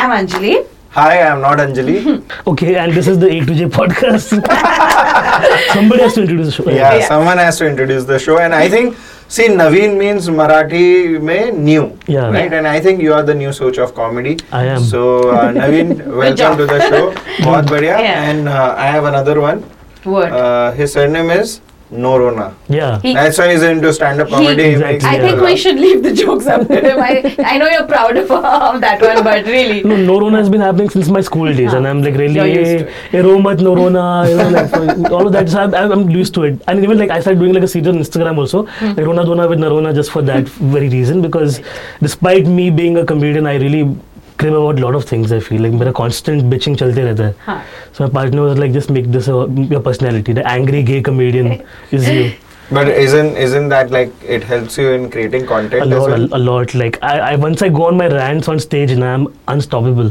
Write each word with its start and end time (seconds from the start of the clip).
I'm 0.00 0.10
Anjali. 0.10 0.64
Hi, 0.90 1.22
I'm 1.22 1.40
not 1.40 1.58
Anjali. 1.58 2.22
okay, 2.46 2.76
and 2.76 2.92
this 2.92 3.08
is 3.08 3.18
the 3.18 3.28
A 3.28 3.40
to 3.44 3.52
J 3.52 3.64
podcast. 3.64 4.28
Somebody 5.74 6.02
has 6.02 6.14
to 6.14 6.20
introduce 6.20 6.46
the 6.46 6.52
show. 6.52 6.70
Yeah, 6.70 6.98
yeah, 6.98 7.08
someone 7.08 7.38
has 7.38 7.58
to 7.58 7.66
introduce 7.66 8.04
the 8.04 8.16
show, 8.16 8.38
and 8.38 8.54
I 8.54 8.68
think. 8.68 8.96
See, 9.26 9.48
Navin 9.48 9.98
means 9.98 10.28
Marathi 10.28 11.20
mein 11.20 11.64
new, 11.64 11.98
yeah. 12.06 12.30
right? 12.30 12.50
And 12.50 12.66
I 12.66 12.80
think 12.80 13.02
you 13.02 13.12
are 13.12 13.24
the 13.24 13.34
new 13.34 13.52
source 13.52 13.76
of 13.76 13.94
comedy. 13.94 14.38
I 14.52 14.66
am. 14.66 14.80
So, 14.82 15.30
uh, 15.30 15.52
Navin, 15.52 16.06
welcome 16.22 16.56
to 16.58 16.64
the 16.64 16.80
show. 16.88 17.12
Bahut 17.42 17.66
badhiya. 17.66 17.98
Yeah. 17.98 18.30
And 18.30 18.48
uh, 18.48 18.74
I 18.78 18.86
have 18.86 19.04
another 19.04 19.40
one. 19.40 19.64
What? 20.04 20.32
Uh, 20.32 20.72
his 20.72 20.94
surname 20.94 21.28
is 21.28 21.60
Noronha. 21.92 22.52
Yeah. 22.68 23.00
He- 23.00 23.14
That's 23.14 23.38
why 23.38 23.50
he's 23.52 23.62
into 23.62 23.92
stand-up 23.92 24.28
comedy. 24.28 24.62
He 24.62 24.68
Exactly, 24.70 24.92
makes 24.92 25.04
I 25.04 25.14
yeah. 25.16 25.22
think 25.22 25.40
we 25.40 25.56
should 25.56 25.76
leave 25.76 26.02
the 26.02 26.12
jokes 26.12 26.46
up 26.46 26.66
to 26.68 26.80
him. 26.80 26.98
I, 27.00 27.34
I 27.44 27.56
know 27.58 27.68
you're 27.68 27.86
proud 27.86 28.16
of, 28.16 28.30
of 28.30 28.80
that 28.82 29.00
one, 29.00 29.24
but 29.24 29.46
really. 29.46 29.82
No, 29.82 29.94
Noronha 29.96 30.36
has 30.38 30.48
been 30.50 30.60
happening 30.60 30.90
since 30.90 31.08
my 31.08 31.20
school 31.22 31.52
days, 31.52 31.72
and 31.72 31.86
I'm 31.88 32.02
like 32.02 32.14
really, 32.14 32.34
You're 32.34 32.46
used 32.46 32.84
to 32.86 32.90
hey, 33.10 33.18
Romat 33.22 33.56
Noronha, 33.58 34.28
you 34.28 34.36
know, 34.36 34.48
like 34.50 35.10
all 35.12 35.26
of 35.26 35.32
that. 35.32 35.48
So 35.48 35.60
I'm, 35.60 35.74
I'm 35.74 36.10
used 36.10 36.34
to 36.34 36.44
it. 36.44 36.60
And 36.68 36.82
even 36.84 36.98
like 36.98 37.10
I 37.10 37.20
started 37.20 37.40
doing 37.40 37.54
like 37.54 37.62
a 37.62 37.68
series 37.68 37.88
on 37.88 37.94
Instagram 37.96 38.36
also, 38.38 38.64
Hmm. 38.66 38.88
like 38.88 39.06
Rona 39.06 39.24
Dona 39.24 39.48
with 39.48 39.58
Noronha, 39.58 39.94
just 39.94 40.10
for 40.10 40.20
that 40.22 40.46
very 40.48 40.88
reason. 40.90 41.22
Because 41.22 41.60
despite 42.02 42.46
me 42.46 42.70
being 42.70 42.98
a 42.98 43.06
comedian, 43.06 43.46
I 43.46 43.56
really 43.56 43.96
crib 44.38 44.54
about 44.54 44.78
lot 44.80 44.94
of 44.94 45.12
things 45.12 45.32
I 45.32 45.40
feel 45.40 45.62
like 45.62 45.74
मेरा 45.74 45.92
constant 46.00 46.42
bitching 46.50 46.76
चलते 46.76 47.02
रहता 47.02 47.24
है 47.24 47.58
so 47.98 48.04
my 48.04 48.12
partner 48.14 48.40
was 48.40 48.58
like 48.58 48.72
just 48.72 48.90
make 48.90 49.10
this 49.12 49.28
your 49.28 49.80
personality 49.84 50.32
the 50.34 50.44
angry 50.46 50.82
gay 50.82 51.00
comedian 51.10 51.56
is 51.92 52.10
you 52.10 52.28
But 52.70 52.88
isn't 52.88 53.36
isn't 53.42 53.70
that 53.72 53.90
like 53.90 54.10
it 54.22 54.42
helps 54.44 54.74
you 54.76 54.88
in 54.94 55.04
creating 55.12 55.46
content? 55.46 55.82
A 55.82 55.86
lot, 55.86 56.10
well? 56.10 56.26
a, 56.32 56.40
lot. 56.48 56.74
Like 56.74 56.98
I, 57.10 57.12
I, 57.28 57.36
once 57.44 57.62
I 57.62 57.68
go 57.70 57.84
on 57.84 57.96
my 58.00 58.08
rants 58.14 58.50
on 58.54 58.60
stage 58.64 58.90
and 58.90 59.06
I'm 59.10 59.24
unstoppable. 59.48 60.10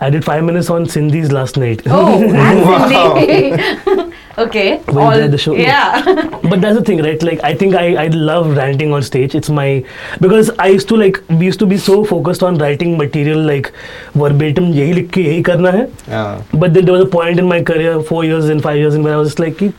I 0.00 0.10
did 0.10 0.24
five 0.24 0.44
minutes 0.44 0.70
on 0.70 0.86
Sindhi's 0.86 1.32
last 1.32 1.56
night. 1.56 1.82
Oh, 1.86 2.20
wow. 2.36 4.04
absolutely. 4.37 4.43
okay. 4.45 4.81
Well, 4.87 5.05
all- 5.05 5.11
enjoy 5.11 5.27
the 5.27 5.37
show. 5.37 5.55
Yeah. 5.55 6.01
but 6.49 6.61
that's 6.61 6.77
the 6.77 6.83
thing, 6.83 7.01
right? 7.03 7.21
Like 7.23 7.43
I 7.43 7.53
think 7.55 7.75
I, 7.75 8.05
I 8.05 8.07
love 8.07 8.55
ranting 8.57 8.93
on 8.93 9.03
stage. 9.03 9.35
It's 9.35 9.49
my 9.49 9.83
because 10.21 10.51
I 10.59 10.67
used 10.67 10.87
to 10.89 10.95
like 10.97 11.21
we 11.29 11.45
used 11.45 11.59
to 11.59 11.65
be 11.65 11.77
so 11.77 12.03
focused 12.03 12.43
on 12.43 12.57
writing 12.57 12.97
material 12.97 13.39
like 13.51 13.71
verbatim 14.15 14.71
यही 14.73 14.93
लिख 14.93 15.09
के 15.17 15.23
यही 15.23 15.41
करना 15.51 15.71
है. 15.77 15.87
Yeah. 16.09 16.41
But 16.65 16.73
then 16.73 16.85
there 16.85 16.93
was 16.99 17.05
a 17.07 17.09
point 17.17 17.39
in 17.39 17.47
my 17.53 17.61
career, 17.71 17.95
four 18.11 18.23
years 18.25 18.49
and 18.55 18.61
five 18.69 18.77
years 18.77 18.95
in, 18.95 19.03
where 19.03 19.13
I 19.15 19.23
was 19.23 19.29
just 19.33 19.39
like, 19.45 19.57
"Ki, 19.63 19.71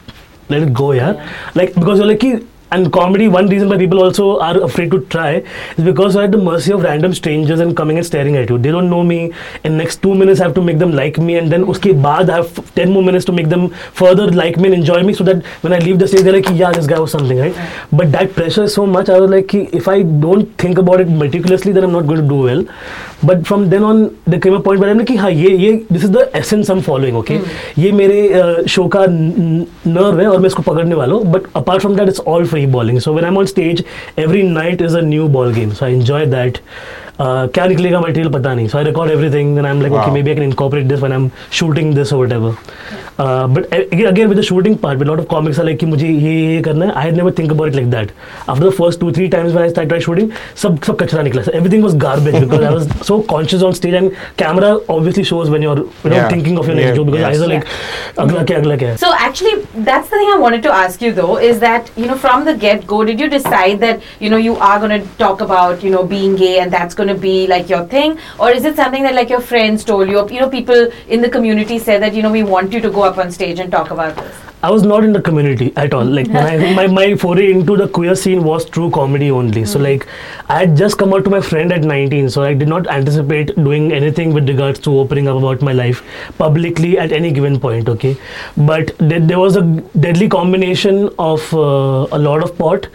let 0.48 0.62
it 0.68 0.72
go, 0.82 0.92
yeah. 0.92 1.12
Like 1.60 1.74
because 1.74 1.98
you're 2.02 2.10
like, 2.12 2.20
"Ki," 2.26 2.32
And 2.71 2.91
comedy. 2.91 3.27
One 3.27 3.47
reason 3.47 3.69
why 3.69 3.77
people 3.77 4.01
also 4.03 4.39
are 4.39 4.61
afraid 4.61 4.91
to 4.91 4.99
try 5.15 5.43
is 5.77 5.83
because 5.83 6.15
you're 6.15 6.23
at 6.23 6.31
the 6.31 6.37
mercy 6.37 6.71
of 6.73 6.83
random 6.83 7.13
strangers 7.13 7.59
and 7.59 7.75
coming 7.75 7.97
and 7.97 8.05
staring 8.05 8.35
at 8.35 8.49
you. 8.49 8.57
They 8.57 8.71
don't 8.71 8.89
know 8.89 9.03
me. 9.03 9.31
In 9.63 9.77
next 9.77 10.01
two 10.01 10.15
minutes, 10.15 10.39
I 10.41 10.45
have 10.45 10.55
to 10.55 10.61
make 10.61 10.79
them 10.79 10.91
like 10.93 11.17
me, 11.17 11.37
and 11.37 11.51
then 11.51 11.65
uske 11.65 11.89
baad 12.07 12.29
I 12.29 12.37
have 12.37 12.75
ten 12.75 12.91
more 12.91 13.03
minutes 13.03 13.25
to 13.25 13.31
make 13.31 13.49
them 13.49 13.69
further 14.03 14.27
like 14.31 14.57
me 14.57 14.71
and 14.71 14.75
enjoy 14.75 15.01
me, 15.03 15.13
so 15.13 15.23
that 15.23 15.45
when 15.61 15.73
I 15.73 15.79
leave 15.79 15.99
the 15.99 16.07
stage, 16.07 16.21
they're 16.21 16.37
like, 16.39 16.49
"Yeah, 16.63 16.71
this 16.71 16.87
guy 16.87 16.99
was 16.99 17.11
something, 17.11 17.37
right?" 17.37 17.55
But 17.91 18.11
that 18.17 18.33
pressure 18.39 18.63
is 18.63 18.73
so 18.73 18.85
much. 18.85 19.09
I 19.09 19.19
was 19.19 19.29
like, 19.31 19.53
if 19.53 19.87
I 19.87 20.01
don't 20.03 20.57
think 20.57 20.77
about 20.77 21.01
it 21.01 21.09
meticulously, 21.09 21.71
then 21.71 21.83
I'm 21.83 21.91
not 21.91 22.07
going 22.07 22.21
to 22.21 22.27
do 22.27 22.41
well. 22.49 22.65
But 23.21 23.45
from 23.45 23.69
then 23.69 23.83
on, 23.83 24.03
there 24.25 24.39
came 24.39 24.53
a 24.53 24.59
point 24.61 24.79
where 24.79 24.89
I'm 24.89 24.97
like, 24.97 25.09
हाँ 25.09 25.31
ये 25.31 25.49
ये 25.57 25.87
this 25.89 26.03
is 26.03 26.11
the 26.11 26.29
essence 26.33 26.69
I'm 26.69 26.81
following, 26.81 27.15
okay? 27.17 27.39
ये 27.77 27.91
मेरे 27.91 28.67
show 28.69 28.87
का 28.95 29.05
nerve 29.09 30.19
है 30.19 30.27
और 30.29 30.39
मैं 30.39 30.47
इसको 30.47 30.63
पकड़ने 30.63 30.95
वाला 30.95 31.15
हूँ. 31.15 31.31
But 31.33 31.49
apart 31.61 31.81
from 31.81 31.95
that, 31.97 32.07
it's 32.07 32.19
all 32.19 32.45
free 32.58 32.66
balling. 32.66 33.00
So 33.00 33.12
when 33.12 33.24
I'm 33.24 33.36
on 33.36 33.46
stage, 33.46 33.82
every 34.16 34.42
night 34.42 34.80
is 34.80 34.94
a 34.94 35.02
new 35.02 35.28
ball 35.28 35.52
game. 35.52 35.72
So 35.72 35.86
I 35.86 35.90
enjoy 35.90 36.26
that. 36.26 36.60
Uh, 37.20 37.46
क्या 37.46 37.66
निकलेगा 37.66 38.00
मटेरियल 38.00 38.28
पता 38.28 38.54
नहीं. 38.54 38.68
So 38.68 38.78
I 38.78 38.82
record 38.82 39.10
everything. 39.10 39.54
Then 39.54 39.64
I'm 39.64 39.80
like, 39.80 39.92
okay, 39.92 40.06
Wow. 40.06 40.12
maybe 40.12 40.30
I 40.30 40.34
can 40.34 40.42
incorporate 40.42 40.88
this 40.88 41.00
when 41.00 41.12
I'm 41.12 41.30
shooting 41.50 41.94
this 41.94 42.12
or 42.12 42.18
whatever. 42.18 42.56
Uh, 43.18 43.46
but 43.46 43.72
again, 43.72 44.06
again 44.06 44.28
with 44.28 44.36
the 44.36 44.42
shooting 44.42 44.76
part, 44.78 44.98
with 44.98 45.08
a 45.08 45.10
lot 45.10 45.20
of 45.24 45.28
comics 45.28 45.58
are 45.58 45.64
like 45.64 45.78
कि 45.78 45.86
मुझे 45.86 46.08
ये 46.08 46.34
ये 46.54 46.62
करना 46.62 46.86
है. 46.86 46.94
I 47.02 47.10
never 47.10 47.32
think 47.40 47.52
about 47.56 47.68
it 47.68 47.78
like 47.80 47.90
that. 47.94 48.12
After 48.48 48.64
the 48.64 48.72
first 48.78 49.00
two 49.00 49.12
three 49.18 49.28
times 49.34 49.52
when 49.58 49.64
I 49.64 49.68
started 49.74 50.02
shooting, 50.06 50.30
सब 50.62 50.78
सब 50.84 50.96
कचरा 51.02 51.22
निकला. 51.22 51.44
So 51.48 51.52
everything 51.60 51.84
was 51.86 51.94
garbage 52.06 52.38
because 52.40 52.64
I 52.70 52.72
was 52.76 52.88
so 53.10 53.20
conscious 53.34 53.62
on 53.68 53.74
stage 53.80 53.94
and 54.02 54.16
camera 54.42 54.72
obviously 54.96 55.24
shows 55.32 55.50
when 55.56 55.66
you're 55.68 55.78
you 55.78 56.10
know 56.10 56.16
Yeah. 56.16 56.28
thinking 56.34 56.58
of 56.62 56.70
your 56.72 56.76
next 56.80 56.88
Yeah. 56.90 56.96
joke 57.00 57.06
because 57.10 57.24
Yes. 57.26 57.30
eyes 57.30 57.46
are 57.46 57.52
like 57.54 57.66
अगला 58.24 58.42
क्या 58.50 58.58
अगला 58.58 58.76
क्या 58.82 58.88
है. 58.90 58.96
So 59.04 59.12
actually, 59.26 59.54
that's 59.90 60.10
the 60.10 60.18
thing 60.22 60.32
I 60.34 60.38
wanted 60.44 60.62
to 60.68 60.74
ask 60.80 61.02
you 61.06 61.12
though, 61.20 61.36
is 61.50 61.60
that 61.66 61.90
you 62.02 62.06
know 62.10 62.18
from 62.26 62.44
the 62.50 62.54
get 62.66 62.86
go, 62.92 63.02
did 63.12 63.24
you 63.24 63.28
decide 63.36 63.80
that 63.86 64.08
you 64.24 64.30
know 64.34 64.42
you 64.48 64.56
are 64.68 64.78
going 64.84 64.94
to 64.96 65.08
talk 65.22 65.40
about 65.46 65.82
you 65.88 65.94
know 65.94 66.02
being 66.14 66.36
gay 66.42 66.52
and 66.64 66.76
that's 66.78 67.00
going 67.00 67.12
to 67.14 67.18
be 67.24 67.34
like 67.54 67.72
your 67.74 67.82
thing, 67.94 68.16
or 68.38 68.50
is 68.60 68.68
it 68.72 68.76
something 68.82 69.08
that 69.08 69.18
like 69.20 69.34
your 69.36 69.40
friends 69.52 69.84
told 69.92 70.14
you, 70.14 70.18
or, 70.20 70.26
you 70.36 70.40
know 70.44 70.48
people 70.54 70.86
in 71.18 71.26
the 71.28 71.32
community 71.38 71.78
said 71.88 72.02
that 72.06 72.14
you 72.20 72.22
know 72.28 72.32
we 72.36 72.44
want 72.54 72.72
you 72.78 72.80
to 72.86 72.90
go 72.98 73.04
up 73.09 73.17
on 73.17 73.31
stage 73.31 73.59
and 73.59 73.71
talk 73.71 73.89
about 73.89 74.15
this? 74.15 74.48
I 74.61 74.69
was 74.69 74.83
not 74.83 75.05
in 75.05 75.13
the 75.13 75.21
community 75.21 75.71
at 75.77 75.93
all. 75.93 76.03
Like 76.03 76.27
when 76.27 76.45
I, 76.45 76.73
my, 76.79 76.87
my 76.87 77.15
foray 77.15 77.51
into 77.51 77.77
the 77.77 77.87
queer 77.87 78.15
scene 78.15 78.43
was 78.43 78.65
true 78.69 78.91
comedy 78.91 79.31
only. 79.31 79.63
So 79.65 79.79
like 79.79 80.05
I 80.49 80.59
had 80.59 80.75
just 80.75 80.97
come 80.97 81.13
out 81.13 81.23
to 81.23 81.29
my 81.29 81.39
friend 81.39 81.71
at 81.71 81.83
19, 81.83 82.29
so 82.29 82.43
I 82.43 82.53
did 82.53 82.67
not 82.67 82.87
anticipate 82.87 83.55
doing 83.55 83.91
anything 83.93 84.33
with 84.33 84.49
regards 84.49 84.79
to 84.79 84.97
opening 84.99 85.27
up 85.27 85.37
about 85.37 85.61
my 85.61 85.71
life 85.71 86.03
publicly 86.37 86.97
at 86.99 87.11
any 87.11 87.31
given 87.31 87.59
point. 87.59 87.87
Okay, 87.87 88.17
but 88.57 88.91
there, 88.97 89.19
there 89.21 89.39
was 89.39 89.55
a 89.55 89.61
deadly 90.07 90.27
combination 90.27 91.09
of 91.17 91.53
uh, 91.53 92.07
a 92.11 92.19
lot 92.19 92.43
of 92.43 92.57
pot 92.57 92.87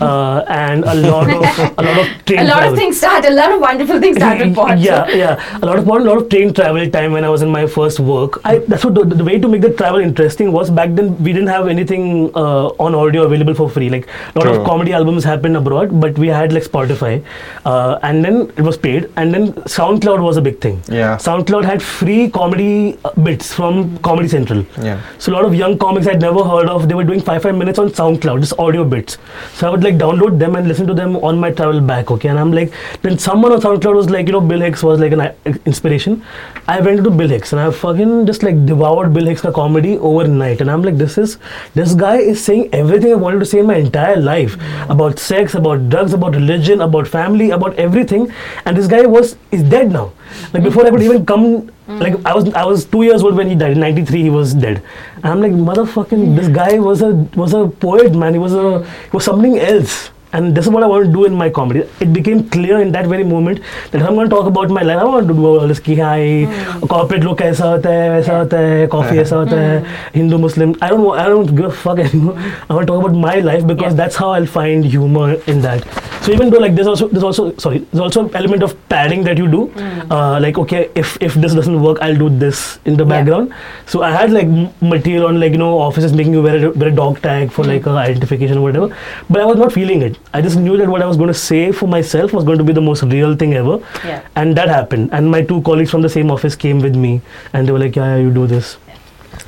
uh, 0.00 0.44
and 0.48 0.84
a 0.84 0.94
lot 0.94 1.30
of 1.30 1.44
a 1.78 1.82
lot 1.82 1.98
of 1.98 2.06
train 2.26 2.40
a 2.40 2.44
lot 2.44 2.54
travel. 2.58 2.72
of 2.72 2.78
things 2.78 2.96
start, 2.98 3.24
a 3.24 3.30
lot 3.30 3.52
of 3.52 3.60
wonderful 3.60 4.00
things 4.00 4.16
start 4.16 4.38
with 4.38 4.54
pod. 4.62 4.78
yeah, 4.78 5.08
yeah. 5.08 5.58
A 5.62 5.66
lot 5.66 5.78
of 5.78 5.84
pot, 5.86 6.00
a 6.00 6.04
lot 6.04 6.16
of 6.16 6.28
train 6.28 6.52
travel 6.52 6.88
time 6.90 7.12
when 7.12 7.24
I 7.24 7.28
was 7.28 7.42
in 7.42 7.50
my 7.50 7.66
first 7.66 8.00
work. 8.00 8.40
I, 8.44 8.58
that's 8.58 8.84
what 8.84 8.94
the, 8.94 9.04
the 9.04 9.24
way 9.24 9.38
to 9.38 9.48
make 9.48 9.60
the 9.62 9.72
travel 9.72 10.00
interesting 10.00 10.50
was 10.52 10.70
back 10.70 10.90
then 10.94 11.03
we 11.24 11.32
didn't 11.32 11.48
have 11.48 11.68
anything 11.68 12.30
uh, 12.34 12.66
on 12.86 12.94
audio 12.94 13.24
available 13.24 13.54
for 13.54 13.68
free. 13.68 13.88
Like 13.90 14.08
a 14.34 14.38
lot 14.38 14.46
True. 14.46 14.60
of 14.60 14.66
comedy 14.66 14.92
albums 14.92 15.24
happened 15.24 15.56
abroad, 15.56 16.00
but 16.00 16.18
we 16.18 16.28
had 16.28 16.52
like 16.52 16.64
Spotify, 16.64 17.24
uh, 17.64 17.98
and 18.02 18.24
then 18.24 18.52
it 18.56 18.62
was 18.62 18.76
paid, 18.76 19.10
and 19.16 19.32
then 19.34 19.52
SoundCloud 19.76 20.22
was 20.22 20.36
a 20.36 20.42
big 20.42 20.60
thing. 20.60 20.82
Yeah. 20.88 21.16
SoundCloud 21.16 21.64
had 21.64 21.82
free 21.82 22.30
comedy 22.30 22.98
uh, 23.04 23.12
bits 23.28 23.52
from 23.52 23.98
Comedy 23.98 24.28
Central. 24.28 24.64
Yeah. 24.80 25.00
So 25.18 25.32
a 25.32 25.34
lot 25.34 25.44
of 25.44 25.54
young 25.54 25.78
comics 25.78 26.06
I'd 26.06 26.20
never 26.20 26.44
heard 26.44 26.68
of, 26.68 26.88
they 26.88 26.94
were 26.94 27.04
doing 27.04 27.20
five 27.20 27.42
five 27.42 27.56
minutes 27.56 27.78
on 27.78 27.90
SoundCloud, 27.90 28.40
just 28.40 28.58
audio 28.58 28.84
bits. 28.84 29.18
So 29.54 29.66
I 29.66 29.70
would 29.70 29.82
like 29.82 29.96
download 29.96 30.38
them 30.38 30.56
and 30.56 30.68
listen 30.68 30.86
to 30.86 30.94
them 30.94 31.16
on 31.16 31.38
my 31.38 31.50
travel 31.50 31.80
back. 31.80 32.10
Okay, 32.10 32.28
and 32.28 32.38
I'm 32.38 32.52
like, 32.52 32.72
then 33.02 33.18
someone 33.18 33.52
on 33.52 33.60
SoundCloud 33.60 33.94
was 33.94 34.10
like, 34.10 34.26
you 34.26 34.32
know, 34.32 34.40
Bill 34.40 34.60
Hicks 34.60 34.82
was 34.82 35.00
like 35.00 35.12
an 35.12 35.20
uh, 35.20 35.34
inspiration. 35.66 36.24
I 36.66 36.80
went 36.80 37.04
to 37.04 37.10
Bill 37.10 37.28
Hicks 37.28 37.52
and 37.52 37.60
I 37.60 37.70
fucking 37.70 38.26
just 38.26 38.42
like 38.42 38.64
devoured 38.66 39.12
Bill 39.12 39.26
Hicks' 39.26 39.42
comedy 39.54 39.98
overnight. 39.98 40.60
And 40.60 40.70
I'm 40.70 40.82
like, 40.82 40.93
this 40.98 41.18
is 41.18 41.38
this 41.74 41.94
guy 41.94 42.16
is 42.16 42.42
saying 42.44 42.68
everything 42.72 43.12
I 43.12 43.16
wanted 43.16 43.40
to 43.40 43.46
say 43.46 43.58
in 43.58 43.66
my 43.66 43.76
entire 43.76 44.16
life 44.16 44.56
about 44.88 45.18
sex, 45.18 45.54
about 45.54 45.88
drugs, 45.90 46.12
about 46.12 46.34
religion, 46.34 46.80
about 46.80 47.08
family, 47.08 47.50
about 47.50 47.74
everything. 47.74 48.32
And 48.64 48.76
this 48.76 48.86
guy 48.86 49.04
was 49.06 49.36
is 49.50 49.62
dead 49.62 49.92
now. 49.92 50.12
Like 50.52 50.62
before 50.62 50.86
I 50.86 50.90
could 50.90 51.02
even 51.02 51.26
come 51.26 51.70
like 51.86 52.14
I 52.24 52.34
was 52.34 52.52
I 52.54 52.64
was 52.64 52.84
two 52.84 53.02
years 53.02 53.22
old 53.22 53.36
when 53.36 53.48
he 53.48 53.54
died. 53.54 53.72
In 53.72 53.80
'93 53.80 54.22
he 54.22 54.30
was 54.30 54.54
dead. 54.54 54.82
And 55.16 55.26
I'm 55.26 55.40
like 55.40 55.52
motherfucking 55.52 56.36
this 56.36 56.48
guy 56.48 56.78
was 56.78 57.02
a 57.02 57.12
was 57.44 57.52
a 57.52 57.66
poet 57.68 58.14
man. 58.14 58.32
He 58.32 58.38
was 58.38 58.54
a 58.54 58.84
he 58.84 59.10
was 59.12 59.24
something 59.24 59.58
else 59.58 60.10
And 60.33 60.53
this 60.55 60.65
is 60.67 60.71
what 60.71 60.83
I 60.83 60.87
want 60.89 61.05
to 61.07 61.11
do 61.11 61.25
in 61.25 61.33
my 61.33 61.49
comedy. 61.49 61.79
It 61.99 62.13
became 62.13 62.47
clear 62.49 62.79
in 62.81 62.91
that 62.91 63.07
very 63.11 63.23
moment 63.23 63.61
that 63.91 63.99
if 63.99 64.07
I'm 64.07 64.13
going 64.13 64.29
to 64.29 64.35
talk 64.35 64.45
about 64.45 64.69
my 64.69 64.83
life, 64.83 64.99
I 64.99 65.03
want 65.03 65.27
to 65.27 65.33
do 65.33 65.45
all 65.51 65.67
this 65.71 65.79
कि 65.87 65.95
हाँ 65.99 66.81
corporate 66.91 67.23
लोग 67.23 67.37
कैसा 67.39 67.65
होता 67.69 67.89
है 67.89 68.09
वैसा 68.09 68.37
होता 68.37 68.57
है 68.65 68.87
coffee 68.89 69.17
ऐसा 69.21 69.35
होता 69.35 69.55
है 69.61 70.11
Hindu 70.17 70.39
Muslim 70.43 70.75
I 70.83 70.89
don't 70.91 71.03
wa- 71.07 71.15
I 71.23 71.23
don't 71.31 71.55
give 71.55 71.65
a 71.65 71.71
fuck 71.71 71.99
anymore 72.03 72.35
I 72.69 72.73
want 72.75 72.85
to 72.87 72.93
talk 72.93 73.01
about 73.05 73.17
my 73.23 73.33
life 73.47 73.65
because 73.71 73.93
Yeah. 73.95 73.97
that's 74.03 74.15
how 74.23 74.29
I'll 74.35 74.45
find 74.57 74.85
humor 74.97 75.25
in 75.53 75.61
that 75.65 75.87
so 76.21 76.31
even 76.35 76.51
though 76.53 76.61
like 76.65 76.75
there's 76.75 76.91
also 76.93 77.07
there's 77.15 77.23
also 77.31 77.47
sorry 77.65 77.79
there's 77.91 78.03
also 78.05 78.23
element 78.41 78.67
of 78.69 78.75
padding 78.93 79.23
that 79.29 79.41
you 79.43 79.47
do 79.55 79.63
uh, 80.11 80.39
like 80.45 80.59
okay 80.65 80.83
if 81.05 81.15
if 81.29 81.39
this 81.45 81.57
doesn't 81.61 81.81
work 81.87 82.03
I'll 82.09 82.21
do 82.25 82.29
this 82.45 82.63
in 82.85 82.97
the 83.01 83.03
Yeah. 83.03 83.13
background 83.15 83.57
so 83.95 84.03
I 84.03 84.13
had 84.19 84.37
like 84.37 84.45
m- 84.45 84.69
material 84.95 85.27
on 85.33 85.39
like 85.47 85.57
you 85.59 85.63
know 85.65 85.73
offices 85.89 86.13
making 86.21 86.33
you 86.39 86.45
wear 86.49 86.63
a, 86.67 86.71
wear 86.71 86.89
a 86.93 86.95
dog 87.03 87.21
tag 87.27 87.51
for 87.59 87.65
like 87.73 87.91
a 87.95 87.97
identification 88.05 88.59
or 88.63 88.67
whatever 88.69 88.95
but 89.29 89.41
I 89.41 89.51
was 89.53 89.57
not 89.65 89.77
feeling 89.81 90.07
it 90.11 90.17
I 90.32 90.40
just 90.42 90.56
knew 90.56 90.76
that 90.76 90.88
what 90.88 91.02
I 91.02 91.06
was 91.06 91.16
going 91.16 91.28
to 91.28 91.34
say 91.34 91.70
for 91.72 91.86
myself 91.86 92.32
was 92.32 92.44
going 92.44 92.58
to 92.58 92.64
be 92.64 92.72
the 92.72 92.80
most 92.80 93.02
real 93.04 93.36
thing 93.36 93.54
ever. 93.54 93.78
Yeah. 94.04 94.22
and 94.36 94.56
that 94.56 94.68
happened. 94.68 95.10
And 95.12 95.30
my 95.30 95.42
two 95.42 95.62
colleagues 95.62 95.90
from 95.90 96.02
the 96.02 96.08
same 96.08 96.30
office 96.30 96.56
came 96.56 96.80
with 96.80 96.96
me 96.96 97.20
and 97.52 97.68
they 97.68 97.72
were 97.72 97.78
like 97.78 97.94
yeah, 97.96 98.16
yeah 98.16 98.22
you 98.22 98.32
do 98.32 98.46
this 98.46 98.76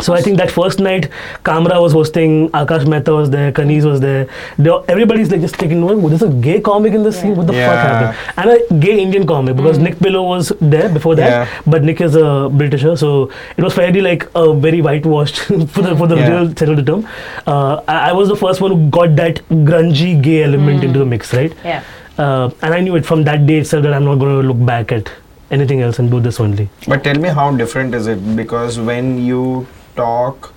so 0.00 0.12
I 0.14 0.20
think 0.20 0.37
that 0.38 0.50
first 0.50 0.78
night, 0.81 1.08
Kamra 1.44 1.81
was 1.81 1.93
hosting, 1.93 2.50
Akash 2.50 2.87
Mehta 2.87 3.12
was 3.14 3.31
there, 3.31 3.50
Kaneez 3.52 3.84
was 3.84 4.00
there. 4.00 4.26
They 4.58 4.70
were- 4.70 4.82
everybody's 4.88 5.31
like 5.31 5.40
just 5.40 5.54
taking 5.54 5.81
note. 5.81 6.00
There's 6.08 6.22
a 6.22 6.28
gay 6.28 6.60
comic 6.60 6.93
in 6.93 7.02
this 7.02 7.20
scene. 7.20 7.34
What 7.37 7.46
the 7.46 7.54
fuck 7.54 7.78
happened? 7.87 8.16
And 8.37 8.50
a 8.50 8.75
gay 8.87 9.00
Indian 9.00 9.26
comic 9.26 9.56
because 9.56 9.78
Nick 9.78 9.98
Pillow 9.98 10.22
was 10.22 10.52
there 10.60 10.88
before 10.88 11.14
that, 11.16 11.31
Yeah. 11.31 11.60
but 11.66 11.82
Nick 11.82 12.00
is 12.00 12.14
a 12.14 12.48
Britisher, 12.52 12.96
so 12.96 13.31
it 13.56 13.64
was 13.64 13.75
fairly 13.75 14.00
like 14.00 14.28
a 14.34 14.52
very 14.54 14.81
whitewashed 14.82 15.38
for 15.76 15.82
the 15.82 15.96
for 15.96 16.06
the 16.06 16.16
Yeah. 16.16 16.31
real 16.31 16.49
settled 16.56 16.87
term. 16.87 17.06
Uh, 17.46 17.81
I, 17.88 18.10
I 18.10 18.12
was 18.12 18.28
the 18.28 18.37
first 18.37 18.60
one 18.60 18.70
who 18.72 18.88
got 18.90 19.16
that 19.16 19.40
grungy 19.50 20.20
gay 20.22 20.42
element 20.42 20.84
into 20.84 20.99
the 20.99 21.06
mix, 21.06 21.32
right? 21.32 21.52
Yeah. 21.64 21.82
Uh, 22.19 22.50
and 22.62 22.72
I 22.75 22.81
knew 22.81 22.96
it 22.96 23.04
from 23.06 23.25
that 23.25 23.46
day 23.46 23.58
itself 23.58 23.82
that 23.84 23.92
I'm 23.94 24.04
not 24.04 24.16
going 24.19 24.40
to 24.42 24.46
look 24.49 24.60
back 24.66 24.92
at 24.92 25.10
anything 25.50 25.81
else 25.81 25.99
and 25.99 26.10
do 26.10 26.19
this 26.20 26.40
only. 26.40 26.69
But 26.88 27.04
tell 27.04 27.14
me 27.25 27.28
how 27.28 27.50
different 27.56 27.94
is 27.94 28.06
it? 28.06 28.22
Because 28.37 28.78
when 28.81 29.19
you 29.25 29.66
talk 29.96 30.52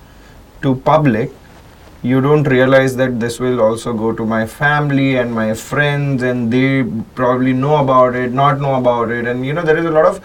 to 0.62 0.74
public, 0.76 1.30
you 2.02 2.20
don't 2.20 2.44
realize 2.44 2.96
that 2.96 3.18
this 3.20 3.38
will 3.40 3.60
also 3.60 3.92
go 3.92 4.12
to 4.12 4.24
my 4.24 4.46
family 4.46 5.16
and 5.16 5.34
my 5.34 5.52
friends, 5.54 6.22
and 6.22 6.52
they 6.52 6.84
probably 7.14 7.52
know 7.52 7.76
about 7.76 8.14
it, 8.16 8.32
not 8.32 8.60
know 8.60 8.74
about 8.76 9.10
it, 9.10 9.26
and 9.26 9.44
you 9.44 9.52
know 9.52 9.62
there 9.62 9.76
is 9.76 9.84
a 9.84 9.90
lot 9.90 10.06
of 10.06 10.20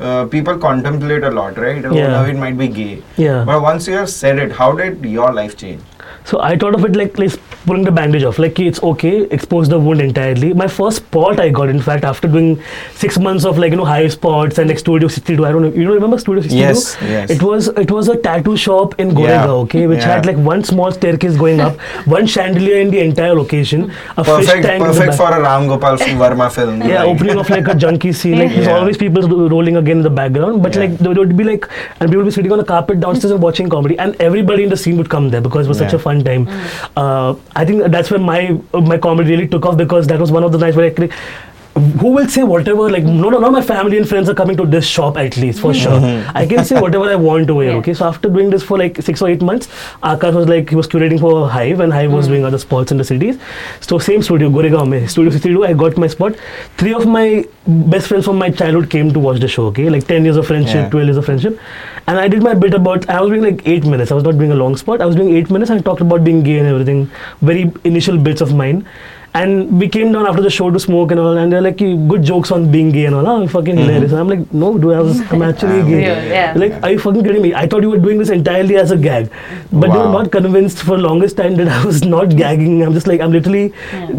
uh, 0.00 0.26
people 0.26 0.58
contemplate 0.58 1.22
a 1.22 1.30
lot, 1.30 1.56
right? 1.58 1.84
Oh, 1.84 1.94
Yeah. 1.94 2.08
now 2.08 2.24
it 2.24 2.36
might 2.36 2.58
be 2.58 2.68
gay. 2.68 3.02
Yeah. 3.16 3.44
But 3.44 3.62
once 3.62 3.86
you 3.86 3.94
have 3.94 4.10
said 4.10 4.38
it, 4.38 4.52
how 4.52 4.72
did 4.72 5.04
your 5.04 5.32
life 5.32 5.56
change? 5.56 5.82
So 6.24 6.40
I 6.40 6.56
thought 6.56 6.74
of 6.74 6.84
it 6.84 6.94
like 6.96 7.18
like 7.18 7.32
pulling 7.66 7.82
the 7.84 7.90
bandage 7.92 8.22
off. 8.24 8.38
Like 8.38 8.58
it's 8.60 8.82
okay, 8.90 9.22
expose 9.36 9.68
the 9.68 9.78
wound 9.78 10.00
entirely. 10.00 10.52
My 10.54 10.66
first 10.68 10.98
spot 10.98 11.40
I 11.40 11.48
got, 11.50 11.68
in 11.68 11.80
fact, 11.80 12.04
after 12.04 12.28
doing 12.28 12.62
six 12.94 13.18
months 13.18 13.44
of 13.44 13.58
like 13.58 13.70
you 13.72 13.76
know 13.76 13.84
high 13.84 14.06
spots 14.08 14.58
and 14.58 14.68
like 14.68 14.78
Studio 14.78 15.08
62. 15.08 15.44
I 15.46 15.52
don't 15.52 15.62
know. 15.62 15.72
You 15.72 15.84
don't 15.84 15.94
remember 15.94 16.18
Studio 16.18 16.42
62? 16.42 16.60
Yes, 16.60 16.96
yes. 17.02 17.30
It 17.30 17.42
was 17.42 17.68
it 17.84 17.90
was 17.90 18.08
a 18.08 18.16
tattoo 18.16 18.56
shop 18.56 18.94
in 19.00 19.10
Goregaon, 19.10 19.28
Yeah, 19.28 19.50
okay, 19.64 19.86
which 19.86 19.98
yeah. 20.00 20.14
had 20.14 20.26
like 20.26 20.36
one 20.36 20.62
small 20.64 20.92
staircase 20.92 21.36
going 21.36 21.60
up, 21.60 21.80
one 22.16 22.26
chandelier 22.26 22.76
in 22.78 22.90
the 22.90 23.00
entire 23.00 23.34
location, 23.34 23.90
a 24.16 24.24
fish 24.24 24.46
tank. 24.68 24.82
perfect 24.84 25.14
for 25.14 25.30
a 25.30 25.40
Ram 25.42 25.66
Gopal 25.68 25.96
Varma 26.22 26.50
film. 26.58 26.80
Yeah, 26.92 27.02
like- 27.02 27.08
opening 27.16 27.38
of 27.44 27.50
like 27.50 27.68
a 27.68 27.74
junkie 27.74 28.12
scene. 28.12 28.38
Like 28.38 28.50
there's 28.50 28.66
Yeah. 28.66 28.78
always 28.78 28.96
people 28.96 29.28
rolling 29.56 29.76
again 29.76 29.98
in 29.98 30.02
the 30.02 30.16
background, 30.22 30.62
but 30.62 30.76
like 30.76 30.96
there 30.98 31.12
would 31.24 31.36
be 31.36 31.44
like, 31.52 31.68
and 32.00 32.08
people 32.10 32.18
would 32.18 32.30
be 32.32 32.36
sitting 32.40 32.52
on 32.52 32.60
a 32.60 32.64
carpet 32.72 33.00
downstairs 33.00 33.32
and 33.32 33.42
watching 33.42 33.68
comedy, 33.68 33.98
and 33.98 34.14
everybody 34.30 34.62
in 34.64 34.68
the 34.70 34.76
scene 34.86 34.96
would 34.98 35.10
come 35.18 35.30
there 35.30 35.40
because 35.40 35.66
it 35.66 35.68
was 35.68 35.78
such 35.78 35.92
a 35.92 35.98
fun 35.98 36.11
time. 36.20 36.48
Uh, 36.96 37.34
I 37.54 37.64
think 37.64 37.84
that's 37.90 38.10
when 38.10 38.22
my 38.22 38.60
my 38.72 38.98
comedy 38.98 39.30
really 39.30 39.48
took 39.48 39.64
off 39.64 39.76
because 39.76 40.06
that 40.08 40.20
was 40.20 40.30
one 40.30 40.44
of 40.44 40.52
the 40.52 40.58
nights 40.58 40.76
where 40.76 40.90
I. 40.90 41.08
cre- 41.74 41.80
Who 42.02 42.10
will 42.12 42.28
say 42.28 42.42
whatever? 42.42 42.90
Like, 42.90 43.04
no, 43.04 43.30
no, 43.30 43.38
no, 43.38 43.50
my 43.50 43.62
family 43.62 43.98
and 43.98 44.08
friends 44.08 44.28
are 44.28 44.34
coming 44.34 44.56
to 44.56 44.66
this 44.66 44.86
shop 44.86 45.16
at 45.16 45.36
least 45.36 45.60
for 45.60 45.72
sure. 45.74 45.92
Mm-hmm. 45.92 46.36
I 46.36 46.46
can 46.46 46.64
say 46.64 46.80
whatever 46.80 47.04
I 47.04 47.14
want 47.16 47.46
to 47.48 47.54
wear 47.54 47.70
Yeah. 47.72 47.76
okay? 47.76 47.94
So, 47.94 48.06
after 48.06 48.28
doing 48.28 48.50
this 48.50 48.62
for 48.62 48.78
like 48.78 49.00
six 49.02 49.22
or 49.22 49.28
eight 49.28 49.42
months, 49.42 49.68
Akash 50.02 50.34
was 50.34 50.48
like, 50.48 50.70
he 50.70 50.76
was 50.76 50.86
curating 50.88 51.20
for 51.20 51.48
Hive, 51.48 51.80
and 51.80 51.92
Hive 51.92 52.12
was 52.12 52.26
mm. 52.26 52.30
doing 52.30 52.44
other 52.44 52.58
spots 52.58 52.92
in 52.92 52.98
the 52.98 53.04
cities. 53.04 53.38
So, 53.80 53.98
same 53.98 54.22
studio, 54.22 54.50
Goregaon, 54.50 54.88
mein, 54.88 55.08
Studio 55.08 55.30
62, 55.30 55.64
I 55.64 55.72
got 55.72 55.96
my 55.96 56.06
spot. 56.06 56.36
Three 56.76 56.94
of 56.94 57.06
my 57.06 57.44
best 57.66 58.08
friends 58.08 58.24
from 58.24 58.38
my 58.38 58.50
childhood 58.50 58.90
came 58.90 59.12
to 59.12 59.18
watch 59.18 59.40
the 59.40 59.48
show, 59.48 59.66
okay? 59.66 59.88
Like 59.88 60.06
10 60.06 60.24
years 60.24 60.36
of 60.36 60.46
friendship, 60.46 60.74
Yeah. 60.74 60.90
12 60.90 61.06
years 61.06 61.16
of 61.16 61.24
friendship. 61.24 61.58
And 62.08 62.18
I 62.18 62.26
did 62.28 62.42
my 62.42 62.54
bit 62.54 62.74
about, 62.74 63.08
I 63.08 63.20
was 63.20 63.30
doing 63.30 63.42
like 63.42 63.66
eight 63.66 63.84
minutes. 63.84 64.10
I 64.10 64.14
was 64.14 64.24
not 64.24 64.36
doing 64.36 64.50
a 64.50 64.56
long 64.56 64.76
spot. 64.76 65.00
I 65.00 65.06
was 65.06 65.14
doing 65.14 65.36
eight 65.36 65.50
minutes 65.50 65.70
and 65.70 65.78
I 65.78 65.82
talked 65.82 66.00
about 66.00 66.24
being 66.24 66.42
gay 66.42 66.58
and 66.58 66.66
everything. 66.66 67.08
Very 67.40 67.72
initial 67.84 68.18
bits 68.18 68.40
of 68.40 68.54
mine. 68.54 68.84
And 69.34 69.80
we 69.80 69.88
came 69.88 70.12
down 70.12 70.26
after 70.26 70.42
the 70.42 70.50
show 70.50 70.70
to 70.70 70.78
smoke 70.78 71.10
and 71.10 71.18
all, 71.18 71.38
and 71.38 71.50
they're 71.50 71.62
like, 71.62 71.78
good 71.78 72.22
jokes 72.22 72.50
on 72.50 72.70
being 72.70 72.90
gay 72.90 73.06
and 73.06 73.14
all. 73.14 73.26
Oh, 73.26 73.46
fucking 73.48 73.76
mm-hmm. 73.76 73.84
hilarious. 73.84 74.12
And 74.12 74.20
I'm 74.20 74.28
like, 74.28 74.52
no, 74.52 74.76
dude, 74.76 74.92
I 74.92 75.00
was, 75.00 75.20
I'm 75.32 75.40
actually 75.40 75.82
gay. 75.90 76.06
Real, 76.06 76.24
yeah. 76.24 76.52
Like, 76.54 76.82
are 76.82 76.90
you 76.90 76.98
fucking 76.98 77.24
kidding 77.24 77.40
me? 77.40 77.54
I 77.54 77.66
thought 77.66 77.82
you 77.82 77.88
were 77.88 77.98
doing 77.98 78.18
this 78.18 78.28
entirely 78.28 78.76
as 78.76 78.90
a 78.90 78.96
gag. 78.98 79.30
But 79.72 79.90
they 79.90 79.98
were 79.98 80.12
not 80.12 80.30
convinced 80.30 80.82
for 80.82 80.98
longest 80.98 81.38
time 81.38 81.56
that 81.56 81.68
I 81.78 81.82
was 81.84 82.04
not 82.04 82.36
gagging. 82.36 82.82
I'm 82.82 82.92
just 82.92 83.06
like, 83.06 83.22
I'm 83.22 83.32
literally 83.32 83.72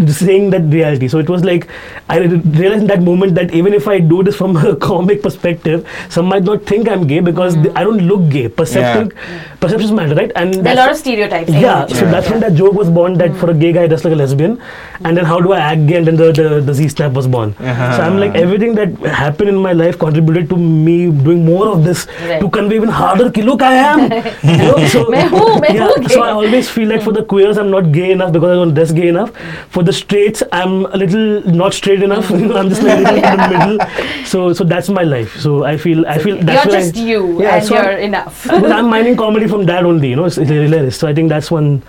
saying 0.08 0.50
that 0.50 0.62
reality. 0.64 1.08
So 1.08 1.20
it 1.20 1.30
was 1.30 1.44
like, 1.44 1.70
I 2.10 2.18
realized 2.18 2.82
in 2.82 2.88
that 2.88 3.04
moment 3.04 3.36
that 3.36 3.54
even 3.54 3.74
if 3.74 3.88
I 3.88 4.00
do 4.00 4.24
this 4.24 4.36
from 4.36 4.58
a 4.66 4.76
comic 4.76 5.22
perspective, 5.22 5.88
some 6.10 6.26
might 6.26 6.44
not 6.44 6.64
think 6.64 6.90
I'm 6.90 7.06
gay 7.06 7.20
because 7.20 7.56
they- 7.62 7.74
I 7.76 7.84
don't 7.84 8.00
look 8.00 8.30
gay. 8.32 8.48
Perception, 8.50 9.12
perceptions 9.60 9.92
matter, 9.92 10.16
right? 10.16 10.32
And 10.36 10.56
There 10.56 10.74
are 10.74 10.78
a 10.78 10.82
lot 10.82 10.92
of 10.92 10.98
stereotypes. 10.98 11.52
yeah, 11.52 11.86
so 11.86 12.06
that's 12.10 12.30
when 12.32 12.40
that 12.40 12.56
joke 12.56 12.74
was 12.74 12.90
born 12.90 13.14
that 13.20 13.32
mm. 13.32 13.40
for 13.40 13.52
a 13.52 13.54
gay 13.54 13.72
guy 13.74 13.86
dressed 13.88 14.06
like 14.06 14.14
a 14.14 14.16
lesbian, 14.16 14.60
and 15.06 15.18
then 15.18 15.26
how 15.26 15.40
do 15.40 15.54
I 15.54 15.60
act 15.60 15.88
gay? 15.88 15.98
And 15.98 16.08
then 16.08 16.16
the, 16.16 16.32
the, 16.32 16.62
the 16.62 16.74
Z 16.74 16.90
snap 16.90 17.14
was 17.14 17.28
born. 17.28 17.56
Uh-huh. 17.60 17.98
So 17.98 18.04
I'm 18.04 18.18
like, 18.18 18.36
everything 18.36 18.76
that 18.76 18.90
happened 19.00 19.50
in 19.50 19.58
my 19.58 19.74
life 19.74 20.00
contributed 20.00 20.50
to 20.50 20.58
me 20.58 21.12
doing 21.12 21.46
more 21.46 21.68
of 21.68 21.84
this 21.84 22.08
right. 22.22 22.40
to 22.40 22.50
convey 22.50 22.76
even 22.76 22.90
harder, 22.90 23.32
ki, 23.32 23.42
look, 23.42 23.62
I 23.62 23.74
am. 23.74 24.00
you 24.44 24.58
know, 24.58 24.88
so, 24.88 25.14
yeah, 25.14 26.08
so 26.08 26.22
I 26.22 26.32
always 26.32 26.70
feel 26.70 26.88
like 26.88 27.02
for 27.02 27.12
the 27.12 27.24
queers, 27.24 27.58
I'm 27.58 27.72
not 27.72 27.92
gay 27.92 28.12
enough 28.12 28.32
because 28.32 28.50
I 28.50 28.56
don't 28.56 28.74
dress 28.74 28.92
gay 28.92 29.08
enough. 29.08 29.32
For 29.70 29.84
the 29.84 29.94
straights, 29.94 30.44
I'm 30.52 30.86
a 30.86 30.98
little 30.98 31.42
not 31.52 31.74
straight 31.74 32.04
enough. 32.04 32.32
I'm 32.32 32.70
just 32.70 32.84
like 32.84 32.98
in 32.98 33.04
the 33.04 33.50
middle. 33.58 34.26
So, 34.26 34.54
so 34.54 34.64
that's 34.64 34.90
my 34.90 35.04
life. 35.04 35.40
So 35.40 35.64
I 35.64 35.78
feel, 35.78 36.06
I 36.08 36.18
feel 36.18 36.38
that's 36.38 36.66
you're 36.66 36.80
just 36.80 36.98
I, 36.98 37.00
you 37.00 37.42
yeah, 37.42 37.56
and 37.56 37.66
so 37.66 37.76
you're 37.76 37.92
I'm, 37.92 38.00
enough. 38.00 38.48
but 38.48 38.72
I'm 38.72 38.90
mining 38.90 39.18
comedy 39.18 39.48
from 39.48 39.66
that 39.66 39.86
only, 39.86 40.10
you 40.10 40.16
know, 40.16 40.26
it's, 40.26 40.38
it's 40.38 40.50
hilarious. 40.50 40.98
So 40.98 41.08
I 41.08 41.14
think 41.14 41.30
that's 41.30 41.52
one 41.52 41.84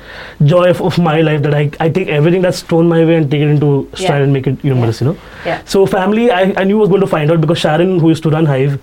joy 0.45 0.71
of, 0.71 0.81
of 0.83 0.99
my 0.99 1.21
life 1.21 1.43
that 1.43 1.55
I, 1.55 1.71
I 1.81 1.89
take 1.89 2.09
everything 2.09 2.43
that's 2.43 2.63
thrown 2.63 2.89
my 2.89 3.04
way 3.07 3.17
and 3.17 3.31
take 3.31 3.41
it 3.43 3.49
into 3.49 3.89
stride 3.95 4.19
Yeah. 4.19 4.23
and 4.25 4.33
make 4.33 4.47
it 4.47 4.61
humorous, 4.61 5.01
you 5.01 5.09
know. 5.09 5.17
Yeah. 5.47 5.63
So 5.65 5.87
family, 5.87 6.31
I, 6.31 6.53
I 6.57 6.65
knew 6.65 6.77
I 6.79 6.81
was 6.81 6.89
going 6.89 7.01
to 7.01 7.07
find 7.07 7.31
out 7.31 7.41
because 7.41 7.59
Sharon, 7.59 7.99
who 8.01 8.09
used 8.11 8.23
to 8.25 8.31
run 8.31 8.47
Hive, 8.47 8.81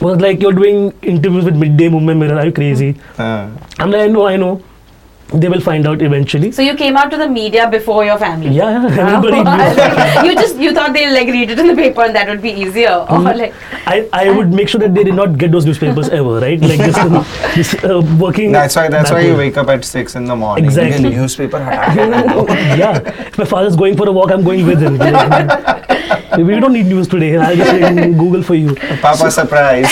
was 0.00 0.20
like, 0.20 0.40
you're 0.42 0.52
doing 0.52 0.92
interviews 1.02 1.44
with 1.44 1.56
Midday 1.56 1.88
Mumbai 1.88 2.16
Mirror, 2.18 2.38
are 2.38 2.46
you 2.46 2.52
crazy? 2.52 2.96
Uh, 3.18 3.48
I'm 3.78 3.90
like, 3.90 4.02
I 4.02 4.08
know, 4.08 4.26
I 4.26 4.36
know 4.36 4.62
they 5.32 5.48
will 5.48 5.60
find 5.60 5.86
out 5.86 6.02
eventually. 6.02 6.52
So 6.52 6.62
you 6.62 6.76
came 6.76 6.96
out 6.96 7.10
to 7.10 7.16
the 7.16 7.28
media 7.28 7.68
before 7.68 8.04
your 8.04 8.18
family. 8.18 8.50
Yeah, 8.50 8.86
everybody 8.86 9.38
oh, 9.38 10.22
knew. 10.22 10.28
you 10.28 10.34
just 10.36 10.56
you 10.56 10.72
thought 10.72 10.92
they'll 10.92 11.12
like 11.12 11.26
read 11.28 11.50
it 11.50 11.58
in 11.58 11.66
the 11.66 11.74
paper 11.74 12.02
and 12.02 12.14
that 12.14 12.28
would 12.28 12.42
be 12.42 12.50
easier. 12.50 13.04
Mm. 13.16 13.30
Or 13.30 13.36
like 13.36 13.54
I, 13.86 14.08
I 14.12 14.30
would 14.30 14.52
make 14.52 14.68
sure 14.68 14.80
that 14.80 14.94
they 14.94 15.04
did 15.04 15.14
not 15.14 15.38
get 15.38 15.52
those 15.52 15.64
newspapers 15.64 16.08
ever, 16.08 16.38
right? 16.40 16.60
Like 16.60 16.78
just, 16.80 16.98
um, 16.98 17.24
just 17.54 17.84
uh, 17.84 18.02
working. 18.18 18.52
That's 18.52 18.76
why 18.76 18.88
that's 18.88 19.10
why 19.10 19.18
way. 19.18 19.28
you 19.28 19.36
wake 19.36 19.56
up 19.56 19.68
at 19.68 19.84
six 19.84 20.16
in 20.16 20.24
the 20.24 20.36
morning. 20.36 20.64
Exactly. 20.64 21.10
newspaper. 21.10 21.58
yeah, 21.58 22.98
if 22.98 23.38
my 23.38 23.44
father's 23.44 23.76
going 23.76 23.96
for 23.96 24.08
a 24.08 24.12
walk, 24.12 24.32
I'm 24.32 24.44
going 24.44 24.66
with 24.66 24.80
him. 24.80 24.98
we 26.46 26.60
don't 26.60 26.72
need 26.72 26.86
news 26.86 27.08
today. 27.08 27.36
I'll 27.38 27.56
just 27.56 28.18
Google 28.18 28.42
for 28.42 28.54
you. 28.54 28.74
Papa 28.74 29.16
so, 29.16 29.30
surprise. 29.30 29.90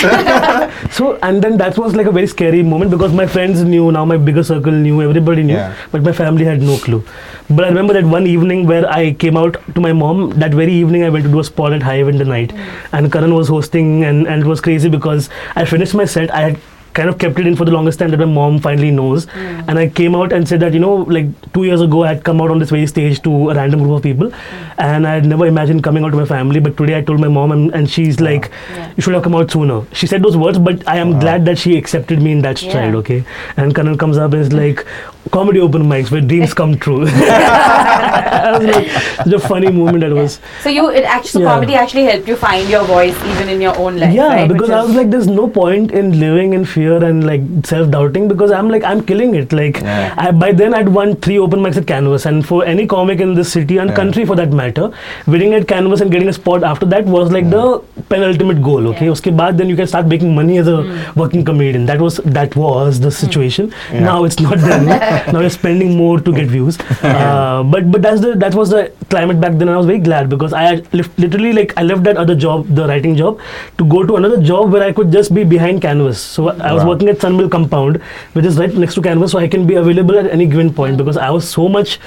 so 0.95 1.17
and 1.23 1.41
then 1.41 1.57
that 1.57 1.77
was 1.77 1.95
like 1.95 2.05
a 2.05 2.11
very 2.11 2.27
scary 2.27 2.61
moment 2.61 2.91
because 2.91 3.13
my 3.13 3.25
friends 3.25 3.63
knew 3.63 3.91
now, 3.91 4.05
my 4.05 4.17
bigger 4.17 4.43
circle 4.43 4.71
knew 4.71 5.01
everybody 5.01 5.24
knew, 5.33 5.53
Yeah. 5.55 5.73
but 5.91 6.03
my 6.03 6.11
family 6.11 6.45
had 6.45 6.61
no 6.61 6.77
clue. 6.77 7.03
But 7.49 7.65
I 7.65 7.67
remember 7.69 7.93
that 7.93 8.03
one 8.05 8.27
evening 8.27 8.67
where 8.67 8.87
I 8.89 9.13
came 9.13 9.37
out 9.37 9.57
to 9.73 9.81
my 9.81 9.93
mom, 9.93 10.29
that 10.39 10.53
very 10.53 10.73
evening 10.73 11.03
I 11.03 11.09
went 11.09 11.25
to 11.25 11.31
do 11.31 11.39
a 11.39 11.43
spot 11.43 11.73
at 11.73 11.81
Hive 11.83 12.07
in 12.07 12.17
the 12.17 12.25
night, 12.25 12.53
and 12.91 13.11
Kanan 13.11 13.35
was 13.35 13.47
hosting, 13.47 14.03
and, 14.03 14.27
and 14.27 14.41
it 14.43 14.47
was 14.47 14.61
crazy 14.61 14.89
because 14.89 15.29
I 15.55 15.65
finished 15.65 15.93
my 15.95 16.05
set, 16.05 16.33
I 16.33 16.41
had 16.41 16.57
kind 16.93 17.09
of 17.09 17.17
kept 17.17 17.37
it 17.37 17.45
in 17.45 17.57
for 17.57 17.65
the 17.65 17.71
longest 17.71 17.99
time 17.99 18.09
that 18.11 18.17
my 18.19 18.23
mom 18.23 18.57
finally 18.57 18.89
knows. 18.89 19.25
Hmm. 19.25 19.59
And 19.67 19.77
I 19.77 19.89
came 19.89 20.15
out 20.15 20.31
and 20.31 20.47
said 20.47 20.61
that, 20.61 20.73
you 20.73 20.79
know, 20.79 20.95
like 21.15 21.25
two 21.51 21.65
years 21.65 21.81
ago, 21.81 22.03
I 22.05 22.07
had 22.13 22.23
come 22.23 22.39
out 22.39 22.49
on 22.51 22.57
this 22.59 22.69
very 22.69 22.87
stage 22.87 23.21
to 23.23 23.49
a 23.49 23.53
random 23.53 23.83
group 23.83 23.97
of 23.97 24.01
people. 24.01 24.31
And 24.77 25.05
I 25.05 25.15
had 25.15 25.25
never 25.25 25.45
imagined 25.45 25.83
coming 25.83 26.05
out 26.05 26.11
to 26.11 26.15
my 26.15 26.23
family. 26.23 26.61
But 26.61 26.77
today 26.77 26.97
I 26.97 27.01
told 27.01 27.19
my 27.19 27.27
mom, 27.27 27.51
and, 27.51 27.73
and 27.75 27.89
she's 27.89 28.21
like, 28.21 28.49
Yeah. 28.71 28.93
you 28.95 29.03
should 29.03 29.13
have 29.13 29.23
come 29.23 29.35
out 29.35 29.51
sooner. 29.51 29.81
She 29.91 30.07
said 30.07 30.23
those 30.23 30.37
words, 30.37 30.57
but 30.57 30.87
I 30.87 30.95
am 30.99 31.19
glad 31.19 31.43
that 31.47 31.57
she 31.57 31.75
accepted 31.77 32.21
me 32.21 32.31
in 32.31 32.41
that 32.43 32.57
stride, 32.59 32.93
Yeah. 32.93 32.99
okay? 32.99 33.25
And 33.57 33.75
Kanan 33.75 33.99
comes 33.99 34.17
up 34.17 34.31
and 34.31 34.41
is 34.41 34.53
like, 34.53 34.85
comedy 35.31 35.59
open 35.59 35.83
mics 35.83 36.11
where 36.11 36.21
dreams 36.21 36.53
come 36.61 36.77
true. 36.77 37.05
I 37.07 38.57
was 38.57 38.67
like, 38.67 38.89
such 39.17 39.33
a 39.33 39.39
funny 39.39 39.71
moment 39.71 40.01
that 40.01 40.11
was. 40.13 40.39
so 40.61 40.69
you 40.69 40.89
it 40.89 41.03
actually 41.03 41.43
Yeah. 41.43 41.49
comedy 41.53 41.75
actually 41.75 42.03
helped 42.05 42.27
you 42.27 42.35
find 42.35 42.69
your 42.69 42.83
voice 42.83 43.15
even 43.31 43.49
in 43.49 43.61
your 43.61 43.77
own 43.77 43.97
life. 43.97 44.13
yeah, 44.13 44.27
right? 44.27 44.47
because 44.47 44.69
Which 44.69 44.75
I 44.77 44.83
was 44.83 44.95
like, 44.95 45.09
there's 45.09 45.27
no 45.27 45.47
point 45.47 45.91
in 45.91 46.19
living 46.19 46.53
in 46.53 46.65
fear 46.65 47.03
and 47.03 47.25
like 47.25 47.41
self 47.65 47.89
doubting 47.89 48.27
because 48.27 48.51
I'm 48.51 48.69
like, 48.69 48.83
I'm 48.83 49.03
killing 49.05 49.35
it. 49.35 49.51
Like, 49.51 49.81
Yeah. 49.81 50.13
I, 50.17 50.31
by 50.31 50.51
then 50.51 50.73
I'd 50.73 50.89
won 50.89 51.15
three 51.17 51.39
open 51.39 51.59
mics 51.59 51.77
at 51.77 51.87
Canvas, 51.87 52.25
and 52.25 52.45
for 52.45 52.63
any 52.65 52.85
comic 52.87 53.19
in 53.19 53.33
this 53.33 53.51
city 53.51 53.77
and 53.77 53.89
Yeah. 53.89 53.95
country 53.95 54.25
for 54.25 54.35
that 54.35 54.51
matter, 54.51 54.91
winning 55.27 55.53
at 55.53 55.67
Canvas 55.67 56.01
and 56.01 56.11
getting 56.11 56.27
a 56.27 56.33
spot 56.33 56.63
after 56.63 56.85
that 56.95 57.05
was 57.05 57.31
like 57.31 57.49
the 57.49 57.65
penultimate 58.09 58.61
goal. 58.61 58.87
Okay, 58.93 59.05
Yeah. 59.05 59.11
uske 59.17 59.31
baad 59.41 59.57
then 59.57 59.69
you 59.69 59.75
can 59.81 59.87
start 59.95 60.07
making 60.15 60.35
money 60.35 60.57
as 60.65 60.67
a 60.67 60.77
hmm. 60.83 61.19
working 61.19 61.43
comedian. 61.51 61.85
That 61.91 62.01
was 62.07 62.17
that 62.39 62.55
was 62.55 62.99
the 63.07 63.11
situation. 63.11 63.71
Yeah. 63.93 64.05
Now 64.11 64.17
it's 64.29 64.39
not 64.39 64.57
done. 64.69 64.85
now 65.33 65.39
you're 65.39 65.49
spending 65.49 65.95
more 65.97 66.19
to 66.19 66.33
get 66.33 66.47
views. 66.47 66.77
Uh, 67.03 67.63
but 67.63 67.91
but 67.91 68.01
that's 68.01 68.21
the 68.21 68.33
that 68.43 68.55
was 68.55 68.69
the 68.75 68.83
climate 69.09 69.39
back 69.41 69.53
then. 69.53 69.67
and 69.67 69.71
I 69.71 69.77
was 69.77 69.85
very 69.85 69.99
glad 69.99 70.29
because 70.29 70.53
I 70.53 70.63
had 70.63 70.93
left, 70.93 71.17
literally 71.25 71.53
like 71.53 71.73
I 71.77 71.83
left 71.83 72.03
that 72.03 72.17
other 72.17 72.35
job, 72.35 72.67
the 72.81 72.87
writing 72.87 73.15
job, 73.15 73.39
to 73.77 73.85
go 73.95 74.03
to 74.11 74.15
another 74.21 74.41
job 74.51 74.71
where 74.71 74.83
I 74.83 74.91
could 74.91 75.11
just 75.11 75.33
be 75.39 75.43
behind 75.55 75.81
canvas. 75.81 76.19
So 76.19 76.49
I 76.49 76.73
was 76.73 76.83
Wow. 76.83 76.89
working 76.93 77.09
at 77.09 77.19
Sunmill 77.27 77.49
Compound, 77.57 78.01
which 78.33 78.45
is 78.45 78.57
right 78.57 78.73
next 78.85 78.95
to 78.95 79.01
canvas, 79.01 79.31
so 79.31 79.39
I 79.39 79.47
can 79.47 79.67
be 79.73 79.75
available 79.75 80.17
at 80.23 80.31
any 80.39 80.45
given 80.55 80.73
point 80.73 80.97
because 80.97 81.17
I 81.17 81.29
was 81.39 81.47
so 81.57 81.67
much. 81.69 81.99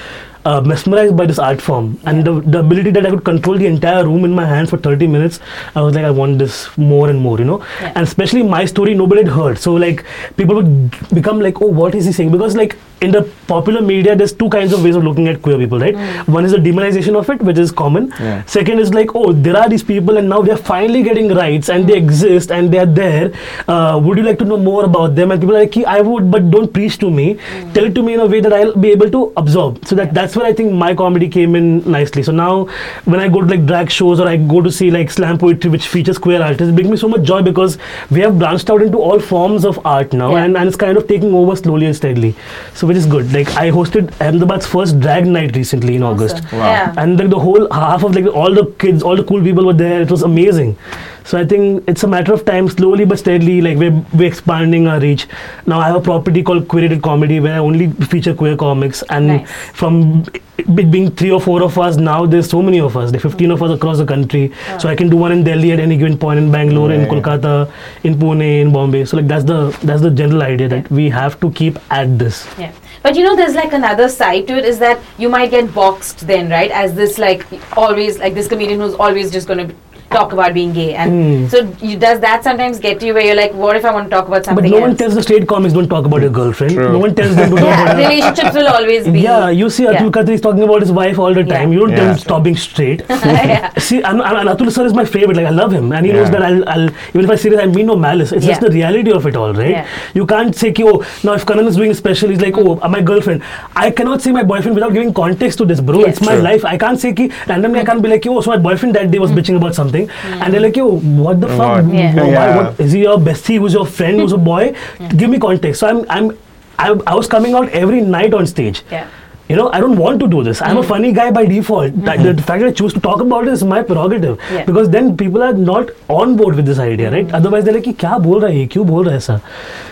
Uh, 0.45 0.61
mesmerized 0.61 1.17
by 1.17 1.25
this 1.25 1.37
art 1.37 1.61
form 1.61 1.99
and 2.05 2.23
the, 2.23 2.39
the 2.41 2.59
ability 2.59 2.91
that 2.91 3.05
I 3.05 3.09
could 3.09 3.25
control 3.25 3.57
the 3.57 3.65
entire 3.65 4.05
room 4.05 4.23
in 4.23 4.31
my 4.31 4.45
hands 4.45 4.69
for 4.69 4.77
30 4.77 5.05
minutes, 5.05 5.41
I 5.75 5.81
was 5.81 5.93
like, 5.95 6.05
I 6.05 6.11
want 6.11 6.39
this 6.39 6.75
more 6.77 7.09
and 7.09 7.19
more, 7.19 7.37
you 7.37 7.43
know. 7.43 7.59
Yeah. 7.81 7.91
And 7.95 8.07
especially 8.07 8.43
my 8.43 8.63
story, 8.63 8.93
nobody 8.93 9.23
had 9.23 9.33
heard. 9.33 9.57
So 9.57 9.73
like 9.73 10.05
people 10.37 10.55
would 10.55 10.91
become 11.13 11.41
like, 11.41 11.61
oh, 11.61 11.67
what 11.67 11.93
is 11.93 12.05
he 12.05 12.13
saying? 12.13 12.31
Because 12.31 12.55
like 12.55 12.77
in 13.01 13.11
the 13.11 13.23
popular 13.47 13.81
media, 13.81 14.15
there's 14.15 14.33
two 14.33 14.49
kinds 14.49 14.73
of 14.73 14.83
ways 14.83 14.95
of 14.95 15.03
looking 15.03 15.27
at 15.27 15.41
queer 15.41 15.57
people, 15.57 15.79
right? 15.79 15.95
One 16.27 16.45
is 16.45 16.51
the 16.51 16.57
demonization 16.57 17.17
of 17.17 17.29
it, 17.29 17.41
which 17.41 17.57
is 17.57 17.71
common. 17.71 18.11
Yeah. 18.19 18.43
Second 18.45 18.79
is 18.79 18.93
like, 18.93 19.15
oh, 19.15 19.31
there 19.31 19.55
are 19.55 19.69
these 19.69 19.83
people, 19.83 20.17
and 20.17 20.27
now 20.27 20.41
they're 20.41 20.57
finally 20.57 21.03
getting 21.03 21.29
rights, 21.29 21.69
and 21.69 21.87
they 21.87 21.97
exist, 21.97 22.51
and 22.51 22.71
they're 22.73 22.85
there. 22.85 23.31
Uh, 23.67 23.99
would 24.03 24.17
you 24.17 24.23
like 24.23 24.39
to 24.39 24.45
know 24.45 24.57
more 24.57 24.85
about 24.85 25.15
them? 25.15 25.31
And 25.31 25.39
people 25.41 25.55
are 25.55 25.59
like, 25.59 25.77
I 25.77 26.01
would, 26.01 26.29
but 26.29 26.51
don't 26.51 26.73
preach 26.73 26.97
to 26.99 27.09
me. 27.09 27.35
Tell 27.73 27.85
it 27.85 27.95
to 27.95 28.03
me 28.03 28.15
in 28.15 28.19
a 28.19 28.25
way 28.25 28.41
that 28.41 28.51
I'll 28.51 28.75
be 28.75 28.91
able 28.91 29.09
to 29.11 29.33
absorb. 29.37 29.85
So 29.85 29.95
that 29.95 30.13
that's 30.13 30.28
where 30.35 30.45
I 30.45 30.53
think 30.53 30.73
my 30.73 30.93
comedy 30.95 31.27
came 31.29 31.55
in 31.55 31.79
nicely. 31.89 32.23
So 32.23 32.31
now, 32.31 32.65
when 33.05 33.19
I 33.19 33.27
go 33.29 33.41
to 33.41 33.47
like 33.47 33.65
drag 33.65 33.89
shows 33.91 34.19
or 34.19 34.27
I 34.27 34.37
go 34.37 34.61
to 34.61 34.71
see 34.71 34.91
like 34.91 35.11
slam 35.11 35.37
poetry, 35.37 35.69
which 35.69 35.87
features 35.87 36.17
queer 36.17 36.41
artists, 36.41 36.69
it 36.71 36.75
brings 36.75 36.89
me 36.89 36.97
so 36.97 37.07
much 37.07 37.23
joy 37.23 37.41
because 37.41 37.77
we 38.11 38.19
have 38.21 38.37
branched 38.39 38.69
out 38.69 38.81
into 38.81 38.97
all 38.97 39.19
forms 39.19 39.65
of 39.65 39.79
art 39.85 40.13
now, 40.13 40.31
Yeah. 40.35 40.43
and, 40.45 40.57
and 40.57 40.67
it's 40.67 40.77
kind 40.77 40.97
of 40.97 41.07
taking 41.07 41.33
over 41.33 41.55
slowly 41.55 41.85
and 41.85 41.95
steadily. 41.95 42.35
So 42.73 42.87
which 42.87 42.97
is 42.97 43.05
good. 43.05 43.31
Like 43.33 43.49
I 43.55 43.69
hosted 43.71 44.11
Ahmedabad's 44.21 44.65
first 44.67 44.99
drag 44.99 45.25
night 45.27 45.55
recently 45.55 45.95
in 45.95 46.03
August 46.03 46.43
Wow. 46.51 46.59
Yeah. 46.59 46.93
and 46.97 47.17
like 47.19 47.29
the 47.29 47.39
whole 47.39 47.67
half 47.71 48.03
of 48.03 48.15
like 48.15 48.25
all 48.27 48.53
the 48.53 48.65
kids 48.79 49.03
all 49.03 49.15
the 49.15 49.23
cool 49.23 49.41
people 49.43 49.65
were 49.65 49.73
there 49.73 50.01
it 50.01 50.09
was 50.11 50.23
amazing 50.23 50.77
so 51.23 51.37
i 51.37 51.45
think 51.45 51.83
it's 51.87 52.03
a 52.03 52.07
matter 52.07 52.33
of 52.33 52.43
time 52.45 52.67
slowly 52.67 53.05
but 53.05 53.19
steadily 53.19 53.61
like 53.61 53.77
we're, 53.77 54.05
we're 54.13 54.27
expanding 54.27 54.87
our 54.87 54.99
reach. 54.99 55.27
Now 55.65 55.79
i 55.79 55.87
have 55.87 55.95
a 55.95 56.01
property 56.01 56.43
called 56.43 56.67
queerated 56.67 57.01
comedy 57.01 57.39
where 57.39 57.55
i 57.55 57.57
only 57.57 57.89
feature 57.91 58.33
queer 58.33 58.55
comics 58.55 59.03
and 59.09 59.27
Nice. 59.27 59.49
from 59.73 60.23
it 60.57 60.91
being 60.91 61.09
three 61.11 61.31
or 61.31 61.39
four 61.39 61.63
of 61.63 61.77
us 61.77 61.95
now 61.97 62.25
there's 62.25 62.49
so 62.49 62.61
many 62.61 62.79
of 62.79 62.97
us 62.97 63.11
there 63.11 63.19
are 63.19 63.29
15 63.29 63.51
of 63.51 63.63
us 63.63 63.71
across 63.71 63.97
the 63.97 64.05
country. 64.05 64.51
So 64.79 64.89
i 64.89 64.95
can 64.95 65.09
do 65.09 65.17
one 65.17 65.31
in 65.31 65.43
delhi 65.43 65.71
at 65.71 65.79
any 65.79 65.97
given 65.97 66.17
point 66.17 66.39
in 66.39 66.51
bangalore 66.51 66.91
in 66.91 67.05
kolkata 67.07 67.71
in 68.03 68.15
pune 68.15 68.61
in 68.61 68.73
bombay. 68.73 69.05
So 69.05 69.17
like 69.17 69.27
that's 69.27 69.45
the 69.45 69.77
that's 69.83 70.01
the 70.01 70.11
general 70.11 70.43
idea 70.43 70.67
that 70.67 70.89
we 70.91 71.09
have 71.09 71.39
to 71.39 71.51
keep 71.51 71.79
at 71.89 72.17
this. 72.19 72.47
Yeah. 72.57 72.73
But 73.01 73.15
you 73.15 73.23
know, 73.23 73.35
there's 73.35 73.55
like 73.55 73.71
another 73.71 74.09
side 74.09 74.47
to 74.47 74.57
it 74.57 74.65
is 74.65 74.79
that 74.79 74.99
you 75.17 75.29
might 75.29 75.51
get 75.51 75.73
boxed 75.73 76.27
then, 76.27 76.49
right? 76.49 76.69
As 76.71 76.93
this 76.93 77.17
like 77.17 77.45
always 77.77 78.19
like 78.19 78.33
this 78.33 78.47
comedian 78.49 78.81
who's 78.81 78.93
always 78.95 79.31
just 79.31 79.47
going 79.47 79.69
to 79.69 79.75
talk 80.11 80.33
about 80.33 80.53
being 80.53 80.73
gay, 80.73 80.93
and 80.95 81.11
Hmm. 81.11 81.47
so 81.53 81.59
you, 81.87 81.97
does 82.03 82.19
that 82.21 82.43
sometimes 82.43 82.79
get 82.79 82.99
to 83.01 83.05
you 83.07 83.13
where 83.13 83.23
you're 83.25 83.35
like, 83.39 83.53
what 83.53 83.75
if 83.75 83.85
I 83.85 83.91
want 83.93 84.09
to 84.09 84.15
talk 84.15 84.27
about 84.27 84.45
something? 84.45 84.63
but 84.63 84.69
no 84.71 84.77
else? 84.77 84.87
one 84.87 84.97
tells 85.01 85.15
the 85.15 85.23
straight 85.23 85.47
comics 85.47 85.73
don't 85.73 85.87
talk 85.89 86.05
about 86.05 86.21
your 86.21 86.31
girlfriend 86.37 86.73
True. 86.73 86.91
no 86.93 86.99
one 86.99 87.13
tells 87.19 87.35
them 87.35 87.49
to 87.51 87.55
talk 87.57 87.65
yeah, 87.65 87.83
about 87.83 87.99
your- 88.01 88.09
relationships 88.09 88.55
will 88.55 88.67
always 88.67 89.07
be. 89.07 89.19
Yeah, 89.21 89.49
you 89.49 89.69
see 89.69 89.85
Atul 89.85 89.93
Yeah. 90.07 90.09
Khatri 90.17 90.33
is 90.39 90.41
talking 90.41 90.63
about 90.69 90.81
his 90.85 90.91
wife 90.99 91.19
all 91.19 91.33
the 91.33 91.43
Yeah. 91.43 91.53
time. 91.57 91.73
You 91.73 91.79
don't 91.83 91.95
tell 91.99 92.09
him 92.11 92.17
stop 92.17 92.43
being 92.43 92.57
straight. 92.57 93.03
yeah. 93.09 93.69
see, 93.89 94.03
I'm, 94.03 94.21
I'm, 94.21 94.37
and 94.41 94.49
Atul 94.55 94.71
sir 94.77 94.85
is 94.85 94.93
my 95.01 95.05
favorite. 95.05 95.37
Like 95.41 95.45
I 95.51 95.55
love 95.61 95.71
him, 95.79 95.91
and 95.91 96.05
he 96.05 96.11
knows 96.17 96.31
that 96.37 96.41
I'll, 96.49 96.63
I'll 96.75 96.89
even 97.13 97.25
if 97.25 97.29
I 97.29 97.35
say 97.35 97.49
this, 97.55 97.59
I 97.59 97.67
mean 97.77 97.85
no 97.93 97.95
malice. 98.07 98.31
It's 98.31 98.45
just 98.45 98.61
the 98.61 98.71
reality 98.79 99.11
of 99.19 99.25
it 99.33 99.35
all, 99.35 99.53
right? 99.53 99.69
Yeah. 99.77 99.87
You 100.13 100.25
can't 100.33 100.55
say, 100.63 100.71
ki, 100.71 100.83
oh, 100.85 100.97
now 101.23 101.33
if 101.33 101.45
Kanan 101.45 101.67
is 101.67 101.75
doing 101.75 101.91
a 101.91 101.95
special, 102.01 102.29
he's 102.29 102.41
like, 102.41 102.57
oh, 102.57 102.79
uh, 102.81 102.87
my 102.97 103.01
girlfriend. 103.01 103.43
I 103.75 103.91
cannot 103.91 104.21
say 104.21 104.31
my 104.31 104.43
boyfriend 104.43 104.75
without 104.75 104.93
giving 104.93 105.13
context 105.13 105.57
to 105.59 105.65
this, 105.65 105.81
bro. 105.81 105.99
Yes. 105.99 106.09
It's 106.17 106.21
my 106.25 106.33
True. 106.35 106.43
life. 106.49 106.65
I 106.65 106.77
can't 106.77 106.99
say 106.99 107.13
ki 107.13 107.31
randomly. 107.47 107.79
I 107.81 107.85
can't 107.85 108.01
be 108.01 108.09
like, 108.09 108.25
oh, 108.27 108.41
so 108.41 108.51
my 108.51 108.57
boyfriend 108.57 108.95
that 108.95 109.11
day 109.11 109.19
was 109.19 109.31
bitching 109.31 109.57
about 109.57 109.75
something, 109.75 109.98
something, 110.07 110.31
mm. 110.31 110.41
and 110.41 110.53
they're 110.53 110.61
like, 110.61 110.75
"Yo, 110.75 110.99
what 110.99 111.41
the 111.41 111.47
fuck? 111.47 111.85
What? 111.85 111.93
Yeah. 111.93 112.15
Why, 112.15 112.29
yeah. 112.29 112.55
What, 112.55 112.79
is 112.79 112.91
he 112.91 113.01
your 113.01 113.17
bestie? 113.17 113.59
Who's 113.59 113.73
your 113.73 113.85
friend? 113.85 114.19
Who's 114.19 114.33
a 114.33 114.37
boy? 114.37 114.75
Give 115.17 115.29
me 115.29 115.39
context." 115.39 115.79
So 115.79 115.87
I'm, 115.87 116.05
I'm, 116.09 116.37
I'm, 116.77 117.01
I 117.07 117.15
was 117.15 117.27
coming 117.27 117.53
out 117.53 117.69
every 117.69 118.01
night 118.01 118.33
on 118.33 118.47
stage. 118.47 118.83
Yeah 118.91 119.09
you 119.49 119.55
know, 119.55 119.69
I 119.73 119.79
don't 119.79 119.97
want 119.97 120.19
to 120.19 120.27
do 120.27 120.43
this. 120.43 120.61
I'm 120.61 120.75
mm. 120.75 120.81
a 120.81 120.87
funny 120.87 121.11
guy 121.11 121.31
by 121.31 121.45
default. 121.47 121.91
Mm. 121.91 122.03
Mm-hmm. 122.03 122.23
The, 122.23 122.33
the 122.33 122.43
fact 122.43 122.61
that 122.61 122.69
I 122.69 122.71
choose 122.71 122.93
to 122.93 122.99
talk 122.99 123.19
about 123.19 123.47
it 123.47 123.53
is 123.53 123.63
my 123.63 123.81
prerogative. 123.81 124.39
Yeah. 124.51 124.63
Because 124.63 124.91
then 124.91 125.17
people 125.17 125.41
are 125.41 125.53
not 125.53 125.89
on 126.07 126.37
board 126.37 126.55
with 126.55 126.67
this 126.67 126.77
idea, 126.77 127.09
right? 127.11 127.25
Mm. 127.25 127.33
Otherwise, 127.33 127.65
they're 127.65 127.73
like, 127.73 127.83
kya 127.83 128.21
bol 128.21 128.41
raha 128.41 128.59
hai? 128.59 128.67
Kyu 128.67 128.85
bol 128.85 129.03
raha 129.05 129.19
sir? 129.19 129.41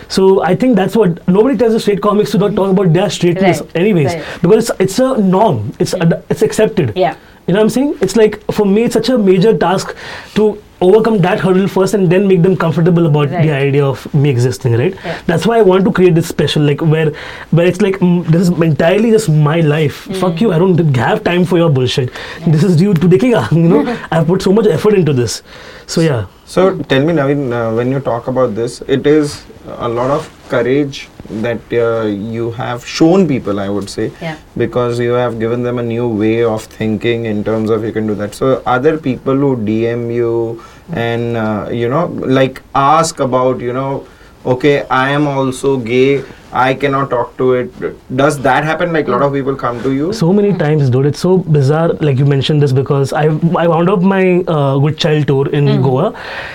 So 0.09 0.43
I 0.43 0.55
think 0.55 0.75
that's 0.75 0.95
what 0.95 1.27
nobody 1.27 1.57
tells 1.57 1.73
the 1.73 1.79
straight 1.79 2.03
comics 2.03 2.31
to 2.31 2.37
not 2.37 2.53
talk 2.53 2.69
about 2.69 2.93
their 2.93 3.09
straightness, 3.09 3.61
right. 3.61 3.75
anyways, 3.75 4.13
right. 4.13 4.41
because 4.43 4.69
it's, 4.69 4.79
it's 4.79 4.99
a 4.99 5.17
norm. 5.17 5.73
It's 5.79 5.95
ad- 5.95 6.23
it's 6.29 6.43
accepted. 6.43 6.95
Yeah. 6.95 7.17
You 7.47 7.53
know 7.53 7.59
what 7.59 7.63
I'm 7.65 7.69
saying? 7.69 7.97
It's 8.01 8.15
like 8.17 8.39
for 8.51 8.65
me, 8.65 8.83
it's 8.83 8.93
such 8.93 9.09
a 9.09 9.17
major 9.17 9.57
task 9.57 9.95
to 10.35 10.61
overcome 10.79 11.19
that 11.19 11.39
hurdle 11.39 11.67
first 11.67 11.93
and 11.95 12.11
then 12.11 12.27
make 12.27 12.41
them 12.43 12.55
comfortable 12.55 13.05
about 13.07 13.31
Right. 13.31 13.43
the 13.45 13.51
idea 13.51 13.83
of 13.85 14.01
me 14.13 14.29
existing, 14.29 14.73
right? 14.77 14.93
Yeah. 15.05 15.21
That's 15.25 15.47
why 15.47 15.57
I 15.59 15.61
want 15.61 15.85
to 15.85 15.91
create 15.91 16.13
this 16.15 16.27
special, 16.27 16.61
like 16.63 16.81
where 16.81 17.13
where 17.51 17.65
it's 17.65 17.81
like 17.81 17.95
mm, 17.99 18.25
this 18.27 18.41
is 18.43 18.49
entirely 18.67 19.11
just 19.11 19.29
my 19.29 19.61
life. 19.61 20.05
Mm. 20.09 20.19
Fuck 20.25 20.41
you, 20.41 20.51
I 20.51 20.59
don't 20.59 20.95
have 20.97 21.23
time 21.23 21.45
for 21.45 21.57
your 21.57 21.69
bullshit. 21.69 22.11
This 22.45 22.63
is 22.63 22.75
due 22.83 22.93
to 22.93 23.07
dekega, 23.15 23.43
you 23.61 23.67
know. 23.75 23.97
I've 24.11 24.27
put 24.27 24.41
so 24.41 24.53
much 24.59 24.67
effort 24.67 24.93
into 24.93 25.13
this, 25.13 25.41
so 25.87 26.01
yeah. 26.01 26.25
So 26.45 26.69
tell 26.93 27.03
me, 27.05 27.13
Navin, 27.13 27.51
uh, 27.61 27.73
when 27.75 27.91
you 27.91 27.99
talk 28.01 28.27
about 28.27 28.55
this, 28.55 28.81
it 28.99 29.07
is 29.07 29.43
a 29.67 29.87
lot 29.87 30.11
of 30.11 30.29
courage 30.49 31.07
that 31.29 31.59
uh, 31.73 32.05
you 32.07 32.51
have 32.51 32.85
shown 32.85 33.27
people, 33.27 33.59
I 33.59 33.69
would 33.69 33.89
say, 33.89 34.11
Yeah. 34.21 34.37
because 34.55 34.99
you 34.99 35.11
have 35.11 35.39
given 35.39 35.63
them 35.63 35.79
a 35.79 35.83
new 35.83 36.07
way 36.07 36.43
of 36.43 36.63
thinking 36.63 37.25
in 37.25 37.43
terms 37.43 37.69
of 37.69 37.83
you 37.83 37.91
can 37.91 38.07
do 38.07 38.15
that. 38.15 38.33
So 38.35 38.61
other 38.65 38.97
people 38.97 39.35
who 39.35 39.55
DM 39.57 40.13
you 40.13 40.63
and 40.93 41.35
uh, 41.35 41.67
you 41.69 41.89
know 41.89 42.05
like 42.39 42.61
ask 42.73 43.19
about 43.19 43.59
you 43.59 43.73
know, 43.73 44.07
okay, 44.45 44.85
I 44.87 45.09
am 45.11 45.27
also 45.27 45.77
gay. 45.77 46.23
I 46.53 46.73
cannot 46.73 47.09
talk 47.09 47.35
to 47.37 47.53
it. 47.53 48.15
Does 48.15 48.39
that 48.43 48.63
happen? 48.63 48.93
Like 48.93 49.07
a 49.09 49.11
lot 49.11 49.21
of 49.21 49.33
people 49.33 49.53
come 49.55 49.81
to 49.83 49.91
you. 49.91 50.13
So 50.13 50.31
many 50.31 50.53
times, 50.57 50.89
dude. 50.89 51.05
It's 51.05 51.19
so 51.19 51.39
bizarre. 51.39 51.89
Like 52.09 52.17
you 52.17 52.25
mentioned 52.25 52.61
this 52.61 52.71
because 52.71 53.11
I 53.11 53.25
I 53.63 53.67
wound 53.67 53.89
up 53.89 54.01
my 54.01 54.43
uh, 54.47 54.77
good 54.77 54.97
child 54.97 55.27
tour 55.27 55.49
in 55.49 55.81
Goa, 55.81 56.13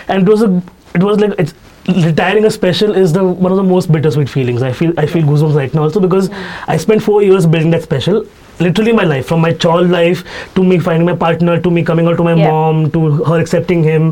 and 0.09 0.23
it 0.27 0.31
was 0.31 0.43
a 0.43 0.63
it 0.95 1.03
was 1.03 1.21
like 1.21 1.35
it's 1.39 1.53
retiring 1.89 2.45
a 2.45 2.51
special 2.51 2.93
is 2.93 3.13
the 3.13 3.25
one 3.25 3.51
of 3.51 3.57
the 3.57 3.63
most 3.63 3.91
bittersweet 3.91 4.29
feelings. 4.29 4.63
I 4.63 4.73
feel 4.73 4.93
I 4.99 5.07
feel 5.07 5.23
goosebumps 5.25 5.55
right 5.55 5.75
now 5.75 5.83
also 5.83 6.01
because 6.01 6.31
I 6.69 6.77
spent 6.77 7.03
four 7.03 7.23
years 7.23 7.47
building 7.47 7.71
that 7.71 7.83
special. 7.83 8.27
Literally 8.67 8.93
my 8.99 9.05
life, 9.13 9.27
from 9.33 9.41
my 9.47 9.53
child 9.65 9.91
life 9.91 10.25
to 10.57 10.65
me 10.71 10.79
finding 10.79 11.07
my 11.11 11.15
partner, 11.23 11.55
to 11.67 11.71
me 11.77 11.83
coming 11.91 12.07
out 12.13 12.17
to 12.23 12.27
my 12.29 12.35
Yeah. 12.35 12.51
mom, 12.51 12.83
to 12.97 13.03
her 13.31 13.39
accepting 13.45 13.83
him. 13.91 14.09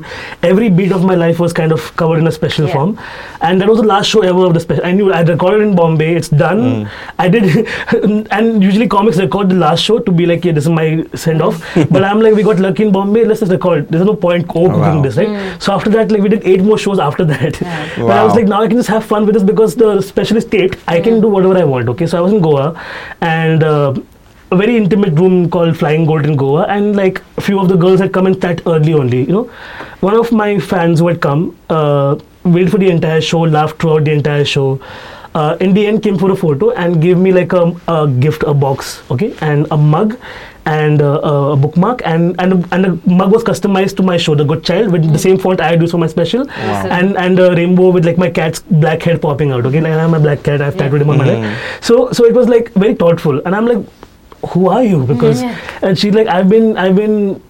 Every 0.50 0.68
beat 0.80 0.92
of 0.98 1.04
my 1.10 1.16
life 1.22 1.40
was 1.44 1.52
kind 1.60 1.72
of 1.78 1.88
covered 2.02 2.18
in 2.24 2.26
a 2.32 2.32
special 2.38 2.66
Yeah. 2.66 2.74
form, 2.74 2.94
and 3.48 3.60
that 3.64 3.68
was 3.72 3.80
the 3.82 3.86
last 3.90 4.14
show 4.14 4.22
ever 4.32 4.46
of 4.50 4.54
the 4.58 4.62
special. 4.66 4.86
I 4.90 4.92
knew 5.00 5.12
I 5.18 5.20
recorded 5.32 5.62
in 5.66 5.74
Bombay. 5.80 6.10
It's 6.22 6.32
done. 6.44 6.64
I 7.26 7.28
did, 7.36 7.48
and 8.38 8.62
usually 8.68 8.88
comics 8.96 9.18
record 9.24 9.50
the 9.54 9.60
last 9.64 9.88
show 9.90 9.98
to 10.10 10.16
be 10.20 10.26
like, 10.32 10.44
yeah, 10.50 10.52
this 10.58 10.64
is 10.70 10.74
my 10.80 10.88
send 11.24 11.42
off. 11.48 11.62
but 11.96 12.04
I'm 12.10 12.20
like, 12.26 12.34
we 12.40 12.46
got 12.50 12.58
lucky 12.68 12.84
in 12.88 12.92
Bombay. 12.98 13.24
Let's 13.32 13.40
just 13.46 13.52
record. 13.58 13.88
There's 13.88 14.04
no 14.12 14.16
point 14.26 14.46
overcooking 14.48 14.96
Wow. 14.96 15.02
this, 15.08 15.16
right? 15.22 15.62
So 15.68 15.72
after 15.78 15.90
that, 15.98 16.10
like 16.16 16.22
we 16.28 16.28
did 16.36 16.46
eight 16.54 16.62
more 16.70 16.78
shows 16.86 16.98
after 17.08 17.24
that. 17.32 17.60
Yeah. 17.60 17.88
but 17.98 18.12
I 18.20 18.24
was 18.24 18.34
like, 18.40 18.46
now 18.54 18.62
I 18.62 18.68
can 18.68 18.76
just 18.84 18.88
have 18.96 19.04
fun 19.04 19.26
with 19.26 19.34
this 19.40 19.42
because 19.54 19.74
the 19.84 20.00
special 20.12 20.36
is 20.44 20.44
taped. 20.56 20.78
I 20.96 21.00
can 21.00 21.20
do 21.20 21.28
whatever 21.36 21.58
I 21.58 21.64
want. 21.74 21.88
Okay, 21.96 22.06
so 22.06 22.18
I 22.18 22.20
was 22.28 22.32
in 22.32 22.40
Goa, 22.40 22.74
and. 23.20 23.62
Uh, 23.74 23.94
a 24.52 24.56
very 24.56 24.76
intimate 24.76 25.12
room 25.18 25.48
called 25.50 25.76
Flying 25.76 26.06
Gold 26.06 26.24
in 26.26 26.36
Goa, 26.36 26.64
and 26.66 26.96
like 26.96 27.22
a 27.36 27.40
few 27.40 27.60
of 27.60 27.68
the 27.68 27.76
girls 27.76 28.00
had 28.00 28.12
come 28.12 28.26
and 28.26 28.40
sat 28.40 28.62
early 28.66 28.94
only. 28.94 29.20
You 29.20 29.32
know, 29.32 29.44
one 30.00 30.14
of 30.14 30.32
my 30.32 30.58
fans 30.58 30.98
who 31.00 31.08
had 31.08 31.20
come 31.20 31.56
uh, 31.68 32.16
waited 32.44 32.70
for 32.70 32.78
the 32.78 32.90
entire 32.90 33.20
show, 33.20 33.40
laughed 33.40 33.80
throughout 33.80 34.04
the 34.04 34.12
entire 34.12 34.44
show. 34.44 34.80
Uh, 35.32 35.56
in 35.60 35.72
the 35.74 35.86
end, 35.86 36.02
came 36.02 36.18
for 36.18 36.32
a 36.32 36.36
photo 36.36 36.70
and 36.72 37.00
gave 37.00 37.16
me 37.16 37.30
like 37.30 37.52
a, 37.52 37.72
a 37.86 38.08
gift, 38.08 38.42
a 38.42 38.52
box, 38.52 39.00
okay, 39.12 39.32
and 39.40 39.68
a 39.70 39.76
mug 39.76 40.18
and 40.66 41.00
uh, 41.00 41.20
a 41.22 41.56
bookmark, 41.56 42.02
and 42.04 42.34
and 42.40 42.52
a, 42.52 42.74
and 42.74 42.86
a 42.86 43.08
mug 43.08 43.30
was 43.30 43.44
customized 43.44 43.96
to 43.96 44.02
my 44.02 44.16
show, 44.16 44.34
The 44.34 44.44
Good 44.44 44.64
Child, 44.64 44.90
with 44.90 45.12
the 45.12 45.18
same 45.20 45.38
font 45.38 45.60
I 45.60 45.74
use 45.74 45.92
for 45.92 45.98
my 45.98 46.08
special, 46.08 46.50
Awesome. 46.50 46.90
and 46.90 47.16
and 47.16 47.38
a 47.38 47.54
rainbow 47.54 47.90
with 47.90 48.04
like 48.04 48.18
my 48.18 48.28
cat's 48.28 48.60
black 48.82 49.02
head 49.04 49.22
popping 49.22 49.52
out. 49.52 49.64
Okay, 49.66 49.80
like 49.80 49.92
i'm 49.92 50.12
a 50.14 50.18
black 50.18 50.42
cat, 50.42 50.60
I've 50.60 50.76
tattooed 50.76 51.02
him 51.02 51.10
on 51.10 51.18
my 51.18 51.26
leg. 51.26 51.56
So 51.80 52.10
so 52.10 52.24
it 52.24 52.34
was 52.34 52.48
like 52.48 52.72
very 52.72 52.96
thoughtful, 52.96 53.40
and 53.46 53.54
I'm 53.54 53.66
like, 53.66 53.86
who 54.48 54.68
are 54.68 54.82
you? 54.82 55.04
Because 55.04 55.42
Yeah. 55.42 55.56
and 55.82 55.98
she's 55.98 56.14
like, 56.14 56.26
I've 56.28 56.48
been 56.48 56.76
I've 56.76 56.96
been 56.96 57.40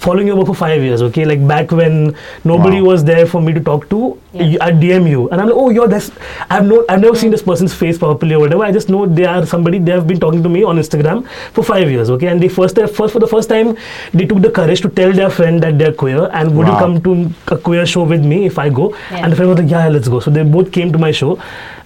following 0.00 0.28
you 0.28 0.32
over 0.34 0.44
for 0.46 0.54
five 0.54 0.80
years. 0.80 1.02
Okay, 1.02 1.24
like 1.24 1.40
back 1.48 1.72
when 1.72 2.14
nobody 2.44 2.80
Wow. 2.80 2.90
was 2.90 3.02
there 3.04 3.26
for 3.26 3.42
me 3.42 3.52
to 3.54 3.60
talk 3.60 3.88
to, 3.90 4.16
Yeah. 4.32 4.58
I 4.66 4.70
DM 4.70 5.08
you, 5.10 5.28
and 5.30 5.40
I'm 5.40 5.48
like, 5.48 5.56
oh, 5.62 5.70
you're 5.70 5.88
this. 5.88 6.12
I've 6.48 6.64
no 6.66 6.84
I've 6.88 7.00
never 7.00 7.16
seen 7.16 7.32
this 7.32 7.42
person's 7.42 7.74
face 7.74 7.98
properly 7.98 8.36
or 8.36 8.38
whatever. 8.44 8.62
I 8.62 8.70
just 8.76 8.88
know 8.88 9.06
they 9.06 9.24
are 9.24 9.44
somebody. 9.44 9.80
They 9.80 9.90
have 9.96 10.06
been 10.06 10.20
talking 10.20 10.44
to 10.44 10.48
me 10.48 10.62
on 10.62 10.78
Instagram 10.84 11.26
for 11.58 11.64
five 11.64 11.90
years. 11.90 12.10
Okay, 12.10 12.28
and 12.28 12.40
they 12.40 12.48
first 12.58 12.78
first 13.00 13.12
for 13.12 13.18
the 13.26 13.26
first 13.34 13.48
time 13.48 13.74
they 14.14 14.24
took 14.24 14.40
the 14.46 14.50
courage 14.60 14.80
to 14.82 14.88
tell 15.00 15.12
their 15.12 15.30
friend 15.40 15.60
that 15.68 15.78
they're 15.80 15.92
queer 16.04 16.30
and 16.32 16.56
would 16.56 16.68
you 16.68 16.78
come 16.84 17.00
to 17.10 17.18
a 17.56 17.58
queer 17.58 17.84
show 17.84 18.04
with 18.04 18.24
me 18.24 18.46
if 18.46 18.58
I 18.66 18.68
go? 18.80 18.90
Yeah. 19.10 19.22
And 19.24 19.32
the 19.32 19.36
friend 19.36 19.50
was 19.56 19.58
like, 19.64 19.70
yeah, 19.76 19.88
let's 19.88 20.06
go. 20.16 20.20
So 20.20 20.30
they 20.30 20.44
both 20.58 20.70
came 20.80 20.92
to 20.92 20.98
my 21.08 21.10
show, 21.10 21.38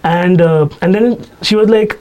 and 0.05 0.43
uh, 0.43 0.69
and 0.83 0.95
then 0.95 1.13
she 1.41 1.57
was 1.57 1.71
like 1.71 1.99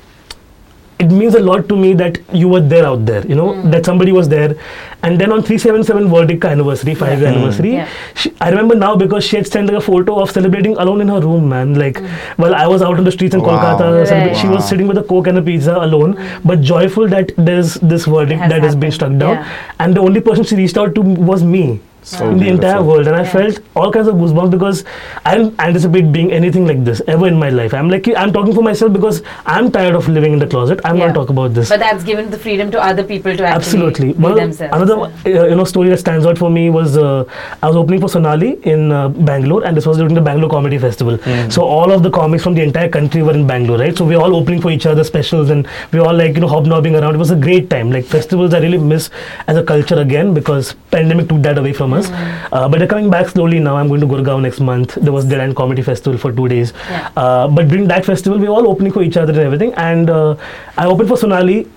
it 1.04 1.12
means 1.20 1.36
a 1.36 1.40
lot 1.40 1.68
to 1.70 1.76
me 1.84 1.94
that 2.02 2.20
you 2.42 2.48
were 2.54 2.62
there 2.74 2.86
out 2.86 3.06
there, 3.06 3.26
you 3.28 3.36
know, 3.36 3.54
hmm. 3.54 3.72
that 3.72 3.86
somebody 3.86 4.12
was 4.18 4.30
there. 4.30 4.56
And 5.04 5.20
then 5.20 5.32
on 5.32 5.42
377 5.42 6.10
Verdict 6.14 6.46
anniversary, 6.46 6.96
five 6.96 7.20
year 7.20 7.28
Yeah. 7.30 7.36
anniversary, 7.36 7.72
hmm. 7.72 7.78
Yeah. 7.78 7.90
she, 8.16 8.34
I 8.40 8.50
remember 8.50 8.76
now 8.76 8.96
because 8.96 9.24
she 9.26 9.36
had 9.38 9.48
sent 9.48 9.68
like 9.68 9.78
a 9.78 9.82
photo 9.82 10.20
of 10.22 10.32
celebrating 10.32 10.78
alone 10.78 11.02
in 11.02 11.08
her 11.16 11.20
room, 11.20 11.50
man. 11.50 11.74
Like, 11.84 11.98
hmm. 12.00 12.42
well, 12.46 12.56
I 12.56 12.68
was 12.68 12.82
out 12.82 12.98
on 12.98 13.04
the 13.12 13.12
streets 13.20 13.36
in 13.36 13.42
Wow. 13.42 13.52
Kolkata, 13.60 13.92
Right. 14.00 14.08
celebra- 14.08 14.42
she 14.42 14.48
was 14.56 14.68
sitting 14.74 14.88
with 14.88 14.98
a 14.98 15.04
Coke 15.14 15.28
and 15.28 15.38
a 15.38 15.42
pizza 15.52 15.76
alone, 15.90 16.18
but 16.46 16.62
joyful 16.74 17.08
that 17.16 17.32
there's 17.38 17.76
this 17.94 18.06
verdict 18.06 18.42
Has 18.42 18.52
that 18.52 18.64
has 18.64 18.76
been 18.76 18.92
struck 18.92 19.18
down. 19.18 19.36
Yeah. 19.36 19.50
And 19.80 19.96
the 19.96 20.02
only 20.10 20.22
person 20.22 20.44
she 20.44 20.56
reached 20.56 20.78
out 20.78 20.96
to 20.96 21.02
was 21.32 21.44
me. 21.44 21.80
So 22.04 22.30
in 22.32 22.38
the 22.40 22.48
entire 22.50 22.82
world, 22.84 23.08
and 23.08 23.16
I 23.16 23.22
Yeah. 23.24 23.32
felt 23.32 23.60
all 23.76 23.92
kinds 23.96 24.08
of 24.08 24.16
goosebumps 24.16 24.50
because 24.52 24.84
I 25.24 25.38
didn't 25.38 25.60
anticipate 25.66 26.12
being 26.12 26.32
anything 26.38 26.66
like 26.70 26.84
this 26.84 27.02
ever 27.08 27.28
in 27.28 27.38
my 27.42 27.50
life. 27.50 27.74
I'm 27.80 27.90
like 27.90 28.08
I'm 28.22 28.32
talking 28.38 28.56
for 28.56 28.64
myself 28.68 28.92
because 28.94 29.22
I'm 29.46 29.70
tired 29.76 29.94
of 30.00 30.08
living 30.10 30.34
in 30.34 30.40
the 30.40 30.48
closet. 30.54 30.80
I'm 30.84 30.96
Yeah. 30.96 31.02
going 31.04 31.14
to 31.14 31.20
talk 31.20 31.30
about 31.36 31.54
this. 31.54 31.70
But 31.70 31.80
that's 31.80 32.04
given 32.04 32.32
the 32.32 32.40
freedom 32.46 32.72
to 32.72 32.82
other 32.84 33.04
people 33.04 33.36
to 33.42 33.44
actually 33.46 33.56
Absolutely. 33.60 34.08
be 34.14 34.24
One 34.28 34.36
themselves. 34.36 34.76
another 34.76 34.96
uh, 35.04 35.46
you 35.52 35.56
know 35.62 35.68
story 35.74 35.90
that 35.90 36.00
stands 36.06 36.26
out 36.32 36.40
for 36.44 36.50
me 36.58 36.64
was 36.78 36.98
uh, 36.98 37.24
I 37.62 37.68
was 37.68 37.76
opening 37.84 38.02
for 38.06 38.10
Sonali 38.16 38.52
in 38.74 38.92
uh, 38.92 39.10
Bangalore, 39.30 39.64
and 39.64 39.78
this 39.78 39.86
was 39.92 39.98
during 40.04 40.16
the 40.16 40.26
Bangalore 40.30 40.50
Comedy 40.56 40.80
Festival. 40.88 41.20
So 41.50 41.62
all 41.78 41.92
of 41.92 42.02
the 42.02 42.10
comics 42.10 42.44
from 42.44 42.56
the 42.56 42.64
entire 42.64 42.90
country 42.98 43.22
were 43.30 43.34
in 43.42 43.46
Bangalore, 43.54 43.78
right? 43.86 43.96
So 43.96 44.06
we 44.06 44.18
were 44.18 44.24
all 44.24 44.36
opening 44.42 44.60
for 44.68 44.72
each 44.72 44.88
other 44.96 45.04
specials, 45.04 45.50
and 45.52 45.68
we 45.94 46.00
were 46.00 46.08
all 46.08 46.20
like 46.24 46.34
you 46.34 46.42
know 46.48 46.52
hobnobbing 46.58 46.96
around. 47.04 47.14
It 47.22 47.24
was 47.28 47.32
a 47.38 47.40
great 47.48 47.70
time. 47.78 47.92
Like 48.00 48.06
festivals, 48.18 48.54
I 48.56 48.66
really 48.68 48.82
miss 48.96 49.10
as 49.48 49.58
a 49.64 49.64
culture 49.64 50.00
again 50.08 50.34
because 50.34 50.74
pandemic 50.98 51.30
took 51.30 51.42
that 51.44 51.58
away 51.66 51.74
from 51.82 51.91
us. 51.91 52.09
Uh, 52.53 52.69
but 52.69 52.79
they're 52.79 52.87
coming 52.89 53.11
back 53.11 53.29
slowly 53.29 53.59
now. 53.59 53.77
I'm 53.77 53.89
going 53.89 54.01
to 54.01 54.07
Gurgaon 54.07 54.43
next 54.43 54.61
month. 54.61 54.95
There 54.95 55.13
was 55.13 55.25
Dead 55.25 55.41
End 55.41 55.57
Comedy 55.57 55.83
Festival 55.83 56.19
for 56.19 56.33
two 56.33 56.49
days. 56.49 56.73
Yeah. 56.91 57.11
Uh, 57.17 57.49
but 57.49 57.69
during 57.69 57.89
that 57.89 58.05
festival, 58.05 58.39
we 58.39 58.49
were 58.49 58.55
all 58.55 58.69
opening 58.69 58.93
for 58.93 59.03
each 59.03 59.17
other 59.17 59.33
and 59.33 59.43
everything. 59.43 59.73
And 59.75 60.11
uh, 60.11 60.37
I 60.77 60.87
opened 60.87 61.09
for 61.09 61.17
Sonali. 61.17 61.69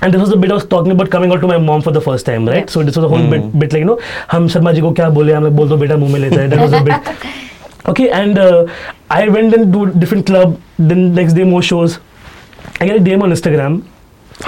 And 0.00 0.14
this 0.14 0.20
was 0.20 0.30
the 0.30 0.36
bit 0.36 0.50
I 0.52 0.54
was 0.54 0.64
talking 0.64 0.92
about 0.92 1.10
coming 1.10 1.32
out 1.32 1.40
to 1.40 1.48
my 1.48 1.58
mom 1.58 1.82
for 1.82 1.90
the 1.90 2.00
first 2.00 2.24
time, 2.24 2.46
right? 2.46 2.58
Yeah. 2.58 2.66
So 2.66 2.82
this 2.84 2.96
was 2.96 3.04
a 3.04 3.08
whole 3.08 3.28
bit, 3.30 3.58
bit 3.58 3.72
like 3.72 3.80
you 3.80 3.84
know, 3.84 3.98
हम 4.30 4.46
शर्मा 4.48 4.72
जी 4.72 4.80
को 4.80 4.92
क्या 4.94 5.08
बोले 5.10 5.32
हम 5.32 5.44
लोग 5.44 5.56
बोल 5.56 5.68
दो 5.68 5.76
बेटा 5.76 5.96
मुंह 5.96 6.12
में 6.12 6.20
लेता 6.20 6.40
है. 6.40 6.50
That 6.50 6.60
was 6.60 6.72
a 6.72 6.84
bit. 6.84 7.88
Okay, 7.88 8.08
and 8.10 8.38
uh, 8.38 8.66
I 9.10 9.28
went 9.28 9.54
into 9.54 9.84
a 9.84 9.90
different 9.90 10.26
club. 10.26 10.60
Then 10.78 11.14
next 11.14 11.32
day 11.32 11.44
more 11.44 11.62
shows. 11.62 11.98
I 12.80 12.86
get 12.86 12.96
a 12.96 13.00
DM 13.00 13.22
on 13.22 13.32
Instagram. 13.32 13.82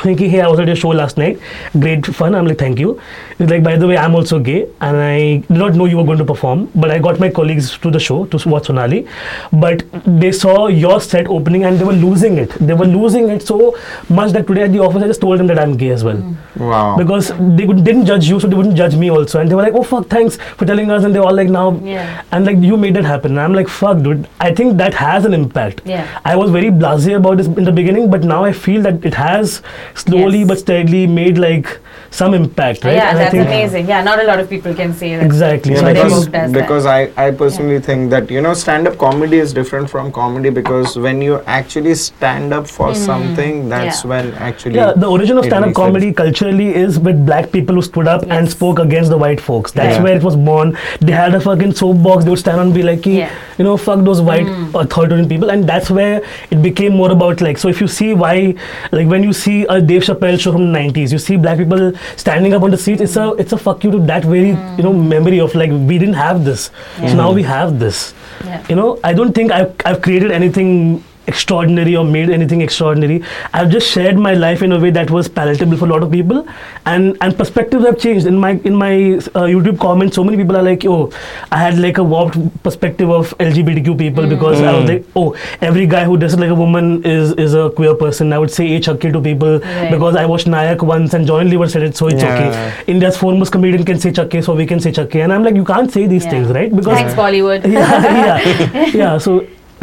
Thinking, 0.04 0.30
hey, 0.30 0.42
I 0.42 0.48
was 0.48 0.60
at 0.60 0.68
your 0.68 0.76
show 0.76 0.90
last 0.90 1.18
night. 1.18 1.40
Great 1.80 2.06
fun. 2.06 2.36
I'm 2.36 2.46
like, 2.48 2.58
thank 2.58 2.80
you. 2.80 3.00
It's 3.40 3.50
like, 3.52 3.64
by 3.64 3.76
the 3.78 3.88
way, 3.88 3.98
I'm 3.98 4.16
also 4.16 4.40
gay, 4.40 4.68
and 4.82 4.98
I 4.98 5.38
did 5.38 5.50
not 5.50 5.74
know 5.74 5.86
you 5.86 5.98
were 5.98 6.04
going 6.04 6.18
to 6.18 6.26
perform. 6.26 6.70
But 6.76 6.92
I 6.92 7.00
got 7.00 7.20
my 7.20 7.30
colleagues 7.30 7.78
to 7.80 7.92
the 7.92 8.00
show 8.00 8.26
to 8.28 8.50
watch 8.50 8.66
Sonali. 8.68 9.08
But 9.52 9.84
they 10.06 10.32
saw 10.32 10.68
your 10.68 11.00
set 11.02 11.28
opening, 11.28 11.64
and 11.66 11.80
they 11.80 11.86
were 11.86 11.94
losing 11.94 12.38
it. 12.38 12.52
They 12.60 12.74
were 12.74 12.86
losing 12.86 13.30
it 13.30 13.42
so 13.42 13.78
much 14.10 14.32
that 14.34 14.48
today 14.48 14.64
at 14.64 14.72
the 14.72 14.80
office, 14.80 15.04
I 15.04 15.08
just 15.08 15.22
told 15.22 15.40
them 15.40 15.48
that 15.48 15.60
I'm 15.60 15.76
gay 15.78 15.90
as 15.90 16.04
well 16.04 16.18
mm. 16.18 16.36
Wow. 16.58 16.98
because 16.98 17.30
they 17.58 17.66
would, 17.66 17.84
didn't 17.84 18.06
judge 18.06 18.28
you, 18.28 18.40
so 18.40 18.48
they 18.48 18.56
wouldn't 18.56 18.76
judge 18.76 18.96
me 18.96 19.10
also. 19.10 19.40
And 19.40 19.50
they 19.50 19.56
were 19.56 19.62
like, 19.62 19.74
"Oh 19.74 19.84
fuck, 19.84 20.08
thanks 20.08 20.38
for 20.58 20.66
telling 20.66 20.92
us." 20.92 21.04
And 21.04 21.14
they 21.14 21.20
were 21.20 21.26
all 21.28 21.34
like, 21.34 21.50
"Now," 21.50 21.80
Yeah. 21.84 22.24
and 22.32 22.46
like 22.46 22.58
you 22.60 22.78
made 22.78 22.96
that 22.96 23.06
happen. 23.06 23.32
And 23.32 23.40
I'm 23.42 23.54
like, 23.54 23.68
"Fuck, 23.68 24.02
dude." 24.04 24.28
I 24.40 24.54
think 24.54 24.78
that 24.78 24.94
has 24.94 25.26
an 25.26 25.34
impact. 25.34 25.82
Yeah. 25.86 26.20
I 26.26 26.36
was 26.36 26.52
very 26.52 26.70
blasé 26.70 27.16
about 27.18 27.38
this 27.38 27.48
in 27.48 27.64
the 27.64 27.72
beginning, 27.72 28.10
but 28.10 28.24
now 28.24 28.44
I 28.44 28.52
feel 28.52 28.82
that 28.84 29.04
it 29.06 29.14
has 29.14 29.62
slowly 29.94 30.40
Yes. 30.40 30.48
but 30.48 30.60
steadily 30.60 31.08
made 31.08 31.38
like 31.38 31.80
some 32.12 32.34
impact, 32.34 32.84
right? 32.84 32.96
Yeah, 32.96 33.10
And 33.10 33.18
I 33.18 33.22
that's 33.24 33.32
think 33.32 33.48
amazing. 33.48 33.88
Yeah, 33.88 34.02
not 34.04 34.20
a 34.20 34.24
lot 34.24 34.40
of 34.40 34.50
people 34.50 34.74
can 34.74 34.94
say 34.94 35.16
that. 35.16 35.26
exactly. 35.26 35.74
Yeah, 35.74 35.80
so 35.80 35.94
because, 35.94 36.52
because. 36.52 36.86
I, 36.86 37.10
I 37.18 37.32
personally 37.32 37.80
think 37.80 38.10
that 38.12 38.30
you 38.30 38.42
know 38.42 38.54
stand-up 38.54 38.98
comedy 38.98 39.38
is 39.38 39.54
different 39.54 39.90
from 39.90 40.12
comedy 40.12 40.50
because 40.50 40.98
when 40.98 41.22
you 41.22 41.42
actually 41.46 41.96
stand 41.96 42.54
up 42.54 42.68
for 42.68 42.90
mm. 42.90 42.96
something 42.96 43.70
that's. 43.70 44.04
Yeah. 44.04 44.10
when 44.10 44.34
actually 44.36 44.76
Yeah, 44.76 44.94
the 44.96 45.08
origin 45.08 45.38
of 45.38 45.46
stand-up 45.46 45.70
makes 45.70 45.78
sense. 45.78 45.86
comedy 45.88 46.14
culturally 46.14 46.74
is 46.76 47.00
with 47.00 47.26
black 47.26 47.52
people 47.52 47.76
who 47.76 47.82
stood 47.82 48.08
up 48.08 48.24
and 48.30 48.50
spoke 48.50 48.80
against 48.80 49.10
the 49.10 49.18
white 49.18 49.42
folks. 49.42 49.72
That's 49.72 49.98
Yeah. 49.98 50.04
where 50.04 50.16
it 50.16 50.24
was 50.24 50.36
born. 50.36 50.78
They 51.02 51.12
had 51.12 51.36
a 51.36 51.40
fucking 51.40 51.74
soapbox. 51.74 52.24
They 52.24 52.30
would 52.30 52.40
stand 52.40 52.62
and 52.62 52.74
be 52.74 52.84
like, 52.84 53.06
Yeah. 53.06 53.32
you 53.58 53.64
know, 53.66 53.76
fuck 53.78 54.04
those 54.06 54.22
white 54.22 54.46
mm. 54.46 54.80
authoritarian 54.82 55.28
people. 55.28 55.50
And 55.50 55.68
that's 55.68 55.90
where 55.90 56.22
it 56.52 56.62
became 56.62 56.96
more 56.96 57.12
about 57.12 57.42
like, 57.42 57.58
so 57.58 57.68
if 57.70 57.82
you 57.82 57.88
see 57.88 58.14
why, 58.14 58.56
like 58.92 59.08
when 59.08 59.24
you 59.24 59.34
see 59.34 59.65
a 59.70 59.82
Dave 59.82 60.04
Chappelle 60.04 60.40
show 60.40 60.52
from 60.52 60.72
the 60.72 60.80
90s, 60.80 61.12
you 61.12 61.18
see 61.18 61.38
black 61.38 61.58
people 61.58 61.94
standing 62.16 62.54
up 62.54 62.64
on 62.64 62.72
the 62.72 62.78
seats, 62.78 63.02
it's 63.02 63.16
a, 63.16 63.32
it's 63.34 63.54
a 63.54 63.58
fuck 63.58 63.84
you 63.84 63.92
to 63.92 64.00
that 64.00 64.24
very, 64.24 64.50
you 64.50 64.84
know, 64.84 64.94
memory 64.94 65.40
of 65.40 65.54
like, 65.56 65.72
we 65.72 65.98
didn't 65.98 66.16
have 66.16 66.46
this. 66.46 66.72
Yeah. 67.00 67.10
So 67.10 67.16
now 67.16 67.32
we 67.32 67.44
have 67.44 67.80
this. 67.80 68.14
Yeah. 68.44 68.66
You 68.70 68.76
know, 68.76 69.00
I 69.04 69.14
don't 69.14 69.34
think 69.34 69.52
I've, 69.52 69.76
I've 69.86 70.02
created 70.02 70.32
anything 70.32 71.04
extraordinary 71.28 71.96
or 71.96 72.04
made 72.06 72.30
anything 72.30 72.62
extraordinary. 72.62 73.22
I've 73.54 73.70
just 73.70 73.88
shared 73.92 74.18
my 74.18 74.34
life 74.34 74.62
in 74.62 74.72
a 74.72 74.80
way 74.80 74.92
that 74.92 75.12
was 75.12 75.28
palatable 75.28 75.78
for 75.78 75.86
a 75.86 75.90
lot 75.90 76.04
of 76.04 76.12
people, 76.12 76.46
and 76.86 77.18
and 77.22 77.38
perspectives 77.38 77.86
have 77.86 77.98
changed. 78.00 78.28
In 78.28 78.38
my 78.38 78.52
in 78.72 78.76
my 78.76 78.94
uh, 78.94 79.46
YouTube 79.56 79.80
comments, 79.80 80.16
so 80.16 80.24
many 80.24 80.38
people 80.44 80.58
are 80.58 80.64
like, 80.64 80.86
"Oh, 80.86 81.12
I 81.52 81.58
had 81.64 81.80
like 81.88 81.98
a 81.98 82.04
warped 82.04 82.38
perspective 82.64 83.10
of 83.20 83.34
LGBTQ 83.48 83.98
people 84.04 84.28
because 84.36 84.62
I 84.62 84.74
was 84.78 84.90
like, 84.90 85.06
oh, 85.16 85.36
every 85.62 85.88
guy 85.96 86.04
who 86.06 86.18
dresses 86.18 86.40
like 86.46 86.50
a 86.58 86.60
woman 86.64 86.92
is 87.16 87.34
is 87.48 87.54
a 87.64 87.70
queer 87.82 87.96
person." 88.04 88.34
I 88.34 88.38
would 88.46 88.52
say 88.60 88.68
"Hey, 88.74 88.80
chakke" 88.90 89.12
to 89.18 89.22
people 89.30 89.60
Right. 89.60 89.92
because 89.92 90.16
I 90.16 90.26
watched 90.36 90.48
Nayak 90.56 90.82
once 90.94 91.14
and 91.20 91.28
John 91.34 91.50
Lever 91.56 91.68
said 91.76 91.84
it, 91.90 91.98
so 92.04 92.08
it's 92.14 92.24
Yeah. 92.24 92.34
okay. 92.36 92.94
India's 92.96 93.18
foremost 93.26 93.52
comedian 93.58 93.84
can 93.92 94.00
say 94.06 94.12
chakke, 94.22 94.44
so 94.50 94.56
we 94.62 94.66
can 94.74 94.80
say 94.88 94.92
chakke, 95.02 95.20
and 95.24 95.34
I'm 95.34 95.44
like, 95.50 95.56
you 95.64 95.66
can't 95.74 95.92
say 96.00 96.08
these 96.16 96.26
Yeah. 96.26 96.32
things, 96.38 96.56
right? 96.60 96.76
Because 96.80 96.98
Thanks, 97.02 97.14
Bollywood. 97.22 97.66
yeah, 97.78 98.10
yeah, 98.22 98.86
yeah. 99.04 99.18
So 99.18 99.36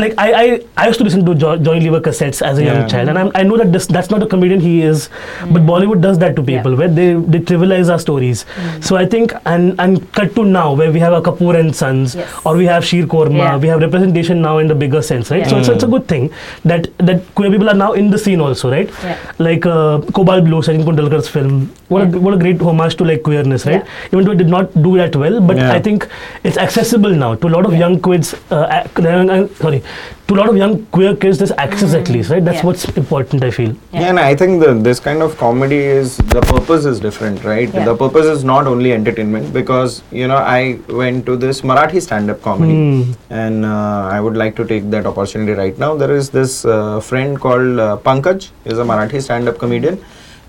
like 0.03 0.15
I, 0.19 0.27
I, 0.43 0.45
I 0.83 0.87
used 0.89 0.99
to 1.01 1.05
listen 1.05 1.25
to 1.27 1.35
jo- 1.35 1.57
Johnny 1.67 1.81
Lever 1.87 2.01
cassettes 2.07 2.41
as 2.51 2.59
a 2.59 2.65
Yeah. 2.65 2.73
young 2.79 2.89
child, 2.93 3.09
and 3.13 3.19
I'm, 3.23 3.31
I 3.41 3.43
know 3.49 3.57
that 3.63 3.73
this 3.77 3.87
that's 3.97 4.11
not 4.15 4.23
a 4.23 4.29
comedian 4.35 4.61
he 4.67 4.75
is, 4.91 5.09
but 5.57 5.63
Bollywood 5.71 6.01
does 6.07 6.19
that 6.25 6.37
to 6.37 6.43
people 6.51 6.73
Yeah. 6.73 6.79
where 6.83 6.89
they, 6.99 7.09
they 7.35 7.41
trivialize 7.51 7.91
our 7.95 7.99
stories. 8.07 8.45
So 8.89 8.97
I 9.03 9.05
think 9.15 9.35
and 9.55 9.81
and 9.87 10.01
cut 10.21 10.35
to 10.39 10.45
now 10.45 10.67
where 10.83 10.91
we 10.97 11.01
have 11.07 11.13
a 11.19 11.23
Kapoor 11.31 11.59
and 11.61 11.75
Sons, 11.83 12.15
Yes. 12.21 12.33
or 12.45 12.57
we 12.63 12.67
have 12.73 12.85
Sheer 12.93 13.07
Korma, 13.17 13.39
Yeah. 13.45 13.57
we 13.67 13.69
have 13.75 13.81
representation 13.87 14.43
now 14.49 14.55
in 14.65 14.73
the 14.75 14.79
bigger 14.85 15.03
sense, 15.11 15.31
right? 15.37 15.41
Yeah. 15.45 15.49
So 15.55 15.59
it's, 15.63 15.69
it's 15.77 15.85
a 15.85 15.93
good 15.97 16.09
thing 16.15 16.31
that 16.73 16.89
that 17.11 17.23
queer 17.41 17.51
people 17.57 17.69
are 17.75 17.79
now 17.85 17.93
in 18.03 18.11
the 18.17 18.23
scene 18.27 18.41
also, 18.49 18.71
right? 18.77 18.91
Yeah. 19.11 19.19
Like 19.51 19.67
uh, 19.75 20.01
Cobalt 20.21 20.45
Blue, 20.51 20.63
Sachin 20.71 20.85
Kundalkar's 20.91 21.29
film. 21.37 21.61
What 21.89 22.03
Yeah. 22.09 22.17
a 22.19 22.25
what 22.27 22.35
a 22.35 22.41
great 22.43 22.61
homage 22.71 22.97
to 23.03 23.05
like 23.13 23.23
queerness, 23.31 23.67
right? 23.71 23.83
Yeah. 23.85 24.13
Even 24.13 24.25
though 24.27 24.33
it 24.39 24.43
did 24.45 24.53
not 24.57 24.75
do 24.89 24.97
that 25.03 25.15
well, 25.25 25.41
but 25.53 25.57
Yeah. 25.63 25.73
I 25.79 25.81
think 25.89 26.09
it's 26.51 26.59
accessible 26.67 27.17
now 27.25 27.35
to 27.45 27.53
a 27.53 27.53
lot 27.59 27.67
of 27.71 27.73
Yeah. 27.79 27.85
young 27.87 28.01
kids. 28.11 28.35
Uh, 28.51 28.63
uh, 28.73 29.47
sorry, 29.65 29.83
to 30.29 30.35
a 30.35 30.37
lot 30.39 30.49
of 30.49 30.57
young 30.57 30.87
queer 30.87 31.15
kids, 31.17 31.39
there's 31.39 31.53
access 31.53 31.95
at 31.95 32.09
least, 32.09 32.31
right? 32.31 32.45
That's 32.45 32.59
Mm. 32.59 32.63
Yeah. 32.63 32.67
what's 32.67 32.85
important, 33.03 33.45
I 33.45 33.51
feel. 33.51 33.71
Yeah. 33.93 34.01
Yeah, 34.01 34.09
and 34.11 34.21
I 34.21 34.35
think 34.35 34.63
the, 34.63 34.73
this 34.75 35.01
kind 35.01 35.21
of 35.23 35.37
comedy 35.39 35.77
is 35.77 36.17
the 36.37 36.41
purpose 36.41 36.85
is 36.85 37.01
different, 37.01 37.45
right? 37.45 37.73
Yeah. 37.75 37.85
The 37.85 37.95
purpose 37.97 38.27
is 38.27 38.45
not 38.45 38.67
only 38.67 38.93
entertainment 38.93 39.53
because 39.53 40.03
you 40.13 40.29
know 40.29 40.37
I 40.37 40.79
went 40.89 41.27
to 41.27 41.37
this 41.37 41.61
Marathi 41.73 42.01
stand-up 42.09 42.41
comedy, 42.43 42.73
Hmm. 42.79 43.13
and 43.31 43.65
uh, 43.65 44.09
I 44.17 44.21
would 44.21 44.37
like 44.37 44.57
to 44.57 44.65
take 44.73 44.91
that 44.97 45.07
opportunity 45.07 45.53
right 45.53 45.79
now. 45.79 45.95
There 45.97 46.15
is 46.23 46.31
this 46.31 46.65
uh, 46.65 47.01
friend 47.01 47.39
called 47.47 47.79
uh, 47.79 47.97
Pankaj, 48.09 48.51
is 48.65 48.79
a 48.79 48.85
Marathi 48.85 49.23
stand-up 49.29 49.59
comedian, 49.59 49.99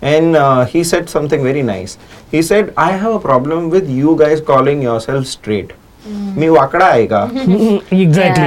and 0.02 0.36
uh, 0.36 0.66
he 0.66 0.84
said 0.84 1.10
something 1.10 1.44
very 1.44 1.62
nice. 1.64 1.98
He 2.32 2.42
said, 2.42 2.74
"I 2.78 2.92
have 2.92 3.14
a 3.14 3.20
problem 3.30 3.70
with 3.70 3.90
you 3.90 4.16
guys 4.26 4.42
calling 4.42 4.82
yourself 4.82 5.26
straight." 5.38 5.72
मी 6.08 6.50
वाकड़ा 6.50 6.90
है. 6.92 7.08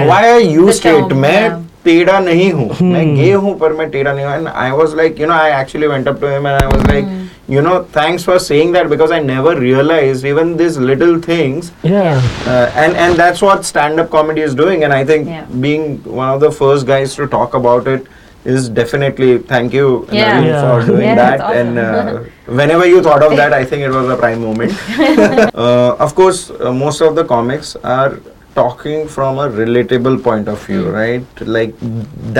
Why 0.08 0.22
are 0.30 0.40
you 0.40 0.66
The 0.66 0.72
straight? 0.72 1.08
term, 1.08 1.18
मैं 1.20 1.64
टेढ़ा 1.84 2.18
नहीं 2.20 2.50
हूँ 2.52 2.68
मैं 2.82 3.14
गे 3.16 3.30
हूँ 3.32 3.58
पर 3.58 3.72
मैं 3.72 3.88
टेढ़ा 3.90 4.12
नहीं 4.12 4.24
हूँ 4.24 4.32
and 4.36 4.48
I 4.48 4.72
was 4.72 4.94
like 5.00 5.18
you 5.22 5.26
know 5.30 5.34
I 5.34 5.50
actually 5.58 5.88
went 5.88 6.08
up 6.12 6.18
to 6.20 6.30
him 6.32 6.46
and 6.52 6.62
I 6.62 6.66
was 6.72 6.82
like 6.92 7.04
Hmm. 7.04 7.22
you 7.54 7.62
know 7.66 7.74
thanks 7.96 8.24
for 8.28 8.38
saying 8.46 8.72
that 8.76 8.88
because 8.92 9.12
I 9.16 9.20
never 9.26 9.54
realized 9.60 10.24
even 10.30 10.56
these 10.62 10.78
little 10.88 11.14
things 11.26 11.70
Yeah. 11.84 12.20
uh, 12.54 12.66
and 12.84 12.96
and 13.04 13.14
that's 13.22 13.40
what 13.48 13.64
stand 13.70 14.00
up 14.04 14.10
comedy 14.16 14.40
is 14.48 14.56
doing 14.62 14.82
and 14.88 14.92
I 14.92 15.04
think 15.12 15.28
Yeah. 15.34 15.44
being 15.66 15.86
one 16.22 16.28
of 16.34 16.40
the 16.46 16.50
first 16.60 16.86
guys 16.92 17.14
to 17.20 17.28
talk 17.36 17.54
about 17.60 17.86
it 17.96 18.10
is 18.54 18.68
definitely 18.78 19.38
thank 19.52 19.72
you 19.72 20.06
Yeah. 20.10 20.40
Navin, 20.40 20.46
Yeah. 20.46 20.62
for 20.80 20.86
doing 20.86 21.02
Yeah, 21.08 21.14
that. 21.16 21.38
that's 21.38 21.56
and 21.60 21.78
uh, 21.78 22.54
whenever 22.60 22.86
you 22.86 23.02
thought 23.02 23.22
of 23.28 23.36
that 23.36 23.52
I 23.52 23.64
think 23.64 23.82
it 23.82 23.90
was 23.90 24.08
a 24.08 24.16
prime 24.16 24.40
moment. 24.42 24.72
Uh, 25.66 25.96
of 26.06 26.14
course 26.14 26.50
uh, 26.50 26.72
most 26.72 27.00
of 27.00 27.14
the 27.16 27.24
comics 27.24 27.76
are 27.82 28.18
talking 28.54 29.06
from 29.08 29.38
a 29.38 29.48
relatable 29.60 30.22
point 30.26 30.48
of 30.48 30.62
view 30.66 30.88
right? 30.90 31.40
Like 31.56 31.74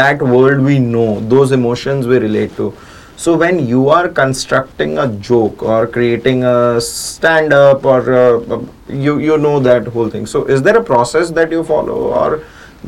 that 0.01 0.23
world 0.23 0.63
we 0.65 0.79
know 0.79 1.21
those 1.21 1.53
emotions 1.53 2.07
we 2.07 2.19
relate 2.19 2.57
to. 2.57 2.75
So 3.25 3.35
when 3.37 3.67
you 3.67 3.89
are 3.89 4.09
constructing 4.09 4.99
a 4.99 5.09
joke 5.29 5.63
or 5.63 5.87
creating 5.87 6.45
a 6.45 6.81
stand 6.81 7.53
up 7.53 7.85
or 7.93 8.01
uh, 8.13 8.61
you 9.07 9.19
you 9.19 9.39
know 9.39 9.59
that 9.69 9.87
whole 9.97 10.11
thing. 10.11 10.27
So 10.27 10.45
is 10.45 10.63
there 10.63 10.77
a 10.77 10.85
process 10.93 11.31
that 11.41 11.51
you 11.59 11.65
follow 11.65 11.99
or 12.23 12.43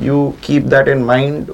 you 0.08 0.36
keep 0.42 0.64
that 0.74 0.86
in 0.96 1.04
mind 1.04 1.50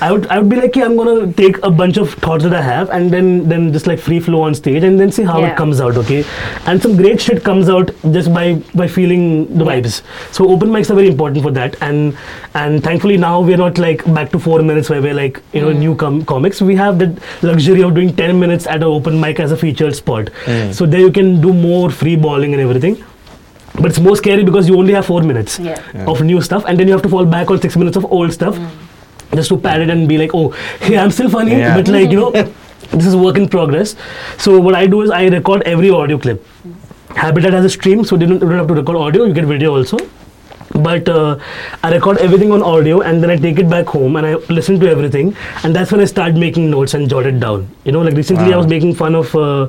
I 0.00 0.12
would 0.12 0.26
I 0.28 0.38
would 0.38 0.48
be 0.48 0.56
like, 0.56 0.76
yeah, 0.76 0.84
I'm 0.84 0.96
gonna 0.96 1.32
take 1.32 1.56
a 1.68 1.70
bunch 1.70 1.96
of 1.96 2.12
thoughts 2.24 2.44
that 2.44 2.54
I 2.54 2.62
have 2.62 2.90
and 2.90 3.10
then 3.12 3.48
then 3.48 3.72
just 3.72 3.86
like 3.90 3.98
free 3.98 4.20
flow 4.20 4.42
on 4.42 4.54
stage 4.54 4.84
and 4.88 5.00
then 5.00 5.10
see 5.16 5.24
how 5.24 5.38
Yeah. 5.40 5.48
it 5.50 5.56
comes 5.56 5.80
out, 5.80 5.96
okay? 6.02 6.18
And 6.66 6.80
some 6.86 6.96
great 6.96 7.20
shit 7.20 7.42
comes 7.48 7.68
out 7.76 7.90
just 8.18 8.32
by 8.32 8.44
by 8.82 8.86
feeling 8.98 9.24
the 9.58 9.64
Yeah. 9.64 9.72
vibes. 9.72 10.00
So 10.38 10.48
open 10.56 10.70
mics 10.76 10.90
are 10.94 10.98
very 11.00 11.08
important 11.14 11.42
for 11.48 11.52
that. 11.58 11.76
And 11.88 12.14
and 12.62 12.82
thankfully 12.88 13.16
now 13.26 13.34
we're 13.50 13.60
not 13.64 13.78
like 13.86 14.06
back 14.20 14.30
to 14.36 14.42
four 14.48 14.60
minutes 14.70 14.88
where 14.94 15.02
we're 15.08 15.18
like 15.20 15.42
you 15.52 15.62
know 15.66 15.74
Mm. 15.74 15.78
new 15.88 15.94
com- 16.06 16.22
comics. 16.32 16.62
We 16.72 16.76
have 16.84 16.98
the 17.04 17.10
luxury 17.52 17.82
of 17.90 17.94
doing 18.00 18.14
ten 18.24 18.38
minutes 18.46 18.66
at 18.66 18.76
an 18.88 18.90
open 18.96 19.20
mic 19.26 19.40
as 19.48 19.52
a 19.60 19.62
featured 19.66 19.96
spot. 20.02 20.30
Mm. 20.46 20.72
So 20.80 20.86
there 20.96 21.00
you 21.08 21.12
can 21.22 21.40
do 21.46 21.52
more 21.68 21.86
free 22.02 22.16
balling 22.28 22.52
and 22.58 22.62
everything. 22.70 22.98
But 23.74 23.86
it's 23.92 24.00
more 24.04 24.16
scary 24.18 24.44
because 24.44 24.68
you 24.68 24.76
only 24.82 24.94
have 24.98 25.06
four 25.06 25.22
minutes 25.30 25.58
Yeah. 25.64 25.76
Yeah. 25.94 26.06
of 26.12 26.22
new 26.28 26.40
stuff, 26.46 26.64
and 26.66 26.78
then 26.78 26.88
you 26.88 26.94
have 26.94 27.02
to 27.08 27.10
fall 27.16 27.24
back 27.34 27.50
on 27.56 27.60
six 27.64 27.76
minutes 27.82 27.96
of 28.00 28.06
old 28.18 28.32
stuff 28.36 28.56
just 29.34 29.48
to 29.50 29.58
pad 29.58 29.80
it 29.80 29.90
and 29.90 30.08
be 30.08 30.18
like, 30.18 30.30
oh, 30.34 30.50
hey, 30.80 30.98
I'm 30.98 31.10
still 31.10 31.28
funny, 31.30 31.52
Yeah. 31.52 31.76
but 31.76 31.88
like, 31.88 32.10
you 32.10 32.18
know, 32.20 32.30
this 32.90 33.06
is 33.06 33.16
work 33.16 33.36
in 33.36 33.48
progress. 33.48 33.96
So 34.38 34.60
what 34.60 34.74
I 34.74 34.86
do 34.86 35.02
is 35.02 35.10
I 35.10 35.26
record 35.28 35.62
every 35.62 35.90
audio 35.90 36.18
clip. 36.18 36.44
Habitat 37.10 37.52
has 37.52 37.64
a 37.64 37.70
stream, 37.70 38.04
so 38.04 38.16
don't, 38.16 38.30
you 38.30 38.38
don't 38.38 38.52
have 38.52 38.68
to 38.68 38.74
record 38.74 38.96
audio. 38.96 39.24
You 39.24 39.32
get 39.32 39.44
video 39.44 39.76
also. 39.76 39.96
But 40.88 41.08
uh, 41.14 41.38
I 41.84 41.90
record 41.94 42.18
everything 42.26 42.52
on 42.56 42.62
audio 42.74 43.00
and 43.08 43.22
then 43.22 43.30
I 43.30 43.36
take 43.36 43.58
it 43.62 43.68
back 43.72 43.86
home 43.96 44.16
and 44.16 44.26
I 44.26 44.34
listen 44.58 44.78
to 44.80 44.88
everything 44.90 45.34
and 45.62 45.76
that's 45.76 45.92
when 45.92 46.00
I 46.00 46.06
start 46.12 46.34
making 46.44 46.70
notes 46.74 46.94
and 46.98 47.10
jot 47.14 47.26
it 47.26 47.40
down. 47.46 47.68
You 47.84 47.92
know, 47.96 48.02
like 48.08 48.14
recently 48.20 48.54
I 48.54 48.56
was 48.62 48.66
making 48.74 48.94
fun 49.00 49.14
of 49.22 49.34
uh, 49.34 49.68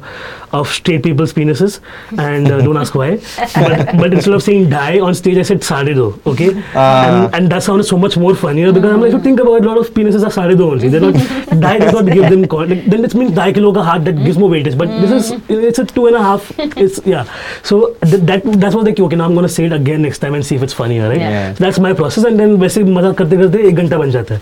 of 0.59 0.69
straight 0.75 1.03
people's 1.07 1.33
penises 1.39 1.79
and 2.27 2.51
uh, 2.51 2.61
don't 2.67 2.77
ask 2.83 2.95
why. 3.01 3.09
But, 3.55 3.97
but 3.97 4.13
instead 4.13 4.33
of 4.37 4.43
saying 4.43 4.69
die 4.69 4.99
on 5.07 5.13
stage, 5.21 5.37
I 5.37 5.43
said 5.49 5.61
sadido. 5.71 6.05
Okay, 6.31 6.49
Ah. 6.75 6.85
and, 7.09 7.35
and 7.35 7.51
that 7.55 7.63
sounded 7.67 7.83
so 7.89 7.97
much 8.05 8.17
more 8.23 8.33
funnier 8.45 8.71
because 8.77 8.93
I'm 8.93 9.01
like, 9.01 9.09
if 9.13 9.17
you 9.19 9.23
think 9.27 9.39
about 9.45 9.55
it, 9.61 9.65
a 9.65 9.69
lot 9.71 9.77
of 9.83 9.91
penises 9.99 10.23
are 10.29 10.33
sadido 10.37 10.71
only. 10.71 10.89
They're 10.95 11.05
not 11.07 11.59
die 11.65 11.77
does 11.83 11.93
not 11.99 12.05
give 12.15 12.29
them 12.35 12.47
con- 12.55 12.69
like, 12.73 12.85
then 12.95 13.05
it 13.09 13.13
means 13.21 13.35
die 13.41 13.51
kilo 13.59 13.73
ka 13.79 13.83
heart 13.91 14.05
that 14.09 14.23
gives 14.29 14.37
more 14.45 14.49
weightage. 14.55 14.77
But 14.83 14.95
this 15.03 15.11
is 15.19 15.31
it's 15.69 15.79
a 15.85 15.85
two 15.93 16.07
and 16.13 16.15
a 16.23 16.23
half. 16.29 16.49
It's 16.85 16.99
yeah. 17.13 17.25
So 17.73 17.81
th- 18.09 18.23
that 18.31 18.49
that's 18.65 18.75
what 18.81 18.85
like 18.91 18.99
okay 19.09 19.21
now 19.23 19.29
I'm 19.29 19.35
gonna 19.41 19.53
say 19.59 19.65
it 19.71 19.77
again 19.81 20.01
next 20.09 20.19
time 20.25 20.33
and 20.39 20.45
see 20.51 20.55
if 20.55 20.63
it's 20.69 20.73
funnier, 20.81 21.08
trial 21.17 21.55
that's 21.61 21.79
process 21.93 22.25
and 22.25 22.37
then 22.37 22.55
वैसे 22.55 22.83
मज़ाक 22.83 23.15
करते 23.15 23.37
करते 23.37 23.67
एक 23.67 23.75
घंटा 23.75 23.97
बन 23.97 24.11
जाता 24.11 24.35
है। 24.35 24.41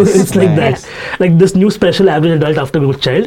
It's 0.00 0.36
like 0.36 0.50
that 0.50 0.76
like 1.20 1.38
this 1.38 1.56
new 1.56 1.70
special 1.70 2.08
average 2.08 2.32
adult 2.32 2.58
after 2.58 2.80
good 2.80 2.96
child 2.96 3.26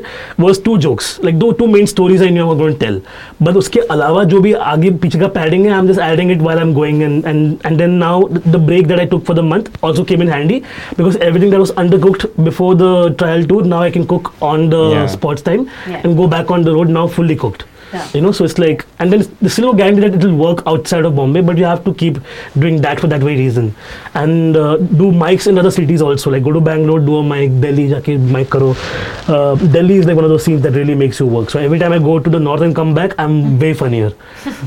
to 0.66 0.78
jokes 0.78 1.20
like 1.24 1.40
दो 1.40 1.52
to 1.52 1.68
main 1.68 1.86
stories 1.86 2.24
I 2.24 2.30
knew 2.30 2.46
cook 2.46 2.58
going 2.58 2.78
tell 2.78 3.02
but 3.42 3.56
उसके 3.56 3.80
अलावा 3.80 4.24
जो 4.24 4.40
भी 4.40 4.54
आगे 4.54 4.90
पीछे 4.90 5.20
का 5.20 5.28
पैडिंग 5.28 5.66
है 5.66 5.72
I 5.72 5.80
am 5.80 5.88
just 5.88 6.02
adding 6.02 6.32
it 6.32 6.48
I 6.48 6.58
am 6.58 6.74
going 6.74 7.02
and 7.02 7.26
and 7.66 7.78
then 7.78 7.90
now 7.90 8.28
the 8.48 8.56
break 8.56 8.88
that 8.88 9.00
I 9.00 9.06
took 9.06 9.26
for 9.26 9.36
the 9.36 9.40
month 9.40 9.64
came 10.04 10.22
in 10.22 10.30
handy 10.30 10.62
because 10.98 11.18
everything 11.18 11.52
that 11.52 11.60
Yeah. 17.94 18.08
You 18.14 18.22
know, 18.22 18.32
so 18.32 18.46
it's 18.46 18.58
like, 18.58 18.86
and 19.00 19.12
then 19.12 19.24
there's 19.42 19.54
still 19.54 19.72
no 19.72 19.74
guarantee 19.78 20.02
that 20.08 20.14
it 20.16 20.24
will 20.26 20.36
work 20.38 20.64
outside 20.66 21.06
of 21.06 21.16
Bombay, 21.16 21.42
but 21.42 21.58
you 21.58 21.66
have 21.66 21.84
to 21.86 21.94
keep 21.94 22.18
doing 22.58 22.82
that 22.82 23.00
for 23.00 23.08
that 23.08 23.20
very 23.20 23.36
reason. 23.36 23.76
And 24.14 24.56
uh, 24.58 24.78
do 24.78 25.12
mics 25.12 25.48
in 25.48 25.58
other 25.58 25.72
cities 25.72 26.02
also, 26.02 26.30
like 26.32 26.44
go 26.44 26.52
to 26.52 26.62
Bangalore, 26.62 27.00
do 27.00 27.18
a 27.18 27.24
mic, 27.24 27.60
Delhi, 27.62 27.90
jaake 27.90 28.20
mic 28.20 28.50
karo. 28.50 28.76
Uh, 29.28 29.56
Delhi 29.56 29.96
is 29.98 30.06
like 30.06 30.16
one 30.16 30.24
of 30.26 30.30
those 30.30 30.44
scenes 30.44 30.62
that 30.62 30.72
really 30.74 30.96
makes 30.96 31.20
you 31.20 31.26
work. 31.28 31.50
So 31.50 31.60
every 31.60 31.80
time 31.80 31.92
I 31.94 32.00
go 32.00 32.20
to 32.20 32.30
the 32.30 32.40
north 32.40 32.62
and 32.62 32.76
come 32.76 32.94
back, 32.94 33.14
I'm 33.20 33.60
way 33.66 33.74
funnier 33.74 34.12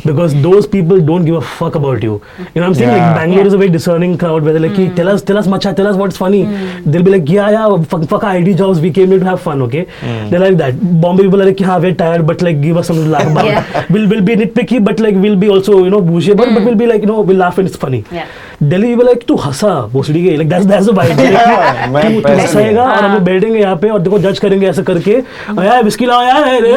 because 0.04 0.34
those 0.42 0.66
people 0.66 1.00
don't 1.00 1.24
give 1.24 1.36
a 1.36 1.40
fuck 1.40 1.74
about 1.74 2.02
you. 2.02 2.20
You 2.38 2.44
know 2.56 2.60
what 2.62 2.66
I'm 2.68 2.74
saying? 2.74 2.90
Yeah. 2.90 3.06
Like 3.06 3.16
Bangalore 3.16 3.40
Yeah. 3.44 3.46
is 3.48 3.52
a 3.54 3.58
very 3.58 3.70
discerning 3.70 4.16
crowd 4.18 4.42
where 4.42 4.52
they're 4.52 4.62
like, 4.68 4.76
"Ki, 4.76 4.88
tell 4.94 5.08
us, 5.08 5.22
tell 5.22 5.38
us, 5.38 5.46
macha, 5.46 5.72
tell 5.74 5.86
us 5.86 5.96
what's 5.96 6.16
funny. 6.16 6.44
They'll 6.84 7.02
be 7.02 7.10
like, 7.16 7.28
yeah, 7.28 7.50
yeah, 7.50 7.82
fuck, 7.84 8.04
fuck 8.08 8.24
our 8.24 8.36
IT 8.38 8.54
jobs. 8.54 8.80
We 8.80 8.90
came 8.92 9.08
here 9.08 9.18
to 9.18 9.24
have 9.24 9.40
fun, 9.40 9.62
okay? 9.62 9.86
They're 10.02 10.40
like 10.40 10.56
that. 10.58 10.78
Bombay 11.00 11.24
people 11.24 11.42
are 11.42 11.46
like, 11.46 11.60
yeah, 11.60 11.78
we're 11.78 11.94
tired, 11.94 12.26
but 12.26 12.42
like, 12.42 12.60
give 12.60 12.76
us 12.76 12.86
some 12.86 12.96
to 12.96 13.13
laugh 13.14 13.30
about. 13.32 13.44
Yeah. 13.50 13.86
We'll, 13.90 14.08
we'll 14.12 14.26
be 14.30 14.36
nitpicky, 14.42 14.82
but 14.88 15.00
like, 15.06 15.16
we'll 15.26 15.40
be 15.44 15.48
also, 15.56 15.84
you 15.84 15.90
know, 15.94 16.00
bougie 16.10 16.32
about 16.36 16.48
it, 16.48 16.54
but 16.54 16.62
mm. 16.62 16.66
we'll 16.66 16.82
be 16.84 16.88
like, 16.92 17.00
you 17.06 17.10
know, 17.12 17.20
we'll 17.20 17.42
laugh 17.44 17.58
and 17.58 17.68
it's 17.68 17.80
funny. 17.86 18.04
Yeah. 18.10 18.28
Delhi 18.70 18.88
people 18.94 19.06
like, 19.06 19.24
तू 19.28 19.36
हंसा 19.36 19.68
भोसड़ी 19.92 20.24
के 20.24 20.36
like 20.38 20.48
that's 20.48 20.66
that's 20.66 20.86
the 20.86 20.92
vibe 20.98 21.16
तू 21.16 22.20
तू 22.20 22.34
हंसाएगा 22.40 22.82
और 22.82 22.88
हम 22.88 23.04
हाँ। 23.04 23.14
लोग 23.14 23.22
बैठेंगे 23.24 23.58
यहाँ 23.60 23.76
पे 23.82 23.88
और 23.90 24.00
देखो 24.00 24.18
जज 24.18 24.38
करेंगे 24.38 24.66
ऐसे 24.68 24.82
करके 24.90 25.18
"ओ 25.58 25.62
यार 25.62 25.82
विस्की 25.84 26.06
लाओ 26.06 26.22
यार 26.22 26.48
है 26.48 26.60
रे 26.60 26.72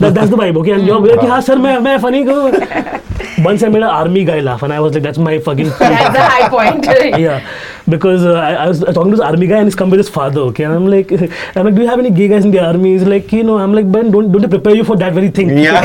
that, 0.00 0.14
that's 0.14 0.30
the 0.30 0.40
vibe 0.42 0.56
okay 0.62 0.72
and 0.78 1.30
हाँ 1.30 1.40
सर 1.48 1.58
मैं 1.66 1.78
मैं 1.88 1.96
funny 2.02 2.24
को 2.28 3.00
once 3.44 3.62
I 3.62 3.68
made 3.68 3.82
an 3.82 3.88
army 3.88 4.24
guy 4.24 4.40
laugh 4.40 4.62
and 4.62 4.72
I 4.72 4.80
was 4.80 4.94
like 4.94 5.02
that's 5.02 5.18
my 5.18 5.38
fucking 5.38 5.68
That's 5.78 6.14
the 6.16 6.24
high 6.32 6.48
point. 6.48 6.84
yeah, 7.20 7.46
because 7.94 8.24
uh, 8.24 8.34
I, 8.34 8.50
I 8.64 8.68
was 8.68 8.80
talking 8.80 9.10
to 9.12 9.16
this 9.16 9.20
army 9.20 9.46
guy 9.46 9.56
and 9.58 9.66
he's 9.70 9.74
come 9.74 9.90
with 9.90 9.98
his 10.02 10.08
father. 10.16 10.40
Okay, 10.50 10.64
and 10.64 10.74
I'm 10.74 10.86
like, 10.86 11.12
I'm 11.56 11.64
like, 11.66 11.74
do 11.74 11.82
you 11.82 11.88
have 11.88 11.98
any 12.04 12.10
gay 12.18 12.28
guys 12.32 12.44
in 12.44 12.50
the 12.50 12.60
army? 12.64 12.92
He's 12.92 13.06
like, 13.12 13.32
you 13.32 13.42
know, 13.48 13.58
I'm 13.58 13.74
like, 13.78 13.90
Ben, 13.96 14.10
don't 14.16 14.30
don't 14.32 14.42
they 14.46 14.50
prepare 14.54 14.76
you 14.80 14.84
for 14.90 14.96
that 15.02 15.12
very 15.18 15.30
thing? 15.38 15.50
Yeah. 15.58 15.80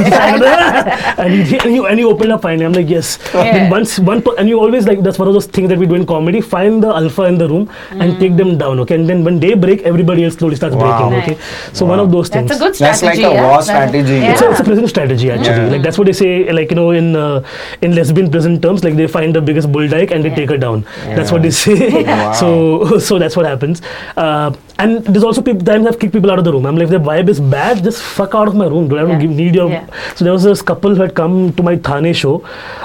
and 1.17 1.34
he 1.34 1.60
and 1.60 1.72
he, 1.76 1.80
and 1.93 2.00
he 2.00 2.06
opened 2.06 2.32
up 2.38 2.41
finally. 2.48 2.65
I'm 2.65 2.74
like, 2.74 2.89
yes. 2.96 3.17
Yeah. 3.34 3.54
Then 3.54 3.70
once 3.78 3.98
one 4.12 4.24
and 4.38 4.50
you 4.54 4.60
always 4.67 4.88
like 4.91 5.02
that's 5.10 5.20
one 5.26 5.28
of 5.34 5.34
those 5.39 5.46
things 5.47 5.69
that 5.69 5.77
we 5.77 5.86
do 5.86 5.95
in 5.95 6.05
comedy. 6.05 6.41
Find 6.41 6.83
the 6.83 6.89
alpha 7.01 7.23
in 7.23 7.38
the 7.38 7.47
room 7.49 7.69
and 7.91 8.19
take 8.19 8.36
them 8.38 8.57
down. 8.57 8.79
Okay, 8.81 8.95
and 8.95 9.10
then 9.10 9.23
when 9.23 9.39
they 9.39 9.53
break, 9.53 9.81
everybody 9.83 10.23
else 10.25 10.36
slowly 10.36 10.55
starts 10.55 10.75
Wow. 10.75 11.10
breaking. 11.10 11.17
Okay, 11.23 11.36
Nice. 11.41 11.77
so 11.79 11.86
one 11.86 11.99
of 11.99 12.12
those 12.12 12.29
things. 12.29 12.49
That's 12.49 12.62
a 12.62 12.63
good 12.65 12.75
That's 12.75 12.97
strategy. 12.99 13.23
like 13.23 13.31
a 13.31 13.36
yeah? 13.36 13.41
war 13.47 13.62
That's- 13.62 13.65
strategy. 13.65 14.13
Yeah. 14.19 14.31
It's, 14.33 14.41
a, 14.41 14.49
it's 14.51 14.60
a 14.60 14.63
prison 14.63 14.88
strategy 14.88 15.31
actually. 15.31 15.63
Yeah. 15.65 15.71
Like 15.75 15.83
that's 15.83 15.97
what 15.97 16.05
they 16.07 16.13
say. 16.13 16.51
Like 16.51 16.69
you 16.71 16.75
know, 16.81 16.91
in 16.91 17.15
uh, 17.15 17.43
in 17.81 17.95
lesbian 17.95 18.29
prison 18.31 18.60
terms, 18.62 18.83
like 18.83 18.95
they 18.95 19.07
find 19.07 19.36
the 19.36 19.41
biggest 19.41 19.71
bull 19.71 19.88
dyke 19.88 20.12
and 20.12 20.23
they 20.23 20.33
take 20.41 20.49
her 20.49 20.57
down. 20.57 20.86
That's 21.05 21.31
what 21.31 21.41
they 21.41 21.51
say. 21.51 22.03
Wow. 22.07 22.31
So 22.33 22.99
so 23.10 23.19
that's 23.19 23.36
what 23.36 23.45
happens. 23.45 23.81
Uh, 24.15 24.51
and 24.79 25.03
there's 25.05 25.23
also 25.23 25.41
people, 25.41 25.65
times 25.65 25.88
I've 25.88 25.97
kicked 25.99 26.13
people 26.13 26.31
out 26.31 26.38
of 26.39 26.45
the 26.45 26.51
room. 26.53 26.65
I'm 26.65 26.75
like, 26.77 26.83
if 26.86 26.89
the 26.91 26.99
vibe 26.99 27.29
is 27.29 27.39
bad, 27.39 27.83
just 27.83 28.01
fuck 28.01 28.36
out 28.36 28.47
of 28.47 28.55
my 28.55 28.67
room. 28.67 28.88
Don't 28.88 28.99
I 28.99 29.01
don't 29.01 29.12
Yeah. 29.12 29.19
give, 29.27 29.31
need 29.31 29.55
your. 29.55 29.69
Yeah. 29.69 29.86
So 30.15 30.23
there 30.25 30.33
was 30.33 30.43
this 30.43 30.62
couple 30.62 30.93
who 30.95 31.01
had 31.01 31.13
come 31.15 31.51
to 31.53 31.63
my 31.63 31.75
Thane 31.77 32.13
show, 32.13 32.43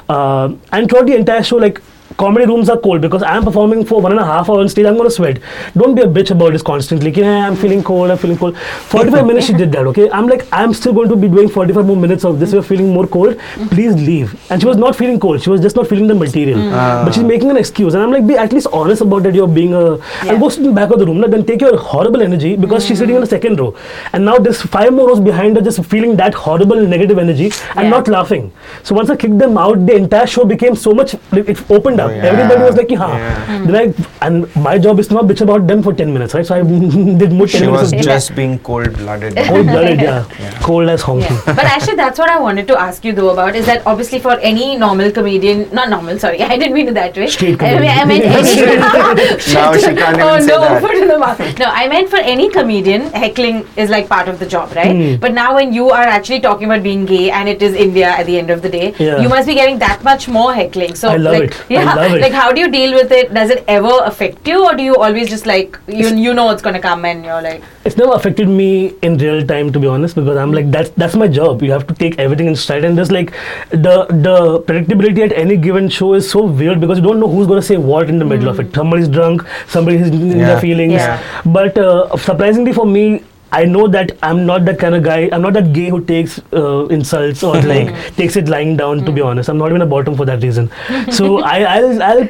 uh, 0.08 0.52
and 0.72 0.88
throughout 0.88 1.06
the 1.06 1.16
entire 1.16 1.42
show, 1.42 1.56
like. 1.56 1.80
Comedy 2.18 2.46
rooms 2.46 2.68
are 2.68 2.78
cold 2.78 3.00
because 3.00 3.22
I'm 3.22 3.44
performing 3.44 3.84
for 3.84 4.00
one 4.00 4.12
and 4.12 4.20
a 4.20 4.24
half 4.24 4.48
hour 4.50 4.60
on 4.60 4.68
stage. 4.68 4.86
I'm 4.86 4.96
gonna 4.96 5.10
sweat. 5.10 5.38
Don't 5.76 5.94
be 5.94 6.02
a 6.02 6.06
bitch 6.06 6.30
about 6.30 6.52
this 6.52 6.62
constantly. 6.62 7.10
Like, 7.10 7.16
yeah, 7.18 7.46
I'm 7.46 7.56
feeling 7.56 7.82
cold. 7.82 8.10
I'm 8.10 8.18
feeling 8.18 8.36
cold. 8.38 8.56
45 8.92 9.26
minutes 9.26 9.46
she 9.46 9.52
did 9.54 9.72
that. 9.72 9.86
Okay, 9.86 10.10
I'm 10.10 10.26
like, 10.26 10.46
I'm 10.52 10.74
still 10.74 10.92
going 10.92 11.08
to 11.08 11.16
be 11.16 11.28
doing 11.28 11.48
45 11.48 11.86
more 11.86 11.96
minutes 11.96 12.24
of 12.24 12.38
this. 12.40 12.52
You're 12.52 12.62
feeling 12.62 12.92
more 12.92 13.06
cold. 13.06 13.38
Please 13.70 13.94
leave. 13.94 14.34
And 14.50 14.60
she 14.60 14.66
was 14.66 14.76
not 14.76 14.96
feeling 14.96 15.18
cold. 15.20 15.42
She 15.42 15.50
was 15.50 15.60
just 15.60 15.76
not 15.76 15.88
feeling 15.88 16.06
the 16.06 16.14
material. 16.14 16.58
Mm. 16.58 17.04
But 17.04 17.14
she's 17.14 17.24
making 17.24 17.50
an 17.50 17.56
excuse. 17.56 17.94
And 17.94 18.02
I'm 18.02 18.10
like, 18.10 18.26
be 18.26 18.36
at 18.36 18.52
least 18.52 18.66
honest 18.72 19.02
about 19.02 19.22
that. 19.24 19.34
You're 19.34 19.48
being 19.48 19.74
a 19.74 19.96
Yeah. 19.96 20.32
and 20.32 20.40
go 20.40 20.48
sit 20.48 20.60
in 20.60 20.66
the 20.66 20.72
back 20.80 20.90
of 20.90 20.98
the 20.98 21.06
room. 21.06 21.20
Like, 21.20 21.30
then 21.30 21.44
take 21.46 21.60
your 21.60 21.76
horrible 21.76 22.22
energy 22.22 22.56
because 22.56 22.84
she's 22.86 22.96
mm. 22.96 23.00
sitting 23.00 23.14
in 23.16 23.20
the 23.22 23.26
second 23.26 23.58
row. 23.60 23.74
And 24.12 24.24
now 24.24 24.38
there's 24.38 24.60
five 24.62 24.92
more 24.92 25.08
rows 25.08 25.20
behind 25.20 25.56
her 25.56 25.62
just 25.62 25.84
feeling 25.84 26.16
that 26.16 26.34
horrible 26.34 26.86
negative 26.86 27.18
energy 27.18 27.50
and 27.76 27.84
Yeah. 27.84 27.90
not 27.90 28.08
laughing. 28.08 28.52
So 28.82 28.94
once 28.94 29.10
I 29.10 29.16
kicked 29.16 29.38
them 29.38 29.56
out, 29.58 29.86
the 29.86 29.96
entire 29.96 30.26
show 30.26 30.44
became 30.44 30.76
so 30.76 30.92
much. 30.92 31.14
It 31.32 31.70
opened 31.70 32.00
up. 32.04 32.10
Yeah. 32.10 32.30
Everybody 32.32 32.62
was 32.68 32.76
like, 32.82 32.92
"Ha." 33.02 33.08
Yeah. 33.16 33.64
Then 33.66 33.76
I 33.82 34.26
and 34.26 34.56
my 34.68 34.74
job 34.86 35.00
is 35.04 35.08
to 35.12 35.14
not 35.18 35.24
bitch 35.32 35.40
about 35.46 35.66
them 35.72 35.82
for 35.88 35.92
ten 36.02 36.12
minutes, 36.16 36.34
right? 36.38 36.46
So 36.50 36.54
I 36.56 36.62
did 37.22 37.32
more 37.40 37.46
ten 37.46 37.60
She 37.62 37.66
minutes. 37.66 37.82
was 37.82 37.92
of 37.92 38.00
just 38.10 38.34
being 38.40 38.58
cold-blooded. 38.70 39.36
cold 39.50 39.66
blooded, 39.72 40.00
yeah. 40.08 40.24
Yeah. 40.40 40.58
cold 40.68 40.88
as 40.96 41.02
honky. 41.10 41.30
Yeah. 41.30 41.54
But 41.60 41.64
actually, 41.76 41.96
that's 42.02 42.18
what 42.24 42.30
I 42.36 42.38
wanted 42.46 42.68
to 42.72 42.78
ask 42.86 43.04
you 43.04 43.12
though 43.20 43.30
about 43.30 43.56
is 43.62 43.66
that 43.72 43.86
obviously 43.94 44.18
for 44.28 44.38
any 44.52 44.68
normal 44.84 45.10
comedian, 45.20 45.64
not 45.80 45.88
normal, 45.96 46.18
sorry, 46.26 46.42
I 46.52 46.56
didn't 46.56 46.74
mean 46.74 46.88
it 46.88 46.94
that 46.94 47.16
way. 47.16 47.26
Straight 47.38 47.58
comedian. 47.58 47.98
I 47.98 48.04
mean, 48.04 48.22
I 48.22 48.32
meant 48.32 48.56
any. 48.56 49.54
Now 49.54 49.72
she 49.76 49.94
can't 49.94 50.16
even 50.16 50.28
oh 50.28 50.40
say 50.40 50.46
no, 50.46 50.60
that. 50.60 50.82
put 50.82 50.94
in 50.94 51.08
the 51.08 51.18
mouth. 51.18 51.38
No, 51.58 51.66
I 51.66 51.88
meant 51.88 52.08
for 52.10 52.16
any 52.34 52.48
comedian, 52.50 53.02
heckling 53.12 53.66
is 53.76 53.90
like 53.90 54.08
part 54.08 54.28
of 54.28 54.38
the 54.38 54.46
job, 54.46 54.72
right? 54.74 54.94
Hmm. 54.96 55.20
But 55.20 55.32
now 55.34 55.54
when 55.54 55.72
you 55.72 55.90
are 55.90 56.02
actually 56.16 56.40
talking 56.40 56.66
about 56.70 56.82
being 56.82 57.04
gay 57.06 57.30
and 57.30 57.48
it 57.48 57.62
is 57.62 57.74
India 57.74 58.08
at 58.08 58.26
the 58.26 58.38
end 58.38 58.50
of 58.50 58.62
the 58.62 58.68
day, 58.68 58.94
Yeah. 58.98 59.20
you 59.20 59.28
must 59.28 59.46
be 59.46 59.54
getting 59.54 59.78
that 59.80 60.02
much 60.04 60.28
more 60.28 60.52
heckling. 60.54 60.94
So 60.94 61.08
I 61.08 61.16
love 61.16 61.34
like, 61.38 61.50
it. 61.50 61.64
Yeah, 61.68 61.91
love 61.96 62.12
it. 62.12 62.20
like 62.20 62.32
how 62.32 62.52
do 62.52 62.60
you 62.60 62.70
deal 62.70 62.92
with 62.94 63.12
it? 63.12 63.32
Does 63.34 63.50
it 63.50 63.64
ever 63.68 63.92
affect 64.04 64.46
you, 64.48 64.64
or 64.64 64.74
do 64.74 64.82
you 64.82 64.96
always 64.96 65.28
just 65.28 65.46
like 65.46 65.78
you 65.88 66.08
you 66.26 66.34
know 66.34 66.44
what's 66.46 66.62
gonna 66.62 66.80
come 66.80 67.04
and 67.04 67.24
you're 67.24 67.40
like 67.42 67.62
it's 67.84 67.96
never 67.96 68.12
affected 68.12 68.48
me 68.48 68.94
in 69.02 69.16
real 69.18 69.44
time 69.46 69.72
to 69.72 69.80
be 69.84 69.88
honest 69.92 70.14
because 70.14 70.36
i'm 70.36 70.52
like 70.52 70.70
that's 70.70 70.90
that's 71.02 71.16
my 71.22 71.26
job 71.26 71.62
you 71.62 71.72
have 71.72 71.84
to 71.86 71.94
take 72.02 72.16
everything 72.24 72.46
in 72.46 72.54
stride 72.54 72.84
and 72.84 72.96
there's 72.96 73.10
like 73.10 73.32
the 73.70 73.94
the 74.26 74.36
predictability 74.68 75.24
at 75.24 75.32
any 75.32 75.56
given 75.56 75.88
show 75.88 76.12
is 76.14 76.30
so 76.30 76.44
weird 76.60 76.80
because 76.84 76.98
you 76.98 77.04
don't 77.04 77.18
know 77.18 77.28
who's 77.28 77.46
going 77.48 77.60
to 77.60 77.66
say 77.66 77.76
what 77.76 78.08
in 78.08 78.18
the 78.20 78.24
middle 78.24 78.48
of 78.48 78.60
it 78.60 78.72
somebody's 78.74 79.08
drunk 79.08 79.42
somebody's 79.66 80.06
in 80.08 80.38
Yeah. 80.38 80.46
their 80.46 80.60
feelings 80.60 80.92
Yeah. 80.92 81.20
but 81.58 81.76
uh, 81.76 82.16
surprisingly 82.28 82.72
for 82.72 82.86
me 82.86 83.04
I 83.52 83.64
know 83.64 83.86
that 83.88 84.16
I'm 84.22 84.44
not 84.46 84.64
that 84.64 84.78
kind 84.78 84.94
of 84.94 85.02
guy. 85.02 85.28
I'm 85.32 85.42
not 85.42 85.52
that 85.54 85.72
gay 85.72 85.88
who 85.90 86.02
takes 86.04 86.40
uh, 86.52 86.86
insults 86.86 87.42
or 87.42 87.54
like 87.72 87.94
takes 88.16 88.36
it 88.36 88.48
lying 88.48 88.76
down. 88.76 89.04
To 89.04 89.12
be 89.12 89.20
mm. 89.20 89.26
honest, 89.26 89.48
I'm 89.50 89.58
not 89.58 89.70
even 89.70 89.82
a 89.82 89.86
bottom 89.86 90.16
for 90.16 90.24
that 90.26 90.42
reason. 90.42 90.70
So 91.12 91.40
I, 91.42 91.58
I'll 91.76 92.02
I'll 92.02 92.24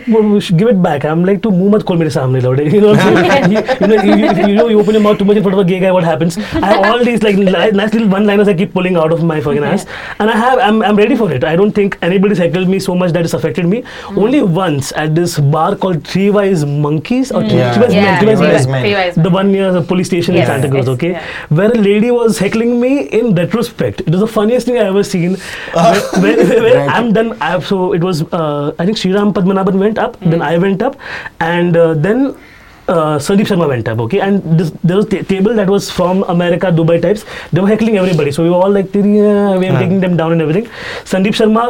give 0.60 0.68
it 0.68 0.82
back. 0.82 1.04
I'm 1.04 1.24
like 1.24 1.42
to 1.42 1.50
muh 1.50 1.70
mat 1.74 1.84
khol 1.90 1.98
mere 1.98 2.08
samne. 2.14 2.38
You 2.72 2.80
know, 2.80 2.90
what 2.90 3.00
I'm 3.00 3.24
saying? 3.26 3.52
you, 3.52 3.60
you 3.80 3.86
know, 3.86 4.02
you, 4.02 4.48
you, 4.48 4.54
know, 4.54 4.68
you 4.68 4.80
open 4.80 4.94
your 4.94 5.02
mouth 5.02 5.18
too 5.18 5.24
much 5.24 5.36
in 5.36 5.42
front 5.42 5.58
of 5.58 5.64
a 5.64 5.68
gay 5.68 5.78
guy. 5.84 5.92
What 5.92 6.04
happens? 6.04 6.38
I 6.38 6.72
have 6.72 6.86
all 6.90 7.04
these 7.04 7.22
like 7.22 7.36
li- 7.36 7.70
nice 7.80 7.92
little 7.92 8.08
one-liners 8.08 8.48
I 8.48 8.54
keep 8.54 8.72
pulling 8.72 8.96
out 8.96 9.12
of 9.12 9.22
my 9.22 9.40
fucking 9.40 9.62
ass, 9.72 9.86
and 10.18 10.30
I 10.30 10.36
have 10.36 10.58
I'm, 10.58 10.82
I'm 10.82 10.96
ready 10.96 11.16
for 11.16 11.30
it. 11.32 11.44
I 11.44 11.54
don't 11.56 11.72
think 11.72 11.98
anybody's 12.02 12.38
heckled 12.38 12.68
me 12.68 12.78
so 12.78 12.94
much 12.94 13.12
that 13.12 13.24
it's 13.24 13.34
affected 13.34 13.66
me. 13.66 13.82
Mm. 13.82 14.22
Only 14.24 14.42
once 14.42 14.92
at 14.92 15.14
this 15.14 15.38
bar 15.38 15.76
called 15.76 16.06
Three 16.06 16.30
Wise 16.30 16.64
Monkeys 16.64 17.32
or 17.32 17.42
Three, 17.42 17.58
Yeah. 17.58 17.74
Three 17.74 17.84
Wise 17.84 17.94
yeah, 17.94 18.18
Three 18.18 18.34
Men 18.34 18.38
Wise 18.38 18.66
Men. 18.66 18.92
Wise 18.92 19.16
men. 19.16 19.24
the 19.24 19.30
one 19.30 19.52
near 19.52 19.72
the 19.72 19.82
police 19.82 20.06
station 20.08 20.34
Yes, 20.34 20.48
in 20.48 20.54
Santa 20.54 20.74
Cruz, 20.74 20.88
okay, 20.88 21.11
yeah. 21.12 21.26
where 21.48 21.70
a 21.70 21.80
lady 21.88 22.10
was 22.10 22.38
heckling 22.38 22.80
me 22.80 22.92
in 23.20 23.34
retrospect. 23.34 24.00
It 24.00 24.10
was 24.10 24.20
the 24.20 24.26
funniest 24.26 24.66
thing 24.66 24.76
I 24.78 24.86
ever 24.92 25.04
seen. 25.04 25.36
where, 25.72 26.00
where, 26.22 26.36
where, 26.36 26.62
where 26.62 26.78
Right. 26.82 26.90
I'm 26.90 27.12
done. 27.12 27.36
I 27.40 27.50
have, 27.50 27.66
so 27.66 27.92
it 27.92 28.02
was. 28.02 28.22
Uh, 28.32 28.74
I 28.78 28.86
think 28.86 28.96
Sriram 28.96 29.32
Padmanabhan 29.32 29.78
went 29.78 29.98
up. 29.98 30.16
Hmm. 30.16 30.30
Then 30.30 30.42
I 30.42 30.56
went 30.58 30.82
up, 30.82 30.96
and 31.40 31.76
uh, 31.76 31.94
then. 31.94 32.34
Uh, 32.92 33.18
Sandeep 33.26 33.48
Sharma 33.50 33.66
went 33.68 33.88
up, 33.92 34.00
okay, 34.04 34.20
and 34.26 34.58
this, 34.60 34.70
there 34.84 34.96
was 34.96 35.06
a 35.18 35.22
table 35.30 35.54
that 35.60 35.70
was 35.74 35.90
from 35.90 36.22
America, 36.34 36.70
Dubai 36.80 36.96
types. 37.04 37.24
They 37.52 37.60
were 37.60 37.68
heckling 37.68 37.96
everybody, 38.02 38.32
so 38.36 38.44
we 38.46 38.50
were 38.50 38.60
all 38.66 38.74
like, 38.76 38.90
"Tiri, 38.96 39.14
uh," 39.22 39.58
we 39.62 39.70
were 39.70 39.78
taking 39.82 40.00
them 40.04 40.16
down 40.20 40.34
and 40.36 40.44
everything. 40.46 40.68
Sandeep 41.12 41.38
Sharma, 41.40 41.64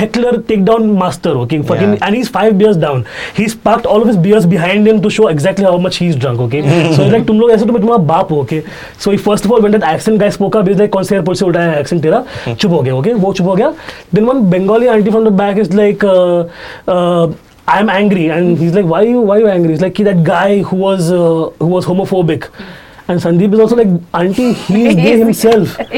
heckler, 0.00 0.32
take 0.52 0.64
down 0.70 0.88
master, 1.02 1.34
okay, 1.44 1.60
fucking, 1.72 1.92
Yeah. 1.92 2.06
and 2.08 2.18
he's 2.20 2.32
five 2.38 2.56
beers 2.62 2.80
down. 2.86 3.04
He's 3.36 3.54
parked 3.68 3.86
all 3.94 4.06
of 4.06 4.12
his 4.12 4.16
beers 4.28 4.48
behind 4.54 4.92
him 4.92 5.02
to 5.06 5.14
show 5.18 5.28
exactly 5.34 5.64
how 5.64 5.76
much 5.86 6.00
he's 6.06 6.16
drunk, 6.26 6.40
okay. 6.48 6.64
so 6.96 7.04
he's 7.04 7.12
like, 7.18 7.26
तुम 7.26 7.40
लोग 7.40 7.50
ऐसे 7.58 7.66
तो 7.66 7.72
मैं 7.72 7.80
तुम्हारा 7.82 8.02
बाप 8.12 8.32
हूँ, 8.32 8.40
okay. 8.46 8.62
So 9.06 9.16
he 9.16 9.22
first 9.28 9.44
of 9.44 9.52
all 9.52 9.68
when 9.68 9.78
that 9.78 9.88
accent 9.92 10.24
guy 10.24 10.32
spoke 10.40 10.60
up, 10.62 10.72
he's 10.72 10.82
like, 10.84 10.92
कौन 10.98 11.04
से 11.04 11.16
एयरपोर्ट 11.16 11.38
से 11.38 11.46
उठाया 11.46 11.78
accent 11.82 12.02
तेरा? 12.08 12.24
चुप 12.54 12.70
हो 12.72 12.82
गया, 12.82 12.94
okay. 12.94 13.14
वो 13.14 13.32
चुप 13.32 13.46
हो 13.46 13.54
गया. 13.54 13.72
Then 14.12 14.28
one 14.32 14.44
Bengali 14.56 14.92
auntie 14.96 15.16
from 15.18 15.24
the 15.30 15.36
back 15.44 15.64
is 15.66 15.72
like. 15.84 16.04
Uh, 16.04 16.44
uh, 16.88 17.32
I'm 17.68 17.88
angry, 17.88 18.28
and 18.30 18.58
he's 18.58 18.74
like, 18.74 18.84
"Why 18.84 19.02
are 19.02 19.08
you? 19.08 19.20
Why 19.20 19.36
are 19.36 19.40
you 19.40 19.48
angry?" 19.48 19.72
He's 19.72 19.80
like, 19.80 19.94
"Ki, 19.94 20.02
"That 20.02 20.24
guy 20.24 20.62
who 20.62 20.76
was 20.76 21.10
uh, 21.12 21.50
who 21.58 21.66
was 21.66 21.86
homophobic," 21.86 22.48
and 23.08 23.20
Sandeep 23.20 23.54
is 23.54 23.60
also 23.60 23.76
like, 23.76 23.88
"Auntie, 24.12 24.52
he's 24.52 24.94
gay 24.94 25.18
himself." 25.24 25.78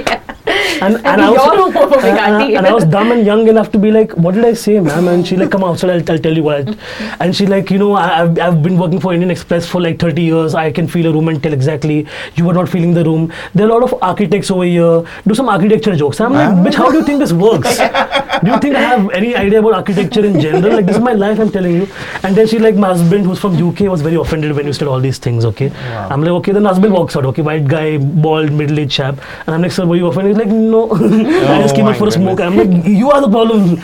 And, 0.81 0.97
and 1.07 1.21
I 1.21 1.31
was 1.31 2.05
and, 2.05 2.19
and, 2.19 2.57
and 2.57 2.67
I 2.67 2.73
was 2.73 2.85
dumb 2.85 3.13
and 3.13 3.25
young 3.25 3.49
enough 3.49 3.71
to 3.73 3.79
be 3.79 3.91
like, 3.91 4.13
"What 4.13 4.35
did 4.35 4.45
I 4.45 4.55
say, 4.55 4.81
ma'am?" 4.81 5.09
And 5.09 5.27
she 5.27 5.37
like, 5.37 5.51
"Come 5.51 5.65
outside, 5.65 5.91
I'll, 5.91 6.13
I'll 6.13 6.19
tell 6.19 6.35
you 6.35 6.43
what." 6.43 6.69
I, 6.69 7.25
and 7.25 7.37
she 7.37 7.47
like, 7.47 7.71
you 7.71 7.79
know, 7.79 7.93
I, 7.93 8.23
I've 8.23 8.39
I've 8.39 8.63
been 8.63 8.79
working 8.79 9.01
for 9.01 9.13
Indian 9.13 9.31
Express 9.31 9.67
for 9.67 9.81
like 9.81 9.99
30 9.99 10.23
years. 10.23 10.55
I 10.55 10.71
can 10.73 10.89
feel 10.89 11.07
a 11.07 11.13
room 11.13 11.29
and 11.29 11.43
tell 11.43 11.53
exactly 11.53 12.07
you 12.37 12.45
were 12.45 12.55
not 12.55 12.69
feeling 12.69 12.95
the 12.95 13.05
room. 13.05 13.33
There 13.55 13.67
are 13.67 13.71
a 13.71 13.73
lot 13.75 13.83
of 13.83 14.03
architects 14.03 14.51
over 14.51 14.65
here. 14.65 15.05
Do 15.27 15.35
some 15.35 15.49
architecture 15.49 15.97
jokes. 15.97 16.21
I'm 16.21 16.33
like, 16.33 16.51
bitch, 16.67 16.75
how 16.75 16.91
do 16.91 16.99
you 16.99 17.05
think 17.05 17.19
this 17.21 17.33
works? 17.33 17.79
do 17.79 18.51
you 18.51 18.59
think 18.59 18.77
I 18.77 18.81
have 18.81 19.11
any 19.11 19.35
idea 19.35 19.61
about 19.61 19.75
architecture 19.75 20.25
in 20.25 20.41
general? 20.41 20.75
Like 20.75 20.87
this 20.87 20.97
is 20.97 21.03
my 21.03 21.13
life, 21.13 21.39
I'm 21.41 21.51
telling 21.51 21.77
you. 21.77 21.89
And 22.23 22.37
then 22.37 22.47
she 22.47 22.59
like, 22.59 22.75
my 22.77 22.89
husband 22.89 23.25
who's 23.27 23.39
from 23.39 23.57
UK 23.69 23.81
was 23.95 24.03
very 24.03 24.17
offended 24.17 24.55
when 24.57 24.67
you 24.67 24.73
said 24.73 24.89
all 24.89 25.01
these 25.01 25.19
things. 25.19 25.45
Okay, 25.45 25.71
I'm 26.11 26.21
like, 26.21 26.31
okay. 26.41 26.53
Then 26.53 26.65
husband 26.65 26.93
walks 26.93 27.17
out. 27.17 27.25
Okay, 27.27 27.43
white 27.43 27.67
guy, 27.67 27.99
bald, 27.99 28.53
middle-aged 28.53 28.91
chap, 28.91 29.19
and 29.47 29.55
I'm 29.55 29.63
like, 29.63 29.73
sir, 29.73 29.87
were 29.87 29.97
you 29.97 30.07
offended? 30.07 30.37
He's 30.37 30.45
like, 30.45 30.55
no. 30.71 30.91
I 30.93 31.61
just 31.63 31.75
came 31.75 31.87
Oh 31.87 31.91
out 31.91 31.97
for 31.97 32.09
a 32.09 32.11
smoke. 32.11 32.41
I'm 32.41 32.57
like, 32.57 32.87
you 32.87 33.11
are 33.11 33.21
the 33.21 33.29
problem. 33.31 33.79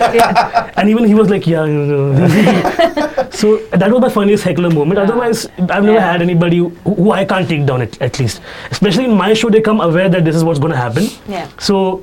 and 0.77 0.89
even 0.89 1.05
he 1.05 1.15
was 1.15 1.29
like, 1.31 1.47
yeah. 1.47 1.65
so 3.31 3.57
that 3.71 3.91
was 3.91 4.01
my 4.01 4.09
funniest 4.09 4.45
heckler 4.45 4.71
moment. 4.71 4.99
Otherwise, 4.99 5.47
I've 5.59 5.85
never 5.85 5.93
Yeah. 5.95 6.13
had 6.13 6.23
anybody 6.23 6.59
who, 6.59 6.69
who 6.85 7.13
I 7.13 7.25
can't 7.25 7.49
take 7.49 7.67
down 7.67 7.83
at, 7.83 8.01
at 8.01 8.19
least. 8.19 8.41
Especially 8.71 9.05
in 9.05 9.15
my 9.17 9.35
show, 9.35 9.51
they 9.51 9.61
come 9.61 9.81
aware 9.81 10.09
that 10.09 10.25
this 10.25 10.37
is 10.37 10.45
what's 10.45 10.59
going 10.59 10.73
to 10.73 10.79
happen. 10.79 11.05
Yeah. 11.29 11.49
So 11.59 12.03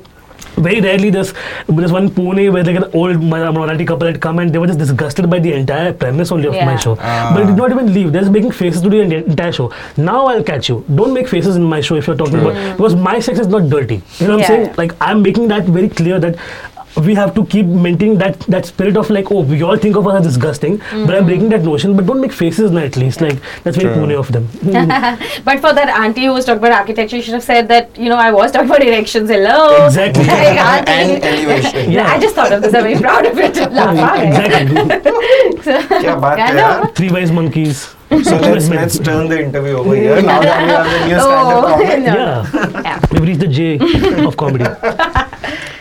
very 0.57 0.81
rarely 0.81 1.09
there's 1.09 1.33
there's 1.67 1.91
one 1.91 2.09
Pune 2.09 2.51
where 2.53 2.63
like 2.63 2.75
an 2.77 2.85
old 2.93 3.21
Mar- 3.21 3.51
Marathi 3.57 3.87
couple 3.87 4.07
had 4.07 4.19
come 4.19 4.39
and 4.39 4.51
they 4.53 4.57
were 4.57 4.67
just 4.67 4.79
disgusted 4.79 5.29
by 5.29 5.39
the 5.39 5.53
entire 5.53 5.93
premise 5.93 6.31
only 6.31 6.47
of 6.47 6.55
my 6.69 6.75
show. 6.75 6.97
Ah. 6.99 7.31
But 7.33 7.41
they 7.41 7.47
did 7.47 7.57
not 7.57 7.71
even 7.71 7.93
leave. 7.93 8.11
They're 8.11 8.21
just 8.21 8.31
making 8.31 8.51
faces 8.51 8.81
to 8.81 8.89
the 8.89 9.01
entire 9.01 9.51
show. 9.51 9.71
Now 9.97 10.25
I'll 10.27 10.43
catch 10.43 10.69
you. 10.69 10.83
Don't 10.95 11.13
make 11.13 11.27
faces 11.27 11.55
in 11.55 11.63
my 11.63 11.81
show 11.81 11.95
if 11.95 12.07
you're 12.07 12.15
talking 12.15 12.39
about 12.39 12.77
because 12.77 12.95
my 12.95 13.19
sex 13.19 13.39
is 13.39 13.47
not 13.47 13.69
dirty. 13.69 14.01
You 14.19 14.27
know 14.27 14.37
what 14.37 14.49
Yeah. 14.49 14.55
I'm 14.55 14.63
saying? 14.65 14.75
Like 14.77 14.95
I'm 14.99 15.21
making 15.21 15.47
that 15.49 15.65
very 15.65 15.89
clear 15.89 16.19
that 16.19 16.35
we 17.05 17.13
have 17.15 17.33
to 17.36 17.45
keep 17.45 17.65
maintaining 17.65 18.17
that 18.17 18.39
that 18.41 18.65
spirit 18.65 18.97
of 18.97 19.10
like, 19.10 19.31
oh, 19.31 19.41
we 19.41 19.62
all 19.62 19.77
think 19.77 19.95
of 19.95 20.07
us 20.07 20.19
as 20.19 20.33
disgusting, 20.33 20.77
mm-hmm. 20.77 21.05
but 21.05 21.15
I'm 21.15 21.19
mm-hmm. 21.19 21.27
breaking 21.27 21.49
that 21.49 21.62
notion. 21.63 21.95
But 21.95 22.05
don't 22.05 22.21
make 22.21 22.31
faces 22.31 22.71
now, 22.71 22.81
at 22.81 22.97
least. 22.97 23.21
Like 23.21 23.39
that's 23.63 23.77
very 23.77 23.95
Pune 23.95 24.17
of 24.17 24.31
them. 24.31 24.47
but 25.43 25.60
for 25.60 25.73
that 25.73 25.89
auntie 25.89 26.25
who 26.25 26.33
was 26.33 26.45
talking 26.45 26.60
about 26.60 26.71
architecture, 26.71 27.17
you 27.17 27.21
should 27.21 27.33
have 27.33 27.43
said 27.43 27.67
that 27.67 27.97
you 27.97 28.10
know 28.10 28.15
I 28.15 28.31
was 28.31 28.51
talking 28.51 28.69
about 28.69 28.83
erections. 28.83 29.29
Hello, 29.29 29.86
exactly. 29.86 30.23
like, 30.27 30.89
and 30.95 31.23
elevation. 31.23 31.91
Yeah. 31.91 32.07
I 32.07 32.19
just 32.19 32.36
thought 32.36 32.51
of 32.51 32.62
this. 32.62 32.73
I'm 32.73 32.83
very 32.83 32.99
proud 32.99 33.25
of 33.25 33.38
it. 33.38 33.57
exactly. 33.57 33.81
so, 35.63 35.71
yeah, 35.99 36.19
but 36.19 36.95
three 36.95 37.10
wise 37.10 37.31
monkeys. 37.31 37.95
so 38.10 38.38
let's 38.39 38.69
let's 38.69 38.99
turn 38.99 39.27
the 39.27 39.43
interview 39.43 39.77
over 39.77 39.95
here. 39.95 40.21
Now 40.21 40.41
that 40.41 40.63
we 40.63 40.69
have 40.69 40.86
the 40.86 41.07
new 41.07 41.15
oh, 41.19 41.27
stand-up 41.27 41.63
comedy, 41.77 42.01
no. 42.01 42.13
yeah. 42.15 42.81
yeah, 42.81 42.99
we've 43.12 43.23
reached 43.23 43.41
the 43.41 43.47
J 43.47 43.77
of 44.25 44.38
comedy 44.38 44.65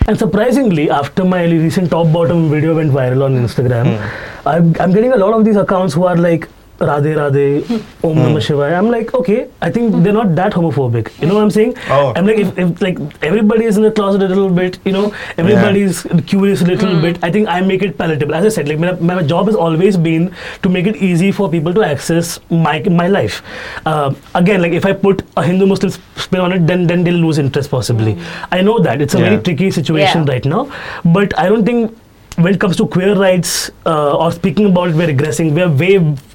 and 0.09 0.19
surprisingly, 0.19 0.88
after 0.88 1.25
my 1.25 1.45
recent 1.45 1.90
top 1.90 2.12
bottom 2.12 2.49
video 2.49 2.77
went 2.77 2.92
viral 2.92 3.25
on 3.25 3.35
Instagram, 3.35 3.97
hmm. 3.97 4.49
I'm, 4.49 4.75
I'm 4.79 4.92
getting 4.92 5.12
a 5.12 5.16
lot 5.16 5.35
of 5.35 5.45
these 5.45 5.57
accounts 5.57 5.95
who 5.95 6.05
are 6.05 6.16
like, 6.16 6.49
Radhe 6.78 7.14
Radhe, 7.16 7.64
Om 8.04 8.16
Namah 8.16 8.40
Shivaya. 8.46 8.76
I'm 8.78 8.90
like, 8.90 9.14
okay, 9.14 9.48
I 9.62 9.70
think 9.70 10.02
they're 10.04 10.12
not 10.12 10.34
that 10.34 10.52
homophobic. 10.52 11.10
You 11.20 11.26
know 11.28 11.34
what 11.34 11.42
I'm 11.42 11.50
saying? 11.50 11.74
Oh. 11.88 12.12
I'm 12.14 12.26
like, 12.26 12.36
if, 12.38 12.58
if 12.58 12.82
like 12.82 12.98
everybody 13.24 13.64
is 13.64 13.78
in 13.78 13.82
the 13.82 13.90
closet 13.90 14.22
a 14.22 14.28
little 14.28 14.50
bit, 14.50 14.78
you 14.84 14.92
know, 14.92 15.14
everybody's 15.38 16.02
curious 16.26 16.60
a 16.60 16.66
little 16.66 17.00
bit. 17.00 17.18
I 17.22 17.30
think 17.30 17.48
I 17.48 17.62
make 17.62 17.82
it 17.82 17.96
palatable. 17.96 18.34
As 18.34 18.44
I 18.44 18.48
said, 18.50 18.68
like 18.68 18.78
my, 18.78 18.92
my 18.92 19.22
job 19.22 19.46
has 19.46 19.56
always 19.56 19.96
been 19.96 20.34
to 20.62 20.68
make 20.68 20.86
it 20.86 20.96
easy 20.96 21.32
for 21.32 21.50
people 21.50 21.72
to 21.72 21.82
access 21.82 22.38
my 22.50 22.80
my 22.90 23.08
life. 23.08 23.42
Uh, 23.86 24.14
again, 24.34 24.60
like 24.60 24.72
if 24.72 24.84
I 24.84 24.92
put 24.92 25.22
a 25.36 25.42
Hindu 25.42 25.66
Muslim 25.66 25.90
spin 26.16 26.40
on 26.40 26.52
it, 26.52 26.66
then 26.66 26.86
then 26.86 27.04
they'll 27.04 27.14
lose 27.26 27.38
interest 27.38 27.70
possibly. 27.70 28.18
I 28.52 28.60
know 28.60 28.78
that 28.80 29.00
it's 29.00 29.14
a 29.14 29.18
Yeah. 29.18 29.30
very 29.30 29.42
tricky 29.42 29.70
situation 29.70 30.26
Yeah. 30.26 30.32
right 30.34 30.44
now, 30.44 30.70
but 31.04 31.38
I 31.38 31.48
don't 31.48 31.64
think 31.64 31.96
when 32.44 32.52
it 32.52 32.60
comes 32.60 32.76
to 32.76 32.86
queer 32.86 33.14
rights 33.18 33.70
uh, 33.86 34.14
or 34.14 34.30
speaking 34.30 34.66
about 34.66 34.90
it, 34.90 34.94
we're 34.96 35.06
regressing. 35.08 35.52
We're 35.58 35.70
way 35.82 35.92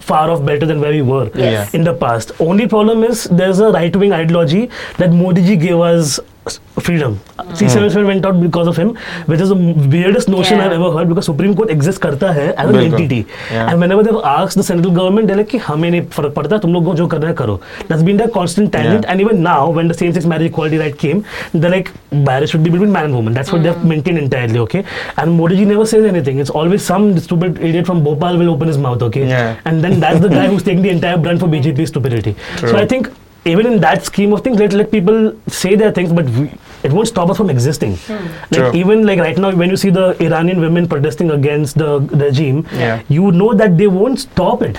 far 0.09 0.29
off 0.31 0.43
better 0.45 0.65
than 0.65 0.79
where 0.81 0.91
we 0.91 1.01
were 1.01 1.29
Yes. 1.35 1.73
in 1.73 1.83
the 1.83 1.93
past. 1.93 2.31
Only 2.39 2.67
problem 2.67 3.03
is 3.03 3.23
there's 3.41 3.59
a 3.59 3.71
right 3.71 3.95
wing 3.95 4.13
ideology 4.13 4.69
that 4.97 5.11
Modi 5.21 5.43
ji 5.49 5.55
gave 5.65 5.79
us 5.79 6.19
freedom. 6.81 7.19
C77 7.37 8.05
went 8.05 8.25
out 8.25 8.41
because 8.41 8.67
of 8.67 8.77
him, 8.77 8.95
which 9.27 9.39
is 9.39 9.49
the 9.49 9.55
weirdest 9.55 10.29
notion 10.29 10.57
Yeah. 10.57 10.65
I've 10.65 10.71
ever 10.71 10.91
heard 10.91 11.09
because 11.09 11.25
Supreme 11.25 11.55
Court 11.55 11.69
exists 11.69 12.01
करता 12.01 12.31
है 12.33 12.47
as 12.55 12.69
an 12.69 12.75
entity. 12.75 13.25
Yeah. 13.51 13.69
And 13.69 13.79
whenever 13.79 14.03
they've 14.03 14.23
asked 14.31 14.57
the 14.57 14.63
central 14.63 14.93
government, 14.99 15.27
they're 15.27 15.37
like 15.37 15.49
कि 15.51 15.57
हमें 15.67 15.89
नहीं 15.91 16.01
फ़र्क 16.15 16.33
पड़ता 16.33 16.57
तुम 16.65 16.73
लोग 16.73 16.85
को 16.85 16.95
जो 16.95 17.07
करना 17.07 17.27
है 17.27 17.33
करो. 17.41 17.59
That's 17.89 18.03
been 18.09 18.17
their 18.17 18.33
constant 18.37 18.73
tangent. 18.73 19.05
Yeah. 19.05 19.11
And 19.11 19.21
even 19.21 19.43
now, 19.43 19.69
when 19.69 19.87
the 19.87 19.97
same-sex 20.01 20.25
marriage 20.33 20.51
equality 20.51 20.81
right 20.83 20.97
came, 21.05 21.23
they're 21.53 21.75
like 21.75 21.91
marriage 22.11 22.49
should 22.49 22.63
be 22.63 22.71
between 22.71 22.91
man 22.91 23.05
and 23.05 23.15
woman. 23.15 23.33
That's 23.33 23.51
what 23.51 23.61
mm. 23.61 23.69
they've 23.69 23.83
maintained 23.93 24.17
entirely. 24.17 24.59
Okay. 24.59 24.85
And 25.17 25.37
Modi 25.37 25.57
ji 25.57 25.65
never 25.65 25.85
says 25.85 26.05
anything. 26.05 26.39
It's 26.39 26.49
always 26.49 26.83
some 26.83 27.09
stupid 27.19 27.59
idiot 27.71 27.85
from 27.85 28.03
Bhopal 28.03 28.37
will 28.37 28.53
open 28.55 28.67
his 28.67 28.77
mouth. 28.77 29.01
Okay. 29.09 29.27
Yeah. 29.27 29.59
And 29.65 29.83
then 29.83 29.99
that's 29.99 30.19
the 30.19 30.29
guy 30.29 30.47
who's 30.47 30.63
taking 30.63 30.81
the 30.81 30.89
entire 30.89 31.17
brunt 31.17 31.39
for 31.39 31.47
BJP 31.47 31.87
stupidity. 31.87 32.35
True. 32.57 32.69
So 32.69 32.77
I 32.77 32.85
think 32.85 33.11
even 33.44 33.66
in 33.72 33.80
that 33.80 34.04
scheme 34.04 34.32
of 34.32 34.40
things, 34.44 34.58
let 34.58 34.72
let 34.72 34.90
people 34.90 35.18
say 35.48 35.74
their 35.76 35.92
things, 35.92 36.12
but 36.12 36.28
we, 36.36 36.46
it 36.82 36.92
won't 36.92 37.08
stop 37.08 37.30
us 37.30 37.36
from 37.36 37.48
existing. 37.50 37.92
Like 38.10 38.50
True. 38.56 38.70
even 38.80 39.06
like 39.06 39.20
right 39.24 39.38
now, 39.44 39.50
when 39.62 39.70
you 39.70 39.76
see 39.82 39.90
the 39.90 40.06
Iranian 40.28 40.60
women 40.60 40.88
protesting 40.94 41.30
against 41.30 41.78
the 41.78 41.90
regime, 42.24 42.64
Yeah. 42.72 43.02
you 43.08 43.30
know 43.42 43.52
that 43.62 43.78
they 43.82 43.86
won't 43.98 44.24
stop 44.28 44.62
it. 44.70 44.78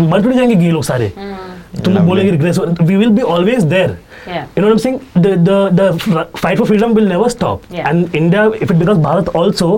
मर 0.00 0.22
थोड़ी 0.24 0.36
जाएंगे 0.36 0.54
ये 0.64 0.70
लोग 0.70 0.82
सारे 0.84 1.08
तुम 1.16 1.92
लोग 1.94 2.02
Lovely. 2.02 2.06
बोलेंगे 2.08 2.30
regress 2.32 2.58
we 2.90 2.96
will 3.02 3.12
be 3.18 3.22
always 3.36 3.64
there 3.72 3.90
Yeah. 4.28 4.46
you 4.56 4.62
know 4.62 4.68
what 4.68 4.74
I'm 4.76 4.80
saying 4.84 4.96
the 5.24 5.30
the 5.48 5.56
the 5.80 5.86
f- 5.94 6.40
fight 6.42 6.58
for 6.60 6.66
freedom 6.70 6.94
will 6.98 7.08
never 7.12 7.28
stop 7.34 7.62
Yeah. 7.76 7.88
and 7.90 8.14
India 8.20 8.42
if 8.66 8.72
it 8.74 8.78
becomes 8.82 9.00
Bharat 9.06 9.30
also 9.40 9.68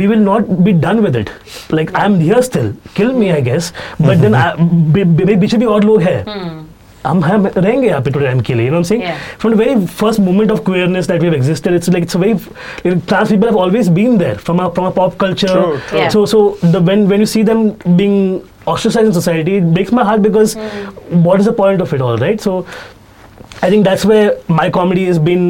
we 0.00 0.08
will 0.12 0.22
not 0.28 0.50
be 0.68 0.74
done 0.86 1.02
with 1.06 1.18
it 1.22 1.30
like 1.78 1.92
I'm 2.02 2.16
here 2.26 2.42
still 2.48 2.70
kill 2.98 3.12
me 3.22 3.30
I 3.38 3.40
guess 3.48 3.70
but 4.08 4.24
then 4.26 4.36
I- 4.42 4.54
बे- 4.96 5.06
बे- 5.06 5.26
मेरे 5.26 5.36
पीछे 5.44 5.56
भी 5.64 5.66
और 5.76 5.84
लोग 5.90 6.02
हैं 6.08 6.18
हम 7.05 7.23
हम 7.23 7.47
रहेंगे 7.57 7.87
यहाँ 7.87 8.01
पे 8.01 8.11
टू 8.11 8.19
टाइम 8.19 8.39
के 8.41 8.53
लिए 8.53 8.69
no 8.69 8.83
since 8.83 9.03
from 9.39 9.53
very 9.53 9.75
first 9.85 10.19
moment 10.19 10.51
of 10.51 10.59
queerness 10.65 11.07
that 11.07 11.21
we 11.21 11.27
have 11.27 11.35
existed 11.35 11.73
it's 11.75 11.89
like 11.89 12.03
it's 12.03 12.15
very 12.15 12.95
trans 12.95 13.29
people 13.29 13.47
have 13.47 13.57
always 13.57 13.89
been 13.99 14.17
there 14.17 14.35
from 14.35 14.67
from 14.67 14.87
a 14.87 14.91
pop 14.95 15.17
culture 15.19 16.09
so 16.13 16.25
so 16.25 16.57
the 16.65 16.75
when 16.75 17.07
when 17.07 17.19
you 17.19 17.25
see 17.25 17.43
them 17.43 17.69
being 17.87 18.39
ostracized 18.69 19.07
in 19.09 19.13
society 19.13 19.53
it 19.57 19.67
breaks 19.75 19.93
my 19.97 20.03
heart 20.07 20.21
because 20.23 20.51
mm. 20.55 21.21
what 21.27 21.39
is 21.43 21.47
the 21.47 21.53
point 21.59 21.83
of 21.85 21.93
it 21.97 22.01
all 22.07 22.17
right? 22.23 22.43
So 22.47 22.51
i 23.67 23.69
think 23.71 23.87
that's 23.87 24.03
where 24.09 24.27
my 24.57 24.65
comedy 24.75 25.05
has 25.05 25.19
been 25.29 25.47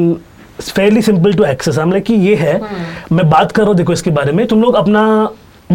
fairly 0.68 1.02
simple 1.08 1.36
to 1.40 1.46
access. 1.48 1.78
Like 1.78 2.04
कि 2.04 2.14
ये 2.14 2.34
है। 2.34 2.54
hmm. 2.60 3.12
मैं 3.12 3.28
बात 3.30 3.52
कर 3.52 3.62
रहा 3.62 3.68
हूँ 3.68 3.76
देखो 3.76 3.92
इसके 3.92 4.10
बारे 4.10 4.32
में। 4.32 4.46
तुम 4.46 4.62
लोग 4.62 4.74
अपना 4.74 5.02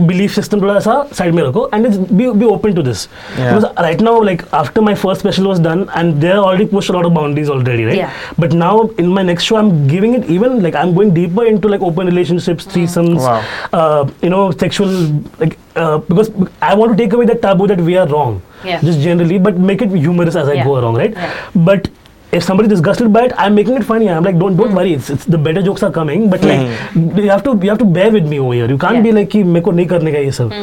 belief 0.04 0.34
system 0.34 0.60
thoda 0.60 0.82
sa 0.86 0.94
side 1.18 1.34
mein 1.36 1.46
rakho 1.48 1.62
and 1.72 1.86
it's 1.90 1.98
be, 1.98 2.26
be 2.42 2.46
open 2.46 2.76
to 2.76 2.84
this. 2.84 3.08
Because 3.36 3.66
right 3.88 4.02
now 4.08 4.22
like 4.22 4.42
after 4.52 4.82
my 4.82 4.94
first 4.94 5.22
special 5.22 5.48
was 5.48 5.60
done 5.60 5.88
and 5.96 6.22
they 6.22 6.32
already 6.32 6.66
pushed 6.66 6.90
a 6.90 6.94
lot 6.94 7.06
of 7.06 7.14
boundaries 7.14 7.50
already 7.50 7.86
right? 7.86 7.98
Yeah. 7.98 8.12
but 8.38 8.52
now 8.52 8.82
in 9.04 9.08
my 9.08 9.24
next 9.24 9.44
show 9.44 9.56
i'm 9.56 9.88
giving 9.88 10.14
it 10.16 10.26
even 10.36 10.62
like 10.62 10.76
i'm 10.76 10.94
going 10.94 11.14
deeper 11.14 11.46
into 11.46 11.68
like 11.68 11.82
open 11.82 12.08
relationships 12.08 12.66
threesomes 12.66 13.24
uh, 13.74 14.04
you 14.22 14.30
know 14.30 14.52
sexual 14.52 14.90
like 15.40 15.58
uh, 15.76 15.98
because 16.00 16.32
i 16.62 16.74
want 16.74 16.92
to 16.92 16.98
take 17.04 17.14
away 17.14 17.26
that 17.26 17.42
taboo 17.42 17.68
that 17.68 17.80
we 17.80 17.96
are 17.98 18.08
wrong. 18.08 18.42
Yeah. 18.64 18.82
just 18.82 19.00
generally 19.00 19.38
but 19.38 19.58
make 19.58 19.82
it 19.82 19.92
humorous 19.92 20.36
as 20.36 20.50
i 20.50 20.64
go 20.64 20.78
along 20.80 20.96
right? 20.96 21.16
But 21.54 21.88
if 22.36 22.44
somebody 22.44 22.68
is 22.68 22.74
disgusted 22.74 23.12
by 23.14 23.26
it, 23.26 23.34
I'm 23.38 23.56
making 23.56 23.76
it 23.82 23.84
funny. 23.84 24.10
I'm 24.10 24.24
like, 24.24 24.38
don't 24.44 24.56
don't 24.62 24.72
mm. 24.72 24.80
worry. 24.82 24.94
It's, 24.94 25.10
it's 25.10 25.26
the 25.26 25.38
better 25.38 25.62
jokes 25.68 25.84
are 25.84 25.92
coming, 25.92 26.30
but 26.30 26.42
mm. 26.42 26.52
like 26.52 27.24
you 27.26 27.30
have 27.30 27.44
to 27.50 27.58
you 27.64 27.70
have 27.70 27.80
to 27.80 27.90
bear 28.00 28.12
with 28.12 28.32
me 28.34 28.40
over 28.40 28.54
here. 28.60 28.70
You 28.76 28.78
can't 28.86 29.00
Yeah. 29.00 29.08
be 29.10 29.16
like 29.20 29.30
कि 29.36 29.44
मेरे 29.44 29.62
को 29.66 29.72
नहीं 29.72 29.88
करने 29.94 30.12
का 30.12 30.20
ये 30.20 30.32
सब. 30.40 30.56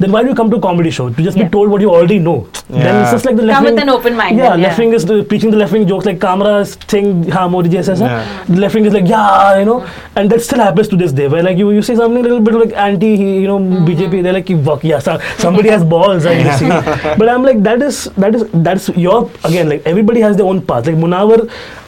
Then 0.00 0.12
why 0.12 0.20
do 0.24 0.28
you 0.30 0.34
come 0.40 0.50
to 0.52 0.56
a 0.56 0.60
comedy 0.66 0.90
show 0.98 1.08
to 1.10 1.22
just 1.28 1.36
Yeah. 1.38 1.44
be 1.44 1.50
told 1.56 1.70
what 1.70 1.80
you 1.86 1.90
already 1.96 2.18
know? 2.26 2.36
Then 2.70 3.00
it's 3.02 3.10
just 3.14 3.24
like 3.28 3.36
the 3.36 3.42
left 3.50 3.62
wing. 3.64 3.74
With 3.74 3.82
an 3.82 3.88
open 3.94 4.16
mind, 4.20 4.38
Yeah, 4.38 4.54
yeah. 4.54 4.62
left 4.66 4.78
wing 4.82 4.92
is 4.98 5.04
the, 5.04 5.22
preaching 5.32 5.50
the 5.54 5.56
left 5.62 5.72
wing 5.76 5.86
jokes 5.92 6.06
like 6.10 6.18
Kamra 6.24 6.52
is 6.64 6.76
saying, 6.92 7.08
"Ha, 7.36 7.46
Modi 7.54 7.68
ji 7.72 7.78
aisa 7.80 7.94
aisa." 7.96 8.06
Yeah. 8.10 8.44
The 8.50 8.60
left 8.64 8.74
wing 8.78 8.86
is 8.90 8.94
like, 8.98 9.08
"Yeah," 9.12 9.58
you 9.60 9.64
know, 9.70 9.78
and 10.16 10.30
that 10.34 10.44
still 10.48 10.62
happens 10.64 10.88
to 10.92 10.98
this 11.02 11.12
day. 11.20 11.26
Where 11.34 11.42
like 11.48 11.58
you, 11.62 11.70
you 11.78 11.82
say 11.88 11.96
something 12.02 12.20
a 12.20 12.28
little 12.28 12.40
bit 12.50 12.54
like 12.62 12.76
anti, 12.86 13.10
you 13.16 13.48
know, 13.52 13.58
Mm-hmm. 13.60 13.88
BJP, 13.90 14.22
they're 14.28 14.36
like, 14.38 14.52
"Fuck 14.70 14.84
yeah, 14.92 15.00
so- 15.08 15.18
somebody 15.46 15.68
has 15.76 15.84
balls." 15.94 16.26
I 16.34 16.36
guess. 16.44 16.62
you 16.66 16.68
but 17.22 17.28
I'm 17.34 17.42
like, 17.50 17.62
that 17.68 17.82
is 17.88 18.00
that 18.26 18.34
is 18.40 18.44
that's 18.70 18.88
your 19.08 19.18
again 19.50 19.68
like 19.74 19.90
everybody 19.94 20.24
has 20.28 20.36
their 20.42 20.46
own 20.54 20.62
path. 20.72 20.86
Like 20.92 20.96
Munawar, 21.06 21.40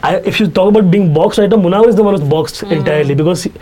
I, 0.03 0.16
if 0.33 0.40
you 0.40 0.48
talk 0.61 0.68
about 0.75 0.90
being 0.96 1.09
boxed 1.20 1.38
right 1.44 1.48
now, 1.57 1.62
Munawar 1.68 1.88
is 1.94 1.96
the 2.03 2.09
one 2.11 2.18
who's 2.18 2.29
boxed 2.37 2.61
Mm-hmm. 2.62 2.75
entirely 2.81 3.14
because 3.22 3.44
he, 3.44 3.53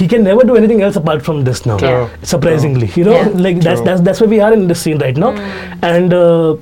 he 0.00 0.08
can 0.08 0.24
never 0.24 0.42
do 0.52 0.56
anything 0.56 0.82
else 0.88 0.96
apart 1.04 1.24
from 1.30 1.44
this 1.44 1.64
now. 1.72 1.78
True. 1.86 2.10
Surprisingly, 2.34 2.90
you 2.96 3.04
know, 3.04 3.16
Yeah. 3.20 3.28
like 3.48 3.60
that's 3.60 3.80
True. 3.80 3.86
That's 3.94 4.04
that's 4.10 4.20
where 4.20 4.28
we 4.28 4.40
are 4.40 4.52
in 4.52 4.66
this 4.68 4.82
scene 4.82 4.98
right 4.98 5.16
now, 5.26 5.32
Mm. 5.32 5.82
and. 5.94 6.14
Uh, 6.14 6.56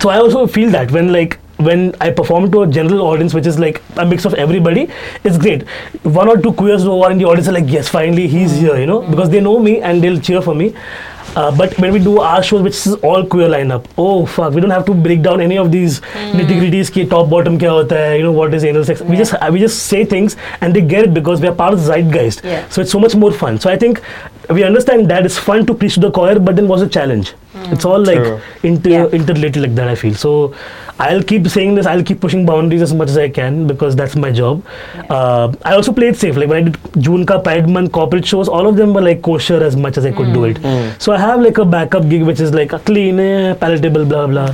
so 0.00 0.08
I 0.10 0.16
also 0.22 0.46
feel 0.46 0.70
that 0.72 0.90
when 0.94 1.12
like 1.12 1.38
when 1.66 1.94
I 2.06 2.10
perform 2.16 2.50
to 2.54 2.62
a 2.62 2.66
general 2.66 3.00
audience, 3.04 3.32
which 3.36 3.46
is 3.46 3.58
like 3.58 3.78
a 3.96 4.04
mix 4.08 4.26
of 4.30 4.34
everybody, 4.34 4.82
it's 5.24 5.38
great. 5.38 5.62
One 6.02 6.28
or 6.32 6.36
two 6.36 6.52
queers 6.58 6.82
who 6.82 7.00
are 7.06 7.10
in 7.10 7.16
the 7.16 7.24
audience 7.24 7.48
are 7.48 7.54
like, 7.56 7.70
yes, 7.76 7.88
finally 7.88 8.26
he's 8.28 8.52
here, 8.64 8.76
you 8.78 8.84
know, 8.90 8.98
because 9.14 9.30
they 9.30 9.40
know 9.40 9.58
me 9.58 9.80
and 9.80 10.04
they'll 10.04 10.20
cheer 10.20 10.42
for 10.42 10.54
me. 10.54 10.74
Uh, 11.38 11.50
but 11.56 11.74
when 11.82 11.92
we 11.94 11.98
do 12.04 12.12
our 12.28 12.42
shows, 12.42 12.62
which 12.62 12.78
is 12.86 12.94
all 13.08 13.24
queer 13.32 13.48
lineup, 13.48 13.84
oh 14.04 14.26
fuck, 14.26 14.52
we 14.54 14.60
don't 14.60 14.74
have 14.76 14.84
to 14.86 14.94
break 14.94 15.20
down 15.26 15.40
any 15.40 15.58
of 15.64 15.70
these 15.74 16.00
nitty 16.38 16.56
gritties. 16.62 16.90
Ki 16.96 17.04
top 17.12 17.30
bottom 17.34 17.58
kya 17.64 17.74
hota 17.76 17.98
hai, 18.04 18.14
you 18.20 18.24
know 18.28 18.32
what 18.38 18.56
is 18.58 18.64
anal 18.70 18.86
sex. 18.88 19.00
We 19.10 19.16
Yeah. 19.16 19.22
just 19.24 19.50
we 19.56 19.60
just 19.66 19.84
say 19.92 20.00
things 20.14 20.36
and 20.60 20.78
they 20.78 20.82
get 20.94 21.04
it 21.10 21.14
because 21.20 21.44
we 21.46 21.50
are 21.52 21.54
part 21.60 21.74
of 21.78 21.84
the 21.84 21.86
zeitgeist. 21.92 22.42
Yeah. 22.52 22.64
So 22.76 22.80
it's 22.86 22.90
so 22.98 23.02
much 23.06 23.14
more 23.26 23.30
fun. 23.42 23.60
So 23.66 23.70
I 23.74 23.76
think 23.84 24.02
we 24.58 24.64
understand 24.70 25.08
that 25.14 25.24
it's 25.30 25.38
fun 25.50 25.66
to 25.70 25.74
preach 25.84 25.94
to 26.00 26.00
the 26.08 26.10
choir, 26.18 26.38
but 26.48 26.56
then 26.56 26.66
what's 26.72 26.82
the 26.82 26.88
challenge? 26.98 27.32
It's 27.70 27.84
all 27.84 28.02
like 28.10 28.18
True. 28.18 28.40
inter 28.62 28.90
Yeah. 28.90 29.06
interrelated 29.20 29.62
like 29.62 29.74
that. 29.74 29.88
I 29.88 29.94
feel 29.94 30.14
so. 30.14 30.54
I'll 31.00 31.22
keep 31.22 31.46
saying 31.48 31.74
this. 31.76 31.86
I'll 31.86 32.02
keep 32.02 32.20
pushing 32.20 32.44
boundaries 32.46 32.82
as 32.82 32.92
much 32.92 33.08
as 33.08 33.18
I 33.24 33.28
can 33.28 33.66
because 33.66 33.94
that's 33.94 34.16
my 34.16 34.30
job. 34.32 34.64
Uh, 35.08 35.52
I 35.64 35.74
also 35.74 35.92
played 35.92 36.16
safe. 36.16 36.36
Like 36.36 36.48
when 36.48 36.58
I 36.58 36.70
did 36.70 36.78
June 37.08 37.24
ka 37.26 37.38
Pride 37.40 37.68
Month 37.68 37.92
corporate 37.92 38.26
shows, 38.26 38.48
all 38.48 38.66
of 38.66 38.76
them 38.76 38.94
were 38.94 39.00
like 39.02 39.22
kosher 39.22 39.62
as 39.62 39.76
much 39.76 39.96
as 39.96 40.04
I 40.06 40.10
could 40.12 40.32
do 40.32 40.44
it. 40.44 40.58
So 40.98 41.12
I 41.12 41.18
have 41.18 41.40
like 41.40 41.58
a 41.58 41.64
backup 41.64 42.08
gig 42.08 42.22
which 42.32 42.40
is 42.40 42.52
like 42.52 42.72
a 42.72 42.80
clean, 42.80 43.20
eh, 43.20 43.54
palatable, 43.54 44.04
blah 44.06 44.26
blah. 44.26 44.48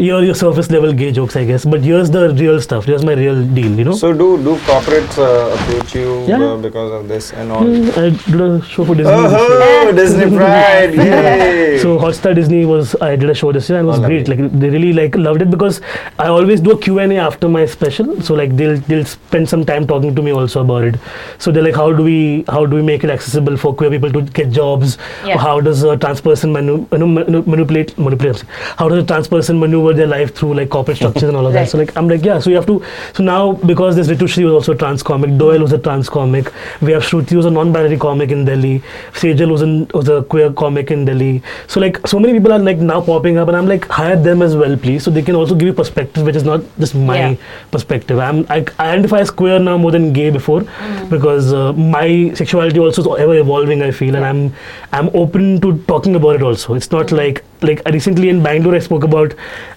You're 0.00 0.22
your 0.22 0.34
surface 0.36 0.70
level 0.70 0.92
gay 0.92 1.10
jokes, 1.10 1.34
I 1.34 1.44
guess. 1.44 1.64
But 1.64 1.80
here's 1.82 2.08
the 2.08 2.32
real 2.34 2.60
stuff. 2.60 2.84
Here's 2.84 3.04
my 3.04 3.14
real 3.14 3.44
deal. 3.44 3.72
You 3.78 3.84
know. 3.86 3.94
So 4.00 4.12
do 4.12 4.26
do 4.44 4.52
corporates 4.66 5.16
uh, 5.18 5.54
approach 5.54 5.94
you 5.96 6.24
Yeah. 6.28 6.42
uh, 6.48 6.56
because 6.66 6.92
of 6.98 7.08
this 7.08 7.32
and 7.32 7.50
all? 7.50 7.62
Mm, 7.64 7.88
I 8.02 8.10
did 8.10 8.40
a 8.44 8.62
show 8.74 8.84
for 8.90 8.94
Disney. 8.94 9.22
this 9.22 9.32
year. 9.32 9.64
Oh, 9.70 9.92
Disney 9.96 10.28
Pride! 10.36 10.94
Yay! 11.06 11.78
So 11.84 11.96
Hotstar 12.04 12.34
Disney 12.36 12.60
was 12.64 12.94
I 13.08 13.16
did 13.16 13.28
a 13.28 13.34
show 13.40 13.50
this 13.56 13.68
year 13.68 13.80
and 13.80 13.88
it 13.88 13.90
was 13.90 13.98
Oh, 13.98 14.06
great. 14.06 14.28
Like 14.28 14.44
they 14.64 14.70
really 14.76 14.92
like 14.92 15.16
loved 15.16 15.42
it 15.46 15.50
because 15.56 15.80
I 16.20 16.28
always 16.28 16.60
do 16.60 16.70
a 16.76 16.78
Q&A 16.86 17.18
after 17.24 17.48
my 17.56 17.66
special. 17.74 18.14
So 18.28 18.34
like 18.42 18.54
they'll 18.62 18.78
they'll 18.92 19.04
spend 19.14 19.48
some 19.54 19.66
time 19.72 19.88
talking 19.94 20.14
to 20.20 20.26
me 20.28 20.36
also 20.42 20.60
about 20.60 20.84
it. 20.92 21.00
So 21.38 21.50
they're 21.50 21.66
like, 21.70 21.74
how 21.82 21.88
do 21.92 22.04
we 22.04 22.44
how 22.48 22.64
do 22.66 22.76
we 22.76 22.82
make 22.92 23.02
it 23.02 23.10
accessible 23.18 23.56
for 23.56 23.74
queer 23.74 23.90
people 23.96 24.12
to 24.20 24.22
get 24.40 24.52
jobs? 24.62 24.96
Yeah. 25.32 25.38
How 25.48 25.58
does 25.72 25.82
a 25.82 25.96
trans 26.06 26.20
person 26.30 26.52
manu- 26.60 26.86
manu- 26.92 27.12
manu- 27.18 27.44
manipulate 27.56 27.98
manipulate? 27.98 28.44
How 28.84 28.88
does 28.88 29.02
a 29.02 29.06
trans 29.12 29.26
person 29.36 29.58
maneuver 29.66 29.87
their 29.96 30.06
life 30.06 30.34
through 30.34 30.54
like 30.54 30.68
corporate 30.70 30.96
structures 31.02 31.24
and 31.24 31.36
all 31.36 31.46
of 31.46 31.54
Right. 31.54 31.64
that? 31.64 31.70
So 31.70 31.78
like 31.78 31.96
I'm 31.96 32.08
like 32.08 32.24
yeah. 32.24 32.38
So 32.38 32.50
you 32.50 32.56
have 32.56 32.66
to. 32.66 32.82
So 33.14 33.22
now 33.22 33.52
because 33.52 33.96
this 33.96 34.08
Ritu 34.08 34.28
Shri 34.28 34.44
was 34.44 34.52
also 34.54 34.72
a 34.72 34.76
trans 34.76 35.02
comic, 35.02 35.36
Doyle 35.38 35.60
was 35.60 35.72
a 35.72 35.78
trans 35.78 36.08
comic. 36.08 36.52
We 36.80 36.92
have 36.92 37.02
Shruti 37.02 37.30
who's 37.30 37.44
a 37.46 37.50
non-binary 37.50 37.98
comic 37.98 38.30
in 38.30 38.44
Delhi. 38.44 38.82
Sejal 39.12 39.50
was, 39.50 39.62
an, 39.62 39.86
was 39.94 40.08
a 40.08 40.22
queer 40.22 40.52
comic 40.52 40.90
in 40.90 41.04
Delhi. 41.04 41.42
So 41.66 41.80
like 41.80 42.06
so 42.06 42.18
many 42.18 42.32
people 42.34 42.52
are 42.52 42.58
like 42.58 42.78
now 42.78 43.00
popping 43.00 43.38
up, 43.38 43.48
and 43.48 43.56
I'm 43.56 43.66
like 43.66 43.86
hire 43.88 44.16
them 44.16 44.42
as 44.42 44.56
well, 44.56 44.76
please, 44.76 45.02
so 45.04 45.10
they 45.10 45.22
can 45.22 45.34
also 45.34 45.54
give 45.54 45.66
you 45.68 45.72
perspective, 45.72 46.24
which 46.24 46.36
is 46.36 46.44
not 46.44 46.60
just 46.78 46.94
my 46.94 47.18
Yeah. 47.18 47.36
perspective. 47.70 48.18
I'm 48.18 48.46
I, 48.48 48.64
I 48.78 48.90
identify 48.90 49.20
as 49.20 49.30
queer 49.30 49.58
now 49.58 49.76
more 49.78 49.90
than 49.90 50.12
gay 50.12 50.30
before 50.30 50.62
because 51.10 51.52
uh, 51.52 51.72
my 51.72 52.32
sexuality 52.34 52.78
also 52.78 53.02
is 53.02 53.20
ever 53.20 53.36
evolving. 53.36 53.82
I 53.82 53.90
feel, 53.90 54.16
and 54.16 54.24
I'm 54.24 54.52
I'm 54.92 55.08
open 55.14 55.60
to 55.62 55.78
talking 55.86 56.14
about 56.16 56.36
it 56.36 56.42
also. 56.42 56.74
It's 56.74 56.90
not 56.90 57.12
like 57.12 57.44
like 57.62 57.82
recently 57.86 58.28
in 58.28 58.42
Bangalore 58.42 58.74
I 58.74 58.78
spoke 58.78 59.04
about 59.04 59.34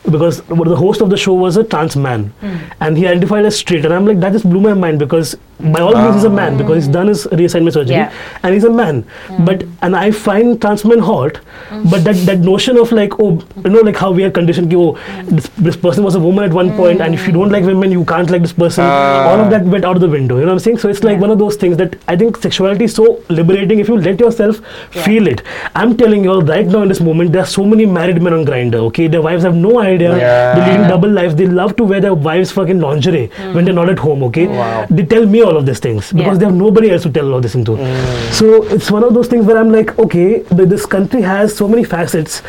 because 0.10 0.42
the 0.42 0.76
host 0.76 1.02
of 1.02 1.10
the 1.10 1.18
show 1.18 1.34
was 1.34 1.58
a 1.58 1.64
trans 1.64 1.96
man. 1.96 2.26
Hmm. 2.42 2.58
And 2.80 2.98
he 2.98 3.08
identified 3.08 3.46
as 3.46 3.58
straight. 3.58 3.86
And 3.86 3.94
I'm 3.94 4.06
like 4.06 4.20
that 4.20 4.34
just 4.34 4.50
blew 4.50 4.62
my 4.62 4.74
mind 4.74 5.00
because 5.00 5.38
by 5.62 5.80
all 5.82 5.94
means 5.94 6.16
he's 6.16 6.24
a 6.24 6.30
man 6.30 6.56
ah. 6.56 6.58
because 6.58 6.84
he's 6.84 6.88
done 6.94 7.08
his 7.08 7.26
reassignment 7.28 7.74
surgery 7.74 7.96
Yeah. 7.96 8.14
and 8.44 8.54
he's 8.54 8.64
a 8.64 8.70
man. 8.70 9.04
Hmm. 9.28 9.46
But 9.46 9.64
and 9.82 9.96
I 9.96 10.12
find 10.12 10.60
trans 10.62 10.84
men 10.86 11.00
hot 11.00 11.38
hmm. 11.70 11.90
but 11.90 12.04
that 12.04 12.16
that 12.30 12.40
notion 12.40 12.78
of 12.78 12.92
like 12.92 13.20
oh 13.20 13.32
you 13.64 13.70
know 13.70 13.82
like 13.82 13.96
how 13.96 14.12
we 14.12 14.24
are 14.24 14.32
conditioned 14.32 14.74
oh 14.74 14.94
hmm. 14.94 15.36
this, 15.36 15.50
this 15.68 15.78
person 15.78 16.04
was 16.04 16.16
a 16.16 16.20
woman 16.20 16.46
at 16.46 16.54
one 16.54 16.72
point 16.76 17.02
and 17.02 17.14
if 17.14 17.28
you 17.28 17.34
don't 17.34 17.50
like 17.52 17.64
women 17.64 17.92
you 17.92 18.06
can't 18.06 18.30
like 18.30 18.42
this 18.42 18.54
person. 18.54 18.84
Ah. 18.86 19.30
all 19.30 19.40
of 19.40 19.50
that 19.52 19.64
went 19.66 19.86
out 19.86 19.96
of 19.96 20.02
the 20.02 20.10
window 20.10 20.38
you 20.38 20.42
know 20.42 20.48
what 20.48 20.54
I'm 20.54 20.60
saying? 20.60 20.80
So 20.80 20.90
it's 20.90 21.04
like 21.04 21.16
Yeah. 21.16 21.22
one 21.28 21.32
of 21.32 21.40
those 21.40 21.56
things 21.56 21.78
that 21.78 21.96
I 22.08 22.16
think 22.16 22.38
sexuality 22.38 22.86
is 22.86 22.94
so 22.96 23.24
liberating. 23.30 23.80
If 23.80 23.88
you 23.90 23.98
let 23.98 24.20
yourself 24.20 24.62
Yeah. 24.96 25.04
feel 25.04 25.28
it 25.28 25.44
I'm 25.76 25.96
telling 25.98 26.24
you 26.24 26.32
all 26.32 26.42
right 26.42 26.66
now 26.66 26.82
in 26.82 26.90
this 26.90 27.02
moment 27.02 27.32
there 27.34 27.44
are 27.44 27.52
so 27.54 27.66
many 27.66 27.86
married 27.86 28.22
men 28.22 28.34
on 28.34 28.46
Grindr 28.46 28.82
okay? 28.90 29.08
Their 29.08 29.22
wives 29.22 29.44
have 29.44 29.56
no 29.56 29.80
idea. 29.80 30.18
Yeah. 30.18 30.56
they're 30.56 30.68
leading 30.68 30.88
double 30.88 31.10
lives. 31.10 31.36
They 31.36 31.48
love 31.48 31.76
to 31.78 31.84
wear 31.84 32.02
their 32.02 32.14
wives 32.14 32.52
fucking 32.52 32.80
lingerie 32.80 33.28
when 33.54 33.66
they're 33.66 33.80
not 33.82 33.90
at 33.90 34.00
home 34.00 34.24
okay? 34.30 34.48
Wow. 34.48 34.86
they 34.90 35.06
tell 35.06 35.26
me 35.26 35.42
all 35.42 35.51
of 35.58 35.66
these 35.66 35.80
things 35.80 36.12
because 36.12 36.34
Yeah. 36.34 36.40
they 36.40 36.46
have 36.46 36.56
nobody 36.56 36.92
else 36.92 37.04
to 37.04 37.10
tell 37.18 37.34
all 37.34 37.42
this 37.42 37.54
thing 37.54 37.66
to 37.66 37.76
so 38.40 38.64
it's 38.76 38.90
one 38.92 39.04
of 39.04 39.14
those 39.14 39.28
things 39.28 39.46
where 39.46 39.58
I'm 39.58 39.72
like 39.72 39.98
okay 40.06 40.44
th- 40.44 40.70
this 40.76 40.86
country 40.86 41.22
has 41.22 41.56
so 41.56 41.68
many 41.68 41.84
facets 41.84 42.42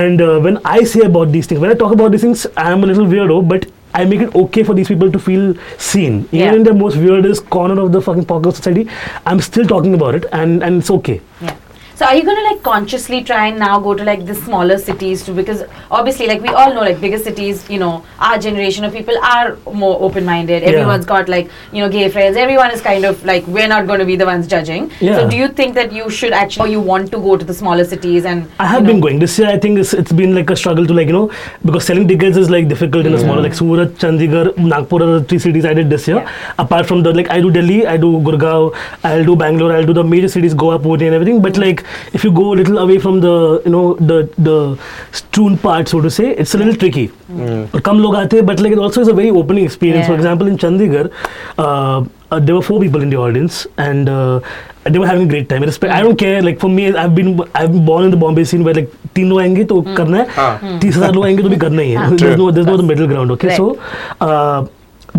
and 0.00 0.20
uh, 0.20 0.38
when 0.40 0.58
I 0.64 0.82
say 0.84 1.00
about 1.12 1.32
these 1.32 1.46
things 1.46 1.60
when 1.60 1.70
I 1.70 1.74
talk 1.74 1.92
about 1.92 2.12
these 2.12 2.22
things 2.22 2.46
I'm 2.56 2.84
a 2.84 2.86
little 2.86 3.06
weirdo 3.06 3.40
but 3.48 3.66
I 3.96 4.04
make 4.04 4.20
it 4.22 4.34
okay 4.34 4.62
for 4.64 4.74
these 4.74 4.88
people 4.88 5.10
to 5.12 5.18
feel 5.20 5.54
seen. 5.78 6.14
Even 6.32 6.38
Yeah. 6.38 6.54
in 6.54 6.64
the 6.64 6.72
most 6.74 6.96
weirdest 6.96 7.48
corner 7.48 7.80
of 7.80 7.92
the 7.92 8.00
fucking 8.06 8.24
pocket 8.24 8.48
of 8.48 8.56
society, 8.56 8.88
I'm 9.24 9.40
still 9.40 9.64
talking 9.72 9.94
about 9.94 10.16
it 10.16 10.24
and, 10.32 10.64
and 10.64 10.80
it's 10.80 10.90
okay. 10.90 11.20
Yeah. 11.40 11.54
So 11.96 12.06
are 12.06 12.14
you 12.16 12.24
gonna 12.24 12.42
like 12.42 12.62
consciously 12.62 13.22
try 13.22 13.46
and 13.48 13.58
now 13.58 13.78
go 13.78 13.94
to 13.94 14.02
like 14.02 14.26
the 14.26 14.34
smaller 14.34 14.78
cities 14.78 15.24
too? 15.24 15.34
Because 15.34 15.62
obviously, 15.90 16.26
like 16.26 16.40
we 16.42 16.48
all 16.48 16.74
know, 16.74 16.80
like 16.80 17.00
bigger 17.00 17.18
cities, 17.18 17.68
you 17.70 17.78
know, 17.78 18.04
our 18.18 18.38
generation 18.38 18.84
of 18.84 18.92
people 18.92 19.16
are 19.18 19.56
more 19.72 20.00
open-minded. 20.00 20.62
Yeah. 20.62 20.70
Everyone's 20.70 21.06
got 21.06 21.28
like 21.28 21.50
you 21.72 21.80
know 21.80 21.88
gay 21.88 22.08
friends. 22.08 22.36
Everyone 22.36 22.70
is 22.72 22.80
kind 22.80 23.04
of 23.04 23.24
like 23.24 23.46
we're 23.46 23.68
not 23.68 23.86
going 23.86 24.00
to 24.00 24.04
be 24.04 24.16
the 24.16 24.26
ones 24.26 24.46
judging. 24.46 24.90
Yeah. 25.00 25.18
So 25.18 25.30
do 25.30 25.36
you 25.36 25.48
think 25.48 25.74
that 25.74 25.92
you 25.92 26.10
should 26.10 26.32
actually, 26.32 26.68
or 26.68 26.72
you 26.72 26.80
want 26.80 27.10
to 27.12 27.18
go 27.18 27.36
to 27.36 27.44
the 27.44 27.54
smaller 27.54 27.84
cities 27.84 28.24
and? 28.24 28.50
I 28.58 28.66
have 28.66 28.82
you 28.82 28.88
been 28.88 29.00
going. 29.00 29.18
This 29.18 29.38
year, 29.38 29.48
I 29.48 29.58
think 29.58 29.78
it's, 29.78 29.94
it's 29.94 30.12
been 30.12 30.34
like 30.34 30.50
a 30.50 30.56
struggle 30.56 30.86
to 30.86 30.92
like, 30.92 31.06
you 31.06 31.12
know, 31.12 31.32
because 31.64 31.84
selling 31.84 32.08
tickets 32.08 32.36
is 32.36 32.50
like 32.50 32.68
difficult 32.68 33.06
in 33.06 33.14
a 33.14 33.18
smaller, 33.18 33.42
like 33.42 33.54
Surat, 33.54 33.90
Chandigarh, 33.90 34.56
Nagpur 34.56 35.02
are 35.02 35.20
the 35.20 35.24
three 35.24 35.38
cities 35.38 35.64
I 35.64 35.74
did 35.74 35.90
this 35.90 36.08
year. 36.08 36.16
Yeah. 36.16 36.54
Apart 36.58 36.86
from 36.86 37.02
the, 37.02 37.12
like, 37.12 37.30
I 37.30 37.40
do 37.40 37.50
Delhi, 37.50 37.86
I 37.86 37.96
do 37.96 38.18
Gurgaon, 38.20 38.74
I'll 39.04 39.24
do 39.24 39.36
Bangalore, 39.36 39.72
I'll 39.72 39.86
do 39.86 39.92
the 39.92 40.02
major 40.02 40.28
cities, 40.28 40.54
Goa, 40.54 40.78
Pune 40.78 41.06
and 41.06 41.14
everything. 41.14 41.40
But 41.40 41.56
like, 41.58 41.83
if 41.83 42.23
you 42.23 42.31
go 42.31 42.53
a 42.53 42.55
little 42.55 42.77
away 42.79 42.97
from 42.99 43.19
the, 43.21 43.61
you 43.65 43.71
know, 43.71 43.95
the, 43.95 44.29
the 44.37 44.77
strewn 45.11 45.57
part, 45.57 45.87
so 45.87 46.01
to 46.01 46.09
say, 46.09 46.29
it's 46.35 46.53
a 46.53 46.57
little 46.57 46.75
tricky. 46.75 47.09
और 47.31 47.79
कम 47.85 47.99
लोग 47.99 48.15
आते 48.15 48.37
हैं 48.37 48.45
but 48.45 48.59
like 48.65 48.71
it 48.75 48.79
also 48.85 49.01
is 49.01 49.07
a 49.07 49.13
very 49.13 49.29
opening 49.29 49.65
experience 49.65 50.07
for 50.07 50.13
Yeah. 50.13 50.19
example 50.21 50.47
in 50.51 50.55
Chandigarh 50.63 51.09
uh, 51.57 52.03
uh, 52.31 52.39
there 52.39 52.55
were 52.55 52.61
four 52.69 52.79
people 52.83 53.01
in 53.07 53.09
the 53.11 53.17
audience 53.25 53.59
and 53.77 54.09
uh, 54.09 54.39
they 54.85 54.97
were 55.03 55.05
having 55.09 55.27
a 55.27 55.29
great 55.33 55.47
time 55.51 55.61
Respect, 55.69 55.93
I 55.93 56.01
don't 56.07 56.17
care 56.23 56.41
like 56.47 56.59
for 56.59 56.69
me 56.77 56.87
I've 57.03 57.13
been 57.19 57.29
I've 57.53 57.71
been 57.75 57.85
born 57.85 58.05
in 58.05 58.11
the 58.15 58.17
Bombay 58.23 58.45
scene 58.53 58.63
where 58.69 58.73
like 58.79 58.89
तीन 59.15 59.29
लोग 59.29 59.39
आएंगे 59.41 59.63
तो 59.73 59.81
करना 59.97 60.17
है 60.17 60.27
हाँ. 60.35 60.79
तीस 60.81 60.95
हजार 60.97 61.13
लोग 61.15 61.25
आएंगे 61.25 61.43
तो 61.43 61.49
भी 61.49 61.57
करना 61.65 61.81
ही 61.81 61.91
है 61.91 61.97
हाँ. 61.97 62.09
there's 62.17 62.37
no 62.41 62.49
True. 62.49 62.51
there's 62.57 62.67
no 62.81 62.87
middle 62.91 63.07
ground 63.13 63.31
okay 63.37 63.47
Right. 63.47 63.57
so 63.57 63.79
uh, 64.27 64.65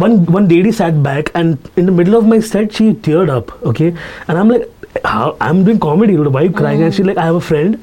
one 0.06 0.18
one 0.38 0.48
lady 0.48 0.72
sat 0.80 1.00
back 1.06 1.30
and 1.40 1.70
in 1.76 1.86
the 1.86 1.96
middle 2.00 2.18
of 2.20 2.26
my 2.34 2.40
set 2.50 2.72
she 2.80 2.90
teared 3.08 3.32
up 3.38 3.50
okay 3.72 3.88
and 4.28 4.38
I'm 4.42 4.48
like 4.56 4.68
how 5.03 5.35
I'm 5.41 5.63
doing 5.63 5.79
comedy 5.79 6.13
dude, 6.15 6.27
why 6.33 6.41
are 6.41 6.43
you 6.45 6.51
crying 6.51 6.79
Mm. 6.79 6.85
and 6.85 6.93
she's 6.95 7.05
like 7.05 7.17
I 7.17 7.25
have 7.25 7.35
a 7.35 7.41
friend 7.41 7.79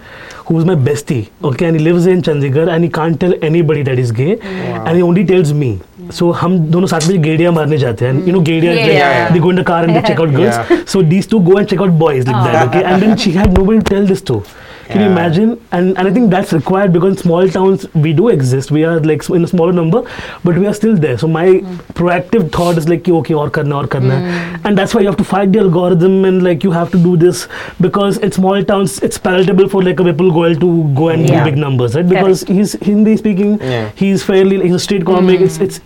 who's 0.47 0.65
my 0.65 0.75
bestie 0.75 1.29
okay 1.45 1.67
and 1.67 1.77
he 1.79 1.83
lives 1.85 2.07
in 2.07 2.23
Chandigarh 2.23 2.69
and 2.75 2.85
he 2.85 2.91
can't 2.91 3.19
tell 3.21 3.35
anybody 3.43 3.83
that 3.83 3.99
he's 3.99 4.11
gay 4.13 4.39
and 4.41 4.97
he 4.97 5.03
only 5.03 5.25
tells 5.25 5.53
me 5.53 5.71
so 6.11 6.33
हम 6.41 6.59
दोनों 6.71 6.87
साथ 6.93 7.07
में 7.09 7.21
गेड़िया 7.23 7.51
मारने 7.59 7.79
जाते 7.79 8.07
हैं 8.07 8.15
you 8.27 8.33
know 8.37 8.41
गेड़िया 8.49 8.73
Yeah, 8.73 8.87
yeah, 8.87 8.97
yeah. 8.97 9.31
they 9.33 9.41
go 9.47 9.51
in 9.51 9.57
the 9.57 9.65
car 9.65 9.83
and 9.85 9.95
they 9.97 10.03
check 10.09 10.19
out 10.25 10.33
girls 10.39 10.59
Yeah. 10.71 10.85
so 10.95 11.03
these 11.15 11.27
two 11.35 11.41
go 11.51 11.57
and 11.63 11.69
check 11.75 11.81
out 11.87 11.97
boys 12.05 12.27
like 12.27 12.43
that 12.49 12.69
okay 12.69 12.83
and 12.93 13.03
then 13.07 13.17
she 13.25 13.33
had 13.39 13.57
nobody 13.59 13.79
to 13.85 13.95
tell 13.95 14.07
this 14.13 14.23
to 14.33 14.43
Can 14.87 15.01
yeah. 15.01 15.07
you 15.07 15.13
imagine? 15.13 15.51
And 15.73 15.99
and 15.99 16.09
I 16.09 16.13
think 16.13 16.31
that's 16.31 16.53
required 16.53 16.93
because 16.93 17.17
in 17.17 17.23
small 17.23 17.49
towns 17.49 17.87
we 17.95 18.13
do 18.13 18.29
exist. 18.29 18.71
We 18.71 18.85
are 18.85 18.99
like 19.01 19.29
in 19.31 19.45
a 19.45 19.47
smaller 19.47 19.73
number, 19.73 20.03
but 20.45 20.59
we 20.59 20.67
are 20.67 20.75
still 20.75 20.97
there. 20.97 21.19
So 21.19 21.29
my 21.29 21.47
mm. 21.47 21.77
proactive 22.01 22.51
thought 22.53 22.79
is 22.79 22.89
like, 22.89 23.09
okay, 23.09 23.35
or 23.35 23.49
karna, 23.51 23.77
or 23.77 23.87
karna, 23.87 24.15
mm. 24.15 24.61
and 24.65 24.79
that's 24.79 24.95
why 24.95 25.03
you 25.03 25.07
have 25.07 25.17
to 25.19 25.29
fight 25.33 25.53
the 25.53 25.61
algorithm 25.61 26.25
and 26.25 26.43
like 26.43 26.65
you 26.65 26.73
have 26.73 26.91
to 26.93 27.03
do 27.07 27.17
this 27.17 27.47
because 27.81 28.19
in 28.19 28.33
small 28.33 28.65
towns 28.73 28.99
it's 29.01 29.19
palatable 29.19 29.69
for 29.69 29.83
like 29.83 30.01
a 30.01 30.03
Vipul 30.03 30.33
Goyal 30.41 30.59
to 30.61 30.95
go 30.95 31.09
and 31.11 31.29
yeah. 31.29 31.45
do 31.45 31.51
big 31.51 31.59
numbers, 31.59 31.95
right? 31.95 32.09
Because 32.09 32.45
Correct. 32.45 32.59
he's 32.59 32.73
Hindi 32.91 33.17
speaking, 33.17 33.59
yeah. 33.61 33.91
he's 33.95 34.23
fairly 34.23 34.59
like, 34.59 34.67
he's 34.67 34.75
a 34.75 34.85
street 34.89 35.07
comic. 35.07 35.41
Mm. 35.41 35.45
It's 35.45 35.59
it's 35.59 35.81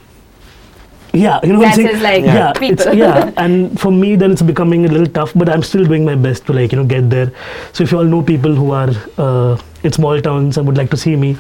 yeah, 1.16 1.40
you 1.44 1.52
know 1.54 1.60
what 1.60 1.68
I'm 1.68 1.72
That's 1.72 1.76
saying? 1.76 1.88
his, 1.96 2.02
like, 2.02 2.24
yeah, 2.26 2.54
people. 2.54 2.88
it's, 2.88 2.96
yeah, 2.96 3.32
and 3.38 3.78
for 3.80 3.92
me, 3.92 4.16
then 4.16 4.32
it's 4.32 4.42
becoming 4.42 4.86
a 4.86 4.88
little 4.88 5.08
tough, 5.08 5.34
but 5.36 5.50
I'm 5.50 5.64
still 5.64 5.84
doing 5.86 6.06
my 6.06 6.16
best 6.16 6.46
to 6.48 6.54
like 6.54 6.72
you 6.72 6.78
know 6.82 6.86
get 6.86 7.10
there. 7.10 7.32
So 7.74 7.84
if 7.84 7.92
you 7.92 7.98
all 7.98 8.06
know 8.16 8.22
people 8.22 8.56
who 8.56 8.72
are 8.72 8.90
uh, 9.18 9.58
in 9.84 9.92
small 9.92 10.22
towns 10.22 10.58
and 10.58 10.66
would 10.68 10.78
like 10.78 10.90
to 10.92 10.98
see 10.98 11.16
me, 11.18 11.36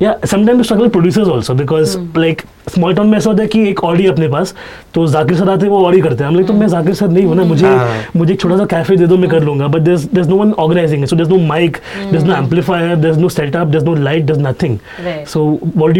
yeah, 0.00 0.18
sometimes 0.24 0.60
I 0.60 0.62
struggle 0.68 0.84
with 0.86 0.92
producers 0.92 1.28
also 1.28 1.54
because 1.54 1.94
Hmm. 1.96 2.12
like 2.24 2.44
small 2.74 2.94
town 2.98 3.08
में 3.10 3.16
ऐसा 3.18 3.30
होता 3.30 3.42
है 3.42 3.48
कि 3.54 3.62
एक 3.68 3.82
Audi 3.84 4.06
अपने 4.06 4.28
पास 4.28 4.54
तो 4.94 5.06
Zakir 5.14 5.36
sir 5.36 5.48
आते 5.50 5.64
हैं 5.66 5.70
वो 5.72 5.80
ऑडी 5.86 6.00
करते 6.00 6.24
हैं 6.24 6.28
हम 6.30 6.36
लाइक 6.36 6.46
तो 6.46 6.52
मैं 6.60 6.68
जाकिर 6.74 6.94
सर 7.00 7.08
नहीं 7.08 7.24
हूँ 7.26 7.34
ना 7.36 7.44
मुझे 7.44 7.66
हाँ। 7.66 8.04
मुझे 8.16 8.32
एक 8.34 8.40
छोटा 8.40 8.56
सा 8.56 8.64
कैफे 8.74 8.96
दे 8.96 9.06
दो 9.06 9.16
मैं 9.24 9.30
कर 9.30 9.42
लूंगा 9.44 9.68
but 9.74 9.84
there's 9.88 10.06
there's 10.14 10.30
no 10.34 10.38
one 10.42 10.52
organizing 10.66 11.02
it 11.06 11.12
so 11.12 11.16
there's 11.20 11.32
no 11.34 11.40
mic 11.52 11.80
there's 12.12 12.24
no 12.30 12.34
amplifier 12.36 12.96
there's 13.04 13.18
no 13.24 13.28
setup 13.38 13.72
there's 13.74 13.88
no 13.90 13.96
light 14.08 14.26
there's 14.30 14.42
nothing 14.48 14.78
Right. 15.08 15.28
so 15.34 15.44
what 15.82 15.96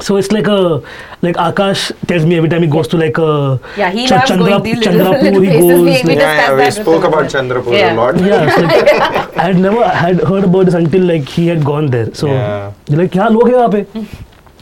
so 0.00 0.16
it's 0.16 0.32
like 0.32 0.46
a 0.46 0.82
like 1.22 1.36
Akash 1.36 1.92
tells 2.06 2.24
me 2.24 2.36
every 2.36 2.48
time 2.48 2.62
he 2.62 2.68
goes 2.68 2.88
to 2.88 2.96
like 2.96 3.18
a 3.18 3.60
yeah 3.76 3.90
he 3.90 4.06
Ch- 4.06 4.10
loves 4.10 4.28
Chandra, 4.28 4.48
going 4.48 4.62
these 4.62 4.78
Chandrapur 4.78 5.44
he 5.44 5.50
goes 5.60 6.04
we, 6.04 6.14
yeah, 6.14 6.16
yeah, 6.16 6.64
we 6.64 6.70
spoke 6.70 7.04
about 7.04 7.26
Chandrapur 7.26 7.78
yeah. 7.78 7.92
a 7.92 7.96
lot. 7.96 8.18
Yeah, 8.18 8.54
so 8.54 8.62
like, 8.62 8.92
I 9.36 9.42
had 9.42 9.58
never 9.58 9.86
had 9.88 10.20
heard 10.20 10.44
about 10.44 10.66
this 10.66 10.74
until 10.74 11.04
like 11.04 11.28
he 11.28 11.46
had 11.46 11.64
gone 11.64 11.90
there. 11.90 12.14
So 12.14 12.28
yeah. 12.28 12.72
like 12.88 13.14
yeah 13.14 13.28
log 13.28 13.50
hai 13.50 14.06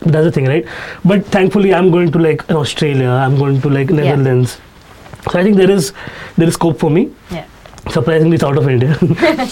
that's 0.00 0.24
the 0.24 0.32
thing 0.32 0.46
right? 0.46 0.66
But 1.04 1.26
thankfully 1.26 1.74
I'm 1.74 1.90
going 1.90 2.12
to 2.12 2.18
like 2.18 2.48
Australia. 2.50 3.10
I'm 3.10 3.36
going 3.36 3.60
to 3.60 3.70
like 3.70 3.90
Netherlands. 3.90 4.58
Yeah. 4.58 5.32
so 5.32 5.38
I 5.38 5.42
think 5.42 5.56
there 5.56 5.70
is 5.70 5.92
there 6.36 6.48
is 6.48 6.54
scope 6.54 6.78
for 6.78 6.90
me. 6.90 7.10
Yeah. 7.30 7.46
Surprisingly 7.90 8.34
it's 8.36 8.44
out 8.44 8.58
of 8.58 8.68
India. 8.68 8.98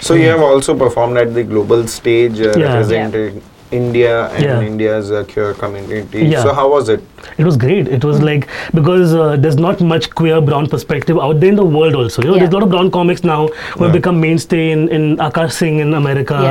So 0.00 0.14
you 0.14 0.28
have 0.28 0.40
also 0.40 0.74
performed 0.74 1.18
at 1.18 1.34
the 1.34 1.44
global 1.44 1.86
stage 1.86 2.40
uh, 2.40 2.54
yeah. 2.56 2.72
representing 2.72 3.42
India 3.72 4.28
and 4.30 4.42
Yeah. 4.44 4.60
India's 4.60 5.10
uh, 5.12 5.24
queer 5.32 5.54
community. 5.54 6.24
Yeah. 6.26 6.42
So 6.42 6.52
how 6.54 6.68
was 6.70 6.88
it? 6.88 7.02
it 7.38 7.44
was 7.44 7.56
great. 7.56 7.88
It 7.88 8.04
was 8.04 8.20
like 8.22 8.48
because 8.74 9.14
uh, 9.14 9.36
there's 9.36 9.56
not 9.56 9.80
much 9.80 10.10
queer 10.20 10.40
brown 10.40 10.66
perspective 10.68 11.18
out 11.18 11.38
there 11.40 11.50
in 11.50 11.56
the 11.56 11.64
world. 11.64 11.94
Also, 11.94 12.22
you 12.22 12.28
know, 12.28 12.34
Yeah. 12.34 12.40
there's 12.40 12.52
a 12.54 12.56
lot 12.58 12.62
of 12.64 12.70
brown 12.70 12.90
comics 12.90 13.22
now 13.24 13.38
who 13.76 13.84
have 13.84 13.92
become 13.92 14.20
mainstay 14.26 14.70
in 14.72 14.88
in 14.98 15.16
Akaash 15.28 15.52
Singh 15.62 15.78
in 15.86 15.94
America, 16.02 16.42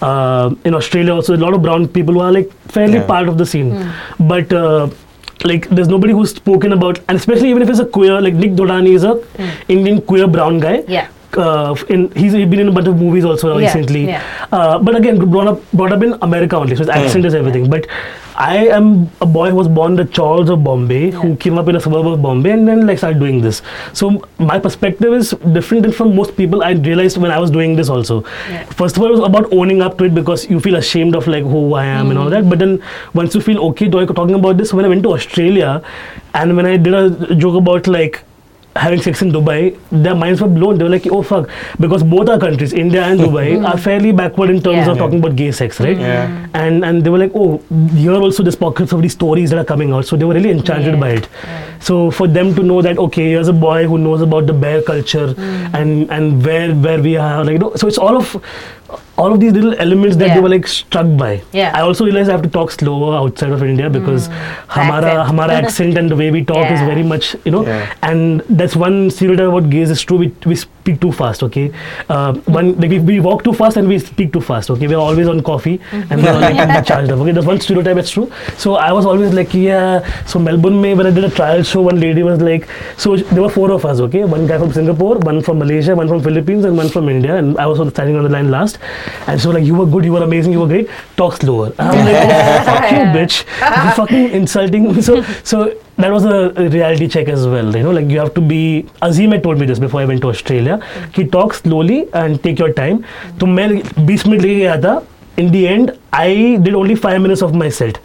uh, 0.00 0.54
in 0.64 0.74
Australia. 0.82 1.14
Also, 1.14 1.36
a 1.36 1.42
lot 1.46 1.54
of 1.60 1.62
brown 1.68 1.88
people 1.88 2.14
who 2.20 2.20
are 2.30 2.32
like 2.40 2.50
fairly 2.78 3.00
Yeah. 3.00 3.06
part 3.14 3.28
of 3.28 3.38
the 3.44 3.46
scene, 3.54 3.72
but. 4.34 4.52
Uh, 4.64 4.88
like 5.50 5.64
there's 5.76 5.88
nobody 5.90 6.12
who's 6.16 6.32
spoken 6.38 6.72
about 6.74 6.98
and 7.08 7.18
especially 7.20 7.48
even 7.52 7.62
if 7.64 7.70
it's 7.72 7.80
a 7.84 7.86
queer 7.94 8.18
like 8.26 8.34
Nik 8.42 8.52
Dodani 8.58 8.90
is 8.98 9.02
a 9.08 9.14
Indian 9.76 9.96
queer 10.10 10.28
brown 10.34 10.60
guy 10.64 10.74
Yeah. 10.86 11.08
Uh, 11.36 11.74
in 11.88 12.10
he's 12.12 12.32
been 12.32 12.58
in 12.60 12.68
a 12.68 12.72
bunch 12.72 12.86
of 12.88 12.98
movies 12.98 13.24
also 13.24 13.56
Yeah, 13.58 13.66
recently. 13.66 14.06
yeah. 14.06 14.46
Uh, 14.52 14.78
but 14.78 14.94
again, 14.96 15.18
brought 15.30 15.46
up 15.48 15.60
brought 15.72 15.92
up 15.92 16.02
in 16.02 16.12
America 16.22 16.56
only, 16.56 16.76
so 16.76 16.80
his 16.80 16.88
accent 16.88 17.24
is 17.24 17.34
everything. 17.34 17.70
But 17.70 17.86
I 18.36 18.66
am 18.68 19.10
a 19.20 19.26
boy 19.26 19.50
who 19.50 19.56
was 19.56 19.68
born 19.68 19.92
in 19.92 19.96
the 19.96 20.04
chawls 20.04 20.50
of 20.50 20.62
Bombay, 20.64 21.10
who 21.10 21.36
came 21.36 21.58
up 21.58 21.68
in 21.68 21.76
a 21.76 21.80
suburb 21.80 22.06
of 22.06 22.20
Bombay, 22.22 22.50
and 22.50 22.66
then 22.68 22.86
like 22.86 22.98
started 22.98 23.18
doing 23.20 23.40
this. 23.40 23.62
So 23.92 24.10
my 24.38 24.58
perspective 24.58 25.12
is 25.14 25.30
different 25.52 25.84
than 25.84 25.92
from 25.92 26.14
most 26.16 26.36
people. 26.36 26.62
I 26.62 26.72
realized 26.72 27.16
when 27.18 27.30
I 27.30 27.38
was 27.38 27.50
doing 27.50 27.76
this 27.76 27.88
also. 27.88 28.24
Yeah. 28.50 28.64
First 28.64 28.96
of 28.96 29.02
all, 29.02 29.08
it 29.08 29.18
was 29.18 29.26
about 29.28 29.52
owning 29.52 29.80
up 29.82 29.96
to 29.98 30.04
it 30.04 30.14
because 30.14 30.48
you 30.50 30.60
feel 30.60 30.76
ashamed 30.76 31.14
of 31.14 31.26
like 31.26 31.44
who 31.44 31.74
I 31.74 31.84
am 31.84 32.10
and 32.10 32.18
all 32.18 32.28
that. 32.30 32.48
But 32.48 32.58
then 32.58 32.82
once 33.14 33.34
you 33.34 33.40
feel 33.40 33.64
okay 33.70 33.88
talking 33.88 34.34
about 34.34 34.56
this, 34.58 34.72
when 34.74 34.84
I 34.84 34.88
went 34.88 35.02
to 35.04 35.12
Australia, 35.12 35.82
and 36.34 36.56
when 36.56 36.66
I 36.66 36.76
did 36.76 36.94
a 36.94 37.34
joke 37.34 37.54
about 37.56 37.86
like 37.86 38.22
having 38.76 39.00
sex 39.02 39.20
in 39.22 39.30
Dubai, 39.32 39.78
their 39.90 40.14
minds 40.14 40.40
were 40.40 40.48
blown. 40.48 40.78
They 40.78 40.84
were 40.84 40.90
like, 40.90 41.06
oh 41.06 41.22
fuck, 41.22 41.48
because 41.78 42.02
both 42.02 42.28
our 42.28 42.38
countries, 42.38 42.72
India 42.72 43.02
and 43.04 43.20
Dubai, 43.20 43.62
are 43.70 43.76
fairly 43.76 44.12
backward 44.12 44.50
in 44.50 44.62
terms 44.62 44.86
Yeah. 44.86 44.92
of 44.92 44.98
talking 44.98 45.18
about 45.18 45.36
gay 45.36 45.50
sex, 45.52 45.78
right? 45.80 45.98
Yeah. 45.98 46.48
And 46.54 46.84
and 46.84 47.04
they 47.04 47.10
were 47.10 47.18
like, 47.18 47.32
oh, 47.34 47.62
here 47.94 48.14
also 48.14 48.42
there's 48.42 48.56
pockets 48.56 48.92
of 48.92 49.02
these 49.02 49.12
stories 49.12 49.50
that 49.50 49.58
are 49.58 49.64
coming 49.72 49.92
out. 49.92 50.06
So 50.06 50.16
they 50.16 50.24
were 50.24 50.34
really 50.34 50.50
enchanted 50.50 50.94
Yeah. 50.94 51.00
by 51.00 51.10
it. 51.20 51.28
So 51.80 52.10
for 52.10 52.26
them 52.28 52.54
to 52.54 52.62
know 52.62 52.80
that 52.82 52.98
okay, 52.98 53.28
here's 53.30 53.48
a 53.48 53.52
boy 53.52 53.86
who 53.86 53.98
knows 53.98 54.22
about 54.22 54.46
the 54.46 54.52
bear 54.66 54.82
culture 54.82 55.26
Mm. 55.34 55.74
and 55.82 56.10
and 56.18 56.44
where 56.46 56.74
where 56.74 57.00
we 57.10 57.16
are, 57.16 57.44
like 57.44 57.52
you 57.52 57.58
know, 57.58 57.72
so 57.76 57.86
it's 57.88 57.98
all 57.98 58.16
of 58.16 58.36
all 59.18 59.32
of 59.32 59.40
these 59.40 59.52
little 59.52 59.74
elements 59.78 60.16
that 60.16 60.28
Yeah. 60.28 60.34
they 60.34 60.40
were 60.40 60.48
like 60.48 60.66
struck 60.66 61.06
by. 61.16 61.42
Yeah. 61.52 61.72
I 61.74 61.80
also 61.82 62.04
realized 62.04 62.28
I 62.30 62.32
have 62.32 62.42
to 62.42 62.48
talk 62.48 62.70
slower 62.70 63.14
outside 63.16 63.50
of 63.52 63.62
India 63.62 63.88
because 63.90 64.28
hamara 64.68 65.10
accent. 65.12 65.28
hamara 65.30 65.50
accent 65.62 65.98
and 65.98 66.10
the 66.10 66.16
way 66.16 66.30
we 66.30 66.44
talk 66.44 66.70
is 66.70 66.80
very 66.80 67.02
much 67.02 67.36
you 67.44 67.52
know 67.52 67.64
Yeah. 67.66 67.92
and 68.02 68.40
that's 68.62 68.74
one 68.76 69.10
stereotype 69.10 69.48
about 69.48 69.70
gays 69.70 69.90
is 69.90 70.02
true 70.02 70.16
we, 70.22 70.28
we 70.46 70.56
speak 70.56 71.00
too 71.00 71.12
fast 71.12 71.42
okay 71.42 71.70
uh, 72.08 72.32
one 72.58 72.72
like 72.80 72.90
we, 72.90 72.98
we 73.10 73.20
walk 73.20 73.44
too 73.44 73.52
fast 73.52 73.76
and 73.76 73.86
we 73.86 73.98
speak 73.98 74.32
too 74.32 74.40
fast 74.40 74.70
okay 74.70 74.88
we're 74.88 74.96
always 74.96 75.28
on 75.28 75.42
coffee 75.42 75.80
and 75.92 76.22
we're 76.22 76.32
like 76.40 76.86
charged 76.90 77.12
up 77.12 77.18
okay 77.18 77.32
that's 77.32 77.46
one 77.46 77.60
stereotype 77.60 77.96
that's 77.96 78.10
true 78.10 78.30
so 78.56 78.74
I 78.76 78.90
was 78.92 79.06
always 79.06 79.32
like 79.32 79.54
yeah 79.54 80.26
so 80.26 80.38
Melbourne 80.38 80.80
May 80.80 80.94
when 80.94 81.06
I 81.06 81.10
did 81.10 81.24
a 81.24 81.30
trial 81.30 81.62
show 81.62 81.82
one 81.82 82.00
lady 82.00 82.22
was 82.22 82.40
like 82.40 82.68
so 82.96 83.16
there 83.16 83.42
were 83.42 83.50
four 83.50 83.70
of 83.70 83.84
us 83.84 84.00
okay 84.00 84.24
one 84.24 84.46
guy 84.46 84.58
from 84.58 84.72
Singapore 84.72 85.18
one 85.18 85.42
from 85.42 85.58
Malaysia 85.58 85.94
one 85.94 86.08
from 86.08 86.22
Philippines 86.22 86.64
and 86.64 86.76
one 86.76 86.88
from 86.88 87.08
India 87.08 87.36
and 87.36 87.56
I 87.58 87.66
was 87.66 87.78
standing 87.94 88.16
on 88.16 88.24
the 88.24 88.30
line 88.30 88.50
last 88.50 88.78
and 89.26 89.40
so 89.40 89.50
like, 89.50 89.64
you 89.64 89.74
were 89.74 89.86
good, 89.86 90.04
you 90.04 90.12
were 90.12 90.22
amazing, 90.22 90.52
you 90.52 90.60
were 90.60 90.66
great. 90.66 90.88
Talk 91.16 91.36
slower. 91.36 91.72
And 91.78 91.88
I'm 91.88 92.04
like, 92.04 92.24
oh, 92.24 92.64
fuck 92.64 92.90
you, 92.90 92.98
bitch. 93.18 93.44
You're 93.84 93.92
fucking 93.92 94.30
insulting. 94.30 95.02
So 95.02 95.22
so 95.42 95.74
that 95.96 96.10
was 96.10 96.24
a 96.24 96.50
reality 96.68 97.08
check 97.08 97.28
as 97.28 97.46
well. 97.46 97.74
You 97.76 97.82
know, 97.82 97.90
like 97.90 98.08
you 98.08 98.18
have 98.18 98.34
to 98.34 98.40
be. 98.40 98.86
Azeem 99.02 99.32
had 99.32 99.42
told 99.42 99.58
me 99.58 99.66
this 99.66 99.78
before 99.78 100.00
I 100.00 100.04
went 100.04 100.20
to 100.22 100.28
Australia. 100.28 100.78
Mm-hmm. 100.78 101.10
He 101.12 101.26
talks 101.26 101.62
slowly 101.62 102.08
and 102.12 102.42
take 102.42 102.58
your 102.58 102.72
time. 102.72 103.04
So 103.38 103.46
I 103.46 103.54
20 103.54 103.54
minutes. 103.54 103.92
In 105.36 105.50
the 105.50 105.68
end. 105.68 105.98
I 106.12 106.58
did 106.64 106.74
only 106.74 106.94
5 106.94 107.20
minutes 107.22 107.40
of 107.44 107.54
my 107.54 107.68
set 107.70 107.98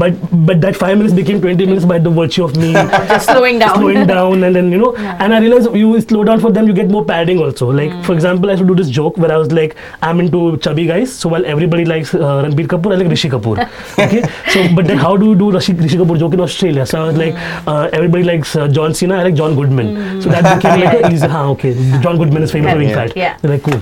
but 0.00 0.12
but 0.48 0.60
that 0.64 0.76
5 0.76 0.98
minutes 0.98 1.14
became 1.18 1.40
20 1.40 1.66
minutes 1.70 1.84
by 1.92 1.98
the 1.98 2.10
virtue 2.18 2.44
of 2.44 2.54
me 2.56 2.72
Just 3.12 3.26
slowing 3.30 3.58
down. 3.58 3.74
slowing 3.78 4.06
down 4.06 4.44
and 4.48 4.54
then 4.58 4.70
you 4.70 4.78
know 4.78 4.94
and 4.96 5.34
I 5.34 5.40
realized 5.40 5.74
you 5.74 6.00
slow 6.00 6.22
down 6.28 6.38
for 6.44 6.52
them 6.52 6.68
you 6.68 6.72
get 6.72 6.88
more 6.96 7.04
padding 7.04 7.38
also. 7.46 7.70
Like 7.78 7.90
Hmm. 7.92 8.02
for 8.08 8.12
example 8.18 8.48
I 8.50 8.52
used 8.52 8.62
to 8.62 8.68
do 8.68 8.76
this 8.80 8.90
joke 8.98 9.16
where 9.24 9.32
I 9.32 9.38
was 9.42 9.50
like 9.58 9.74
I'm 10.02 10.20
into 10.20 10.42
chubby 10.58 10.84
guys 10.86 11.12
so 11.24 11.28
while 11.34 11.44
everybody 11.54 11.84
likes 11.84 12.14
uh, 12.14 12.42
Ranbir 12.46 12.66
Kapoor 12.74 12.92
I 12.92 13.00
like 13.02 13.08
Rishi 13.14 13.28
Kapoor. 13.34 13.56
Okay? 14.06 14.22
So 14.54 14.62
but 14.76 14.86
then 14.92 14.98
how 14.98 15.16
do 15.16 15.26
you 15.30 15.34
do 15.42 15.50
Rishi, 15.50 15.72
Rishi 15.72 15.96
Kapoor 15.96 16.18
joke 16.18 16.34
in 16.34 16.40
Australia? 16.48 16.86
So 16.86 17.02
I 17.02 17.06
was 17.08 17.16
like 17.16 17.34
uh, 17.66 17.88
everybody 17.92 18.24
likes 18.30 18.54
uh, 18.54 18.68
John 18.68 18.94
Cena 18.94 19.16
I 19.16 19.22
like 19.24 19.34
John 19.42 19.56
Goodman. 19.56 20.22
So 20.22 20.28
that 20.36 20.48
became 20.56 20.80
like 20.84 21.02
a 21.02 21.12
easy 21.12 21.26
huh, 21.26 21.50
okay 21.56 21.74
John 22.06 22.18
Goodman 22.18 22.42
is 22.44 22.52
famous 22.52 22.72
for 22.72 22.78
being 22.78 22.90
Yeah. 22.90 23.02
fat. 23.06 23.16
Yeah. 23.16 23.36
They're 23.42 23.52
like 23.56 23.62
cool. 23.62 23.80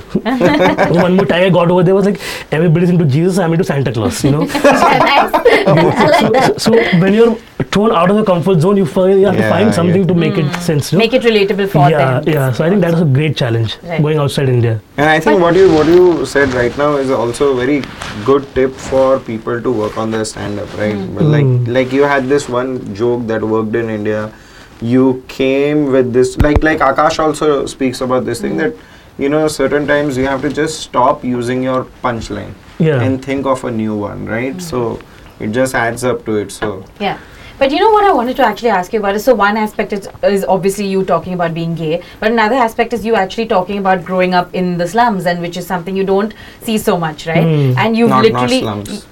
One 1.03 1.17
more 1.17 1.27
time 1.27 1.43
I 1.45 1.51
got 1.51 1.71
over 1.71 1.83
there 1.83 1.95
was 1.95 2.07
like 2.07 2.21
everybody's 2.53 2.91
into 2.91 3.05
Jesus 3.05 3.39
I'm 3.39 3.53
into 3.53 3.66
Santa 3.67 3.93
Claus 3.93 4.23
you 4.25 4.31
know 4.31 4.45
nice. 4.65 5.33
So, 5.67 6.33
so, 6.33 6.57
so 6.59 7.01
when 7.01 7.13
you're 7.15 7.37
thrown 7.77 7.93
out 7.93 8.11
of 8.11 8.17
the 8.17 8.25
comfort 8.25 8.61
zone, 8.61 8.77
you, 8.77 8.87
find, 8.87 9.21
you 9.21 9.27
have 9.27 9.37
to 9.37 9.49
find 9.49 9.75
something 9.75 10.03
yeah. 10.03 10.07
to 10.07 10.15
make 10.15 10.37
it 10.39 10.45
hmm. 10.45 10.61
sense. 10.61 10.93
You 10.93 10.99
know? 10.99 11.05
Make 11.05 11.15
it 11.15 11.23
relatable 11.23 11.69
for 11.69 11.91
yeah, 11.91 12.21
them. 12.21 12.35
yeah. 12.35 12.53
So 12.53 12.65
I 12.65 12.71
think 12.71 12.81
that 12.83 12.95
is 12.95 13.01
a 13.01 13.05
great 13.05 13.37
challenge 13.37 13.77
Right. 13.83 14.01
going 14.01 14.19
outside 14.19 14.49
India. 14.49 14.81
And 14.97 15.11
I 15.11 15.21
think 15.21 15.41
what 15.41 15.55
you 15.55 15.69
what 15.73 15.87
you 15.87 16.25
said 16.27 16.55
right 16.55 16.77
now 16.79 16.97
is 16.97 17.11
also 17.11 17.53
a 17.53 17.57
very 17.57 17.83
good 18.25 18.49
tip 18.55 18.73
for 18.73 19.21
people 19.21 19.61
to 19.61 19.73
work 19.83 19.99
on 19.99 20.11
their 20.11 20.25
stand 20.25 20.59
up, 20.59 20.73
right? 20.79 20.95
Hmm. 20.95 21.15
But 21.15 21.25
like 21.37 21.47
Mm. 21.47 21.69
like 21.79 21.93
you 21.93 22.05
had 22.15 22.29
this 22.35 22.49
one 22.49 22.95
joke 22.95 23.27
that 23.33 23.49
worked 23.55 23.75
in 23.85 23.91
India. 23.99 24.33
You 24.81 25.23
came 25.29 25.87
with 25.97 26.13
this 26.13 26.37
like 26.47 26.63
like 26.63 26.85
Akash 26.91 27.19
also 27.27 27.51
speaks 27.67 28.01
about 28.01 28.25
this 28.31 28.41
thing 28.47 28.53
hmm. 28.53 28.59
that 28.59 28.75
you 29.19 29.29
know 29.29 29.47
certain 29.49 29.87
times 29.87 30.17
you 30.17 30.27
have 30.27 30.43
to 30.43 30.51
just 30.53 30.81
stop 30.81 31.25
using 31.25 31.63
your 31.63 31.85
punchline 32.05 32.53
Yeah. 32.79 33.03
and 33.03 33.25
think 33.25 33.47
of 33.47 33.65
a 33.65 33.71
new 33.71 33.97
one, 33.97 34.27
right? 34.27 34.61
So 34.61 34.99
it 35.41 35.49
just 35.53 35.75
adds 35.75 36.05
up 36.05 36.25
to 36.27 36.37
it. 36.37 36.53
So 36.53 36.85
Yeah. 37.01 37.19
But 37.59 37.71
you 37.73 37.79
know 37.81 37.91
what 37.91 38.05
I 38.05 38.13
wanted 38.13 38.37
to 38.37 38.45
actually 38.47 38.69
ask 38.69 38.93
you 38.93 38.99
about 38.99 39.15
is 39.15 39.25
so 39.25 39.35
one 39.35 39.57
aspect 39.57 39.95
is, 39.95 40.09
is 40.23 40.45
obviously 40.45 40.87
you 40.87 41.05
talking 41.05 41.33
about 41.33 41.55
being 41.55 41.75
gay, 41.75 42.03
but 42.21 42.31
another 42.31 42.57
aspect 42.57 42.93
is 42.93 43.07
you 43.07 43.15
actually 43.15 43.47
talking 43.47 43.79
about 43.79 44.05
growing 44.05 44.35
up 44.35 44.55
in 44.55 44.77
the 44.77 44.87
slums, 44.87 45.25
and 45.25 45.41
which 45.41 45.57
is 45.57 45.67
something 45.67 45.97
you 45.97 46.05
don't 46.05 46.35
see 46.61 46.77
so 46.77 46.99
much, 46.99 47.27
right? 47.27 47.43
Hmm. 47.43 47.79
And 47.79 47.97
you've 47.97 48.11
not 48.11 48.25
literally. 48.25 48.61
not 48.67 48.87
slums. 48.87 49.07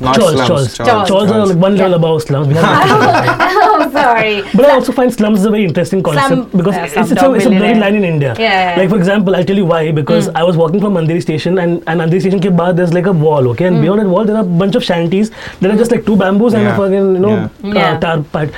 Not 0.00 0.16
Chawls, 0.16 0.32
slums. 0.34 0.48
chawls. 0.48 0.76
Chawls. 0.76 1.08
Chawls 1.08 1.30
are 1.32 1.46
like 1.46 1.56
one 1.66 1.76
level 1.76 1.90
Yeah. 1.90 1.96
above 1.96 2.22
slums. 2.22 2.46
We 3.94 4.00
have 4.00 4.18
sorry. 4.18 4.42
but 4.54 4.66
I 4.66 4.74
also 4.74 4.92
find 4.92 5.12
slums 5.12 5.40
is 5.40 5.46
a 5.46 5.50
very 5.50 5.64
interesting 5.64 6.02
concept 6.02 6.28
Slum- 6.28 6.50
because 6.60 6.74
yeah, 6.74 6.84
it's, 6.84 6.96
it's, 6.96 7.10
a, 7.12 7.14
slumdog 7.14 7.36
it's 7.36 7.46
a 7.46 7.50
blurry 7.50 7.74
line 7.84 7.94
in 7.94 8.04
India. 8.04 8.34
Yeah, 8.38 8.52
yeah, 8.70 8.80
Like 8.80 8.90
for 8.90 8.96
example, 8.96 9.34
I'll 9.36 9.44
tell 9.44 9.56
you 9.56 9.66
why 9.66 9.80
because 9.92 10.28
I 10.42 10.42
was 10.42 10.56
walking 10.56 10.80
from 10.80 10.94
Andheri 10.94 11.22
station 11.22 11.58
and, 11.58 11.82
and 11.86 12.00
Andheri 12.00 12.20
station 12.20 12.40
ke 12.40 12.52
baad 12.62 12.76
there's 12.76 12.92
like 12.92 13.06
a 13.06 13.12
wall, 13.12 13.48
okay, 13.54 13.66
and 13.66 13.80
beyond 13.80 14.00
that 14.00 14.08
wall 14.08 14.24
there 14.24 14.36
are 14.36 14.46
a 14.46 14.52
bunch 14.64 14.74
of 14.74 14.84
shanties. 14.84 15.30
There 15.60 15.72
are 15.72 15.76
just 15.76 15.90
like 15.90 16.04
two 16.06 16.16
bamboos 16.16 16.54
and 16.54 16.66
a 16.66 16.76
fucking 16.76 17.14
you 17.18 17.22
know 17.26 17.34
Yeah. 17.36 17.70
uh, 17.70 17.74
Yeah. 17.82 17.98
tar 18.06 18.22
part. 18.38 18.50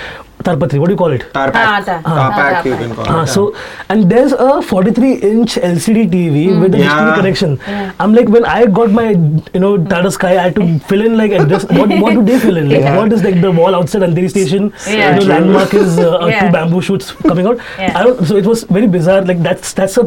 Tarpatri. 0.46 0.78
What 0.82 0.88
do 0.88 0.92
you 0.94 1.00
call 1.02 1.12
it? 1.18 1.24
Tarpac. 1.32 1.62
Ah, 1.70 1.80
ta- 1.86 2.00
Tarpac, 2.08 2.56
ah, 2.56 2.64
you 2.68 2.76
can 2.82 2.94
call 2.98 3.20
it. 3.22 3.26
so 3.36 3.44
and 3.88 4.10
there's 4.14 4.32
a 4.32 4.62
43 4.62 5.12
inch 5.30 5.56
LCD 5.70 6.04
TV 6.14 6.44
with 6.60 6.74
a 6.74 6.78
Yeah. 6.78 6.90
HDMI 6.96 7.14
connection. 7.20 7.58
Yeah. 7.66 7.92
I'm 8.00 8.14
like 8.18 8.28
when 8.36 8.44
I 8.56 8.66
got 8.80 8.90
my 8.98 9.06
you 9.10 9.60
know 9.64 9.72
Tata 9.94 10.10
Sky, 10.18 10.32
I 10.38 10.42
had 10.48 10.54
to 10.60 10.66
fill 10.92 11.04
in 11.10 11.16
like 11.22 11.32
address. 11.40 11.64
What 11.80 11.96
what 12.06 12.14
do 12.20 12.24
they 12.30 12.38
fill 12.46 12.56
in? 12.62 12.68
Like 12.74 12.80
Yeah. 12.86 12.96
what 13.00 13.12
is 13.18 13.24
like 13.28 13.40
the 13.46 13.52
wall 13.60 13.74
outside 13.80 14.02
Andheri 14.08 14.30
station? 14.36 14.72
Yeah. 14.86 15.14
You 15.14 15.20
know, 15.20 15.26
landmark 15.34 15.74
is 15.82 15.98
uh, 15.98 16.10
Yeah. 16.30 16.40
two 16.46 16.52
bamboo 16.58 16.82
shoots 16.90 17.12
coming 17.32 17.46
out. 17.52 17.58
Yeah. 17.78 17.98
I 17.98 18.04
don't. 18.08 18.24
So 18.32 18.36
it 18.44 18.50
was 18.52 18.64
very 18.78 18.86
bizarre. 18.98 19.22
Like 19.32 19.42
that's 19.50 19.72
that's 19.82 19.96
a 20.04 20.06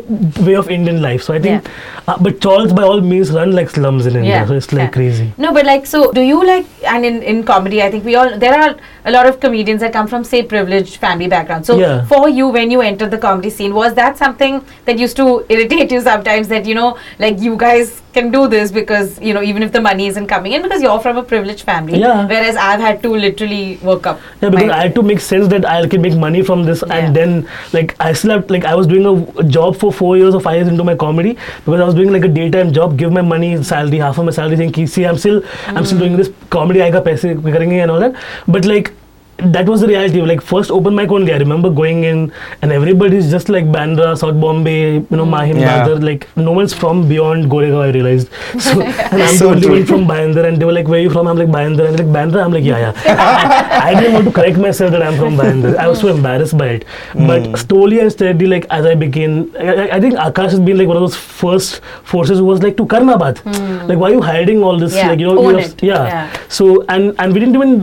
way 0.50 0.56
of 0.64 0.70
Indian 0.80 1.02
life. 1.08 1.24
So 1.30 1.34
I 1.34 1.40
think, 1.48 1.70
uh, 2.08 2.18
but 2.28 2.40
Chawls 2.48 2.74
by 2.82 2.84
all 2.92 3.02
means 3.14 3.32
run 3.40 3.52
like 3.62 3.70
slums 3.78 4.06
in 4.06 4.16
India. 4.16 4.36
Yeah, 4.38 4.46
So 4.54 4.54
it's 4.62 4.72
like 4.74 4.84
yeah. 4.88 4.90
crazy. 4.98 5.28
No, 5.38 5.54
but 5.60 5.66
like, 5.66 5.86
so 5.86 6.12
do 6.12 6.22
you 6.22 6.40
like, 6.46 6.66
and 6.94 7.06
in, 7.06 7.22
in 7.34 7.44
comedy, 7.44 7.82
I 7.84 7.90
think 7.92 8.06
we 8.06 8.16
all, 8.16 8.38
there 8.44 8.54
are 8.62 8.76
a 9.06 9.12
lot 9.12 9.26
of 9.32 9.40
comedians 9.40 9.82
that 9.82 9.94
come 9.94 10.08
from, 10.08 10.24
say, 10.30 10.44
privileged 10.44 10.98
family 10.98 11.28
background. 11.28 11.66
So 11.66 11.78
Yeah. 11.78 12.06
for 12.06 12.30
you, 12.30 12.48
when 12.48 12.72
you 12.72 12.82
entered 12.82 13.12
the 13.12 13.18
comedy 13.18 13.50
scene, 13.50 13.74
was 13.74 13.94
that 13.96 14.18
something 14.18 14.62
that 14.86 15.00
used 15.06 15.18
to 15.18 15.46
irritate 15.50 15.92
you 15.92 16.02
sometimes 16.02 16.48
that, 16.50 16.66
you 16.66 16.76
know, 16.76 16.98
like 17.20 17.40
you 17.40 17.56
guys 17.58 18.02
can 18.14 18.32
do 18.32 18.48
this 18.48 18.72
because, 18.72 19.20
you 19.22 19.34
know, 19.34 19.42
even 19.42 19.64
if 19.64 19.72
the 19.72 19.82
money 19.82 20.08
isn't 20.08 20.28
coming 20.28 20.54
in 20.54 20.62
because 20.62 20.82
you're 20.82 21.00
from 21.00 21.18
a 21.18 21.24
privileged 21.24 21.64
family. 21.64 22.00
Yeah. 22.00 22.28
Whereas 22.28 22.56
I've 22.56 22.80
had 22.80 23.02
to 23.04 23.10
literally 23.10 23.78
work 23.90 24.08
up. 24.08 24.20
Yeah, 24.42 24.50
because 24.50 24.70
I 24.70 24.82
had 24.84 24.96
to 24.96 25.04
make 25.04 25.20
sense 25.20 25.48
that 25.50 25.66
I 25.66 25.88
can 25.88 26.02
make 26.02 26.16
money 26.16 26.42
from 26.42 26.64
this, 26.70 26.84
Yeah. 26.88 26.96
and 26.98 27.16
then 27.16 27.48
like 27.74 27.96
I 28.00 28.14
still 28.14 28.32
have 28.32 28.50
like 28.50 28.66
I 28.66 28.76
was 28.76 28.88
doing 28.88 29.06
a, 29.12 29.44
job 29.58 29.78
for 29.78 29.92
four 29.92 30.18
years 30.18 30.36
or 30.36 30.42
five 30.42 30.58
years 30.58 30.68
into 30.68 30.84
my 30.84 30.96
comedy 30.96 31.38
because 31.66 31.82
I 31.82 31.86
was 31.86 31.96
doing 31.96 32.12
like 32.12 32.26
a 32.26 32.28
daytime 32.28 32.72
job, 32.74 32.98
give 32.98 33.12
my 33.12 33.22
money, 33.22 33.52
salary, 33.64 33.98
half 33.98 34.18
of 34.18 34.26
my 34.26 34.32
salary, 34.32 34.58
saying, 34.58 34.88
see, 34.88 35.06
I'm 35.06 35.18
still 35.18 35.42
I'm 35.68 35.86
still 35.86 35.98
mm. 35.98 36.02
doing 36.02 36.18
this 36.18 36.32
comedy, 36.50 36.82
I 36.82 36.92
got 36.92 37.06
paise 37.06 37.24
and 37.24 37.92
all 37.92 38.00
that, 38.00 38.16
but 38.48 38.66
like. 38.66 38.94
That 39.42 39.68
was 39.68 39.82
the 39.82 39.88
reality. 39.88 40.22
Like 40.22 40.42
first 40.42 40.72
open 40.72 40.96
mic 40.96 41.12
only. 41.12 41.34
I 41.34 41.38
remember 41.38 41.70
going 41.70 42.04
in, 42.04 42.32
and 42.62 42.72
everybody's 42.72 43.30
just 43.32 43.50
like 43.50 43.66
Bandra, 43.66 44.18
South 44.18 44.40
Bombay, 44.40 44.94
you 44.96 45.08
know, 45.12 45.26
Mahim, 45.26 45.58
Yeah. 45.58 45.86
Dadar. 45.86 46.04
Like 46.04 46.28
no 46.36 46.52
one's 46.52 46.74
from 46.74 47.08
beyond 47.08 47.50
Goregaon. 47.52 47.82
I 47.88 47.92
realized. 47.92 48.30
So 48.60 48.82
and 48.82 49.22
I'm 49.22 49.36
So 49.36 49.46
the 49.46 49.52
only 49.52 49.62
true. 49.62 49.72
one 49.78 49.86
from 49.86 50.08
Bandra, 50.08 50.46
and 50.48 50.58
they 50.62 50.66
were 50.66 50.74
like, 50.74 50.88
"Where 50.88 51.00
are 51.00 51.04
you 51.04 51.10
from?" 51.10 51.28
I'm 51.28 51.38
like, 51.38 51.48
"Bandra," 51.50 51.88
and 51.88 51.98
they're 51.98 52.06
like, 52.06 52.14
"Bandra." 52.18 52.44
I'm 52.46 52.52
like, 52.58 52.64
"Yeah, 52.64 52.80
yeah." 52.86 52.94
I, 53.82 53.92
I 53.92 53.94
didn't 54.00 54.14
want 54.14 54.26
to 54.26 54.32
correct 54.40 54.58
myself 54.58 54.92
that 54.92 55.04
I'm 55.04 55.18
from 55.18 55.38
Bandra. 55.38 55.76
I 55.78 55.88
was 55.88 56.00
so 56.00 56.08
embarrassed 56.16 56.58
by 56.58 56.68
it. 56.80 56.86
But 57.14 57.46
hmm. 57.48 57.56
slowly 57.56 58.00
and 58.00 58.12
steadily, 58.12 58.48
like 58.56 58.66
as 58.80 58.86
I 58.86 58.96
became, 58.96 59.38
I, 59.60 59.68
I- 59.76 59.90
I 59.98 60.02
think 60.02 60.16
Akash 60.16 60.52
has 60.58 60.60
been 60.72 60.78
like 60.78 60.88
one 60.88 60.98
of 60.98 61.02
those 61.08 61.16
first 61.16 61.82
forces 62.16 62.40
who 62.40 62.46
was 62.46 62.62
like, 62.68 62.78
"To 62.82 62.86
karna 62.96 63.18
baat." 63.26 63.40
Hmm. 63.48 63.88
Like, 63.94 63.98
why 64.04 64.10
are 64.12 64.14
you 64.20 64.22
hiding 64.22 64.64
all 64.64 64.78
this? 64.86 64.96
Yeah, 65.00 65.10
Like, 65.10 65.20
you 65.20 65.28
know, 65.32 65.38
own 65.46 65.56
you 65.56 65.62
have- 65.62 65.72
it. 65.72 65.84
yeah. 65.84 66.04
Yeah. 66.10 66.38
So 66.60 66.70
and 66.90 67.16
and 67.20 67.34
we 67.34 67.40
didn't 67.46 67.56
even 67.56 67.74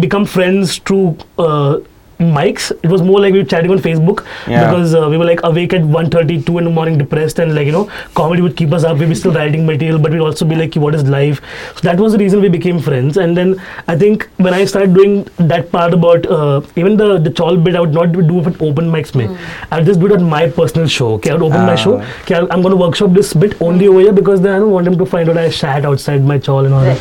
become 0.00 0.24
friends 0.26 0.78
through. 0.78 1.16
Uh, 1.38 1.80
mics. 2.18 2.72
It 2.82 2.88
was 2.90 3.02
more 3.02 3.20
like 3.20 3.32
we 3.32 3.40
were 3.40 3.44
chatting 3.44 3.70
on 3.70 3.78
facebook 3.78 4.24
Yeah. 4.48 4.64
because 4.64 4.94
uh, 4.94 5.08
we 5.10 5.16
were 5.18 5.24
like 5.24 5.40
awake 5.44 5.72
at 5.74 5.82
1.30 5.82 6.46
2 6.46 6.58
in 6.58 6.64
the 6.64 6.70
morning 6.70 6.96
depressed 6.98 7.38
and 7.38 7.54
like 7.54 7.66
you 7.66 7.72
know 7.72 7.90
comedy 8.14 8.42
would 8.42 8.56
keep 8.56 8.72
us 8.72 8.84
up. 8.84 8.98
We'd 8.98 9.08
be 9.08 9.14
still 9.14 9.32
writing 9.32 9.66
material 9.66 9.98
but 9.98 10.12
we'd 10.12 10.20
also 10.20 10.44
be 10.44 10.56
like 10.56 10.74
what 10.76 10.94
is 10.94 11.04
life? 11.04 11.40
So 11.74 11.80
that 11.82 11.98
was 11.98 12.12
the 12.12 12.18
reason 12.18 12.40
we 12.40 12.48
became 12.48 12.80
friends. 12.80 13.16
And 13.16 13.36
then 13.36 13.60
i 13.88 13.96
think 13.96 14.28
when 14.44 14.54
i 14.54 14.64
started 14.64 14.94
doing 14.94 15.24
that 15.38 15.70
part 15.72 15.92
about 15.94 16.26
uh, 16.26 16.60
even 16.76 16.96
the 16.96 17.18
the 17.18 17.30
chawl 17.30 17.56
bit 17.56 17.76
i 17.76 17.80
would 17.80 17.92
not 17.98 18.12
do 18.12 18.38
it 18.40 18.62
open 18.68 18.90
mics 18.94 19.14
me 19.20 19.26
i 19.70 19.76
would 19.78 19.86
just 19.90 20.00
do 20.00 20.06
it 20.06 20.12
on 20.12 20.24
my 20.32 20.48
personal 20.48 20.86
show 20.96 21.08
okay? 21.14 21.30
I 21.30 21.34
would 21.34 21.42
open 21.48 21.60
my 21.66 21.72
Ah. 21.72 21.82
show. 21.84 21.94
Okay 22.22 22.34
I'll- 22.38 22.48
i'm 22.56 22.62
going 22.66 22.74
to 22.76 22.80
workshop 22.82 23.12
this 23.18 23.32
bit 23.44 23.56
only 23.68 23.88
over 23.92 24.00
here 24.06 24.12
because 24.20 24.40
then 24.46 24.54
i 24.54 24.58
don't 24.64 24.72
want 24.76 24.84
them 24.90 24.98
to 25.02 25.06
find 25.14 25.28
out 25.34 25.36
i 25.44 25.48
shat 25.60 25.84
outside 25.90 26.24
my 26.32 26.38
chawl 26.48 26.64
and 26.64 26.74
all 26.74 26.84
that. 26.90 26.98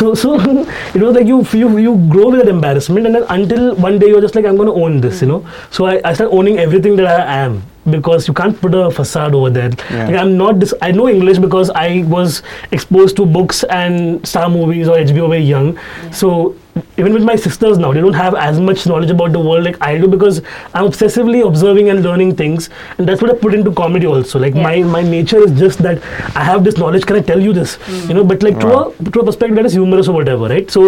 So 0.00 0.14
so 0.24 0.34
it 0.94 1.00
was 1.06 1.14
like 1.20 1.26
you 1.32 1.38
you 1.62 1.68
you 1.86 1.96
grow 2.14 2.28
with 2.30 2.40
that 2.44 2.52
embarrassment 2.56 3.06
and 3.10 3.14
then 3.20 3.26
until 3.38 3.74
one 3.88 3.98
day 4.04 4.08
you're 4.14 4.24
just 4.28 4.34
like 4.40 4.49
i'm 4.50 4.56
going 4.62 4.68
to 4.74 4.78
own 4.84 5.00
this 5.00 5.22
you 5.22 5.28
know? 5.32 5.40
So 5.70 5.86
i, 5.86 6.00
I 6.04 6.12
started 6.14 6.32
owning 6.42 6.58
everything 6.68 6.96
that 6.96 7.06
i 7.28 7.34
am 7.48 7.62
because 7.90 8.28
you 8.28 8.34
can't 8.38 8.60
put 8.60 8.74
a 8.74 8.90
facade 8.90 9.34
over 9.34 9.48
there. 9.50 9.70
Yeah. 9.90 10.06
like 10.08 10.16
i'm 10.22 10.36
not 10.36 10.58
this 10.60 10.74
i 10.86 10.90
know 10.92 11.08
english 11.08 11.38
because 11.44 11.70
i 11.82 12.04
was 12.14 12.42
exposed 12.78 13.16
to 13.20 13.24
books 13.36 13.62
and 13.64 14.26
star 14.32 14.48
movies 14.50 14.86
or 14.88 14.96
hbo 14.98 15.28
very 15.30 15.42
young. 15.42 15.78
So 16.12 16.54
even 16.98 17.14
with 17.14 17.24
my 17.28 17.36
sisters 17.36 17.78
now 17.78 17.92
they 17.94 18.00
don't 18.00 18.18
have 18.18 18.34
as 18.34 18.60
much 18.66 18.86
knowledge 18.90 19.10
about 19.14 19.32
the 19.36 19.40
world 19.46 19.64
like 19.68 19.78
i 19.88 19.96
do 20.02 20.06
because 20.16 20.40
i'm 20.74 20.84
obsessively 20.90 21.40
observing 21.46 21.88
and 21.94 22.02
learning 22.08 22.34
things 22.42 22.68
and 22.98 23.08
that's 23.08 23.22
what 23.22 23.30
i 23.34 23.38
put 23.46 23.54
into 23.54 23.72
comedy 23.80 24.06
also. 24.06 24.38
Like 24.38 24.54
Yeah. 24.54 24.62
my 24.68 24.76
my 24.98 25.02
nature 25.02 25.42
is 25.48 25.58
just 25.64 25.82
that 25.88 26.02
i 26.36 26.44
have 26.50 26.62
this 26.68 26.76
knowledge. 26.84 27.06
Can 27.06 27.16
i 27.16 27.24
tell 27.32 27.40
you 27.48 27.54
this? 27.62 27.76
Mm. 27.78 28.08
You 28.10 28.14
know 28.20 28.24
but 28.34 28.42
like 28.48 28.56
Wow. 28.56 28.60
through 28.60 29.08
a 29.08 29.10
through 29.10 29.22
a 29.22 29.24
perspective 29.32 29.56
that 29.62 29.66
is 29.72 29.72
humorous 29.80 30.06
or 30.14 30.14
whatever 30.20 30.48
right? 30.54 30.70
So 30.78 30.86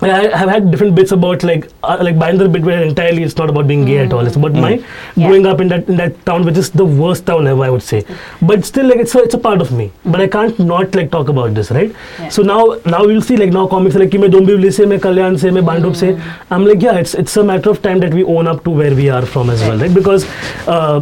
like, 0.00 0.10
I 0.10 0.36
have 0.36 0.48
had 0.50 0.70
different 0.70 0.94
bits 0.96 1.12
about 1.12 1.44
like 1.44 1.70
uh, 1.84 1.96
like 2.02 2.18
Binder 2.18 2.48
bit 2.48 2.62
where 2.62 2.82
entirely 2.82 3.22
it's 3.22 3.36
not 3.36 3.48
about 3.48 3.68
being 3.68 3.84
gay 3.84 3.98
at 3.98 4.12
all. 4.12 4.26
It's 4.26 4.36
about 4.36 4.52
my 4.52 4.70
Yeah. 4.72 5.28
growing 5.28 5.46
up 5.46 5.60
in 5.60 5.68
that 5.68 5.88
in 5.88 5.96
that 5.96 6.18
town, 6.26 6.44
which 6.44 6.58
is 6.58 6.70
the 6.70 6.84
worst 6.84 7.24
town 7.26 7.46
ever, 7.46 7.64
I 7.64 7.70
would 7.70 7.82
say. 7.82 8.04
But 8.42 8.64
still, 8.64 8.86
like 8.88 8.98
it's 8.98 9.14
a 9.14 9.22
it's 9.22 9.34
a 9.34 9.38
part 9.38 9.60
of 9.66 9.70
me. 9.72 9.92
But 10.04 10.20
I 10.20 10.26
can't 10.26 10.58
not 10.58 10.94
like 11.00 11.10
talk 11.12 11.28
about 11.28 11.54
this, 11.54 11.70
right? 11.70 11.94
Yeah. 12.20 12.28
So 12.28 12.42
now 12.42 12.60
now 12.86 13.04
we'll 13.06 13.22
see 13.22 13.36
like 13.36 13.52
now 13.58 13.66
comics 13.76 13.96
are 13.96 14.00
like 14.04 14.10
कि 14.10 14.18
मैं 14.18 14.30
डोंबिवली 14.30 14.70
से 14.80 14.86
मैं 14.94 14.98
कल्याण 15.08 15.36
से 15.44 15.50
मैं 15.58 15.64
बांडुप 15.66 15.94
से 16.02 16.14
I'm 16.50 16.66
like 16.72 16.82
yeah 16.88 16.98
it's 17.04 17.14
it's 17.24 17.36
a 17.36 17.44
matter 17.52 17.70
of 17.70 17.82
time 17.90 18.00
that 18.06 18.12
we 18.20 18.24
own 18.38 18.48
up 18.54 18.64
to 18.64 18.70
where 18.82 18.94
we 19.02 19.08
are 19.18 19.26
from 19.36 19.50
as 19.58 19.62
well, 19.68 19.78
right? 19.86 19.94
Because 20.00 20.26
uh, 20.66 21.00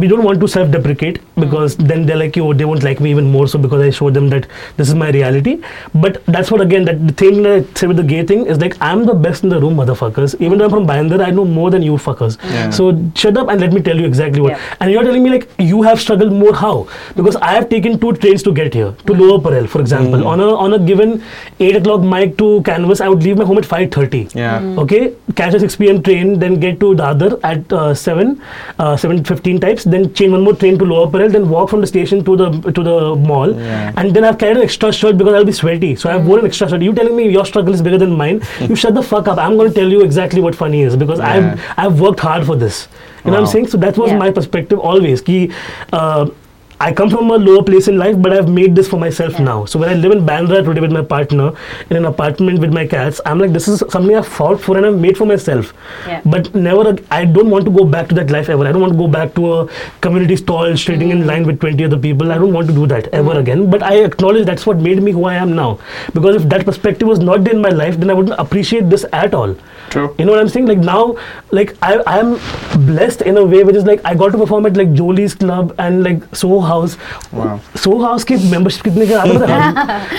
we 0.00 0.08
don't 0.08 0.24
want 0.24 0.40
to 0.40 0.48
self-deprecate 0.52 1.18
because 1.43 1.75
then 1.77 2.05
they're 2.05 2.17
like, 2.21 2.37
oh, 2.37 2.53
they 2.53 2.65
won't 2.65 2.83
like 2.83 2.99
me 3.05 3.11
even 3.11 3.29
more 3.31 3.47
so 3.53 3.59
because 3.65 3.81
I 3.81 3.89
show 3.89 4.09
them 4.09 4.29
that 4.29 4.47
this 4.77 4.89
is 4.89 4.95
my 4.95 5.09
reality. 5.17 5.53
But 5.93 6.23
that's 6.25 6.51
what 6.51 6.61
again 6.61 6.85
that 6.85 7.05
the 7.07 7.13
thing 7.21 7.41
that 7.43 7.51
I 7.51 7.73
say 7.81 7.87
with 7.87 7.97
the 7.97 8.07
gay 8.11 8.23
thing 8.31 8.45
is 8.45 8.59
like 8.59 8.77
I'm 8.89 9.05
the 9.05 9.13
best 9.27 9.43
in 9.43 9.49
the 9.49 9.59
room, 9.59 9.75
motherfuckers. 9.81 10.35
Even 10.39 10.57
though 10.57 10.65
I'm 10.65 10.71
from 10.77 10.87
Bandar, 10.87 11.21
I 11.21 11.31
know 11.31 11.45
more 11.45 11.69
than 11.71 11.81
you 11.81 11.93
fuckers. 12.07 12.37
Yeah. 12.51 12.69
So 12.69 12.87
shut 13.15 13.37
up 13.37 13.49
and 13.49 13.59
let 13.59 13.73
me 13.73 13.81
tell 13.81 13.99
you 13.99 14.05
exactly 14.05 14.41
what. 14.41 14.51
Yeah. 14.53 14.75
And 14.79 14.91
you're 14.91 15.03
telling 15.03 15.23
me 15.23 15.29
like 15.31 15.49
you 15.59 15.81
have 15.81 15.99
struggled 15.99 16.31
more. 16.31 16.53
How? 16.55 16.87
Because 17.15 17.35
I 17.37 17.53
have 17.53 17.69
taken 17.69 17.99
two 17.99 18.13
trains 18.13 18.43
to 18.43 18.53
get 18.53 18.73
here 18.73 18.91
to 19.07 19.13
Lower 19.13 19.41
Parel, 19.41 19.67
for 19.67 19.81
example. 19.81 20.27
On 20.27 20.39
a 20.39 20.49
on 20.67 20.73
a 20.73 20.79
given 20.79 21.23
eight 21.59 21.75
o'clock 21.75 22.01
mic 22.01 22.37
to 22.37 22.61
canvas, 22.63 23.01
I 23.01 23.09
would 23.09 23.23
leave 23.23 23.37
my 23.37 23.45
home 23.45 23.57
at 23.57 23.65
five 23.65 23.91
thirty. 23.91 24.27
Yeah. 24.33 24.59
Okay, 24.83 25.13
catch 25.35 25.53
a 25.53 25.59
6 25.59 25.75
p.m. 25.77 26.01
train, 26.03 26.39
then 26.39 26.59
get 26.59 26.79
to 26.79 26.93
Dadar 26.95 27.39
at 27.43 27.71
uh, 27.73 27.93
7, 27.93 28.41
uh, 28.79 28.95
7.15 28.95 29.61
types, 29.61 29.83
then 29.83 30.13
change 30.13 30.31
one 30.31 30.43
more 30.43 30.55
train 30.55 30.77
to 30.79 30.85
Lower 30.85 31.09
Parel, 31.09 31.29
then 31.35 31.49
walk 31.49 31.69
from 31.69 31.81
the 31.81 31.87
station 31.87 32.23
to 32.25 32.35
the 32.41 32.49
to 32.79 32.83
the 32.89 33.15
mall, 33.15 33.53
Yeah. 33.55 33.93
and 33.97 34.15
then 34.15 34.23
I've 34.29 34.37
carried 34.37 34.57
an 34.57 34.63
extra 34.63 34.91
shirt 34.91 35.17
because 35.17 35.33
I'll 35.33 35.45
be 35.51 35.51
sweaty. 35.61 35.95
So 35.95 36.09
I've 36.09 36.25
worn 36.25 36.41
an 36.41 36.45
extra 36.51 36.69
shirt. 36.69 36.81
You 36.81 36.93
telling 36.93 37.15
me 37.15 37.29
your 37.29 37.45
struggle 37.45 37.73
is 37.73 37.81
bigger 37.89 37.97
than 37.97 38.15
mine? 38.23 38.41
you 38.69 38.75
shut 38.75 38.93
the 38.93 39.03
fuck 39.13 39.27
up. 39.27 39.37
I'm 39.37 39.57
going 39.57 39.69
to 39.73 39.79
tell 39.79 39.89
you 39.97 40.01
exactly 40.09 40.41
what 40.41 40.55
funny 40.55 40.81
is 40.89 40.95
because 41.05 41.19
Yeah. 41.19 41.33
I've 41.33 41.85
I've 41.85 41.99
worked 42.07 42.19
hard 42.31 42.45
for 42.51 42.55
this. 42.55 42.87
You 43.23 43.31
know 43.31 43.37
what 43.37 43.47
I'm 43.47 43.51
saying? 43.55 43.67
So 43.67 43.77
that 43.77 43.97
was 44.03 44.11
Yeah. 44.11 44.17
my 44.17 44.31
perspective 44.31 44.79
always. 44.79 45.21
Ki, 45.21 45.51
uh, 45.93 46.29
I 46.83 46.91
come 46.91 47.09
from 47.11 47.29
a 47.29 47.35
lower 47.37 47.61
place 47.63 47.87
in 47.87 47.97
life, 47.99 48.15
but 48.19 48.33
I've 48.35 48.47
made 48.49 48.75
this 48.75 48.87
for 48.91 48.97
myself 49.01 49.33
Yeah. 49.37 49.43
now. 49.47 49.65
So 49.71 49.79
when 49.81 49.89
I 49.89 49.93
live 50.03 50.13
in 50.13 50.21
Bandra 50.29 50.61
today 50.67 50.81
with 50.85 50.93
my 50.95 51.03
partner 51.11 51.49
in 51.91 51.97
an 51.97 52.05
apartment 52.09 52.59
with 52.63 52.73
my 52.77 52.85
cats, 52.93 53.21
I'm 53.31 53.37
like, 53.43 53.53
this 53.57 53.67
is 53.73 53.83
something 53.95 54.15
I've 54.21 54.29
fought 54.37 54.59
for 54.63 54.77
and 54.77 54.87
I've 54.87 54.97
made 55.03 55.19
for 55.19 55.27
myself. 55.31 55.69
Yeah. 56.07 56.21
But 56.35 56.49
never, 56.55 56.95
I 57.17 57.19
don't 57.35 57.51
want 57.55 57.65
to 57.65 57.73
go 57.75 57.85
back 57.97 58.09
to 58.13 58.15
that 58.21 58.31
life 58.37 58.49
ever. 58.55 58.65
I 58.65 58.71
don't 58.71 58.81
want 58.85 58.93
to 58.93 58.99
go 59.03 59.07
back 59.17 59.35
to 59.35 59.51
a 59.53 59.67
community 60.07 60.37
stall, 60.43 60.75
sitting 60.85 61.09
Mm. 61.09 61.17
in 61.17 61.27
line 61.27 61.45
with 61.51 61.59
20 61.65 61.85
other 61.89 61.99
people. 62.07 62.31
I 62.37 62.39
don't 62.45 62.57
want 62.59 62.73
to 62.73 62.77
do 62.79 62.87
that 62.95 63.11
ever 63.21 63.37
again. 63.43 63.69
But 63.75 63.83
I 63.91 63.93
acknowledge 64.09 64.47
that's 64.51 64.65
what 64.71 64.81
made 64.89 65.03
me 65.09 65.11
who 65.19 65.25
I 65.33 65.35
am 65.43 65.55
now. 65.61 65.69
Because 66.17 66.41
if 66.41 66.49
that 66.55 66.65
perspective 66.71 67.13
was 67.15 67.19
not 67.29 67.43
there 67.43 67.53
in 67.59 67.61
my 67.67 67.75
life, 67.83 67.99
then 67.99 68.09
I 68.09 68.17
wouldn't 68.21 68.39
appreciate 68.47 68.89
this 68.95 69.05
at 69.23 69.35
all. 69.43 69.55
True. 69.90 70.14
You 70.18 70.24
know 70.26 70.32
what 70.32 70.40
I'm 70.40 70.48
saying? 70.52 70.66
Like 70.66 70.78
now, 70.86 71.16
like 71.58 71.74
I 71.88 71.90
I'm 72.14 72.30
blessed 72.86 73.22
in 73.22 73.36
a 73.36 73.44
way 73.52 73.62
which 73.64 73.76
is 73.80 73.84
like 73.88 74.00
I 74.04 74.14
got 74.22 74.32
to 74.32 74.38
perform 74.38 74.66
at 74.70 74.76
like 74.76 74.92
Jolie's 75.00 75.34
Club 75.42 75.74
and 75.84 76.02
like 76.06 76.24
Soho 76.40 76.58
House. 76.60 76.96
Wow. 77.32 77.60
Soho 77.84 78.00
House 78.06 78.24
की 78.30 78.36
membership 78.54 78.82
कितने 78.88 79.06
का 79.12 79.20
आता 79.20 79.46
है 79.52 79.70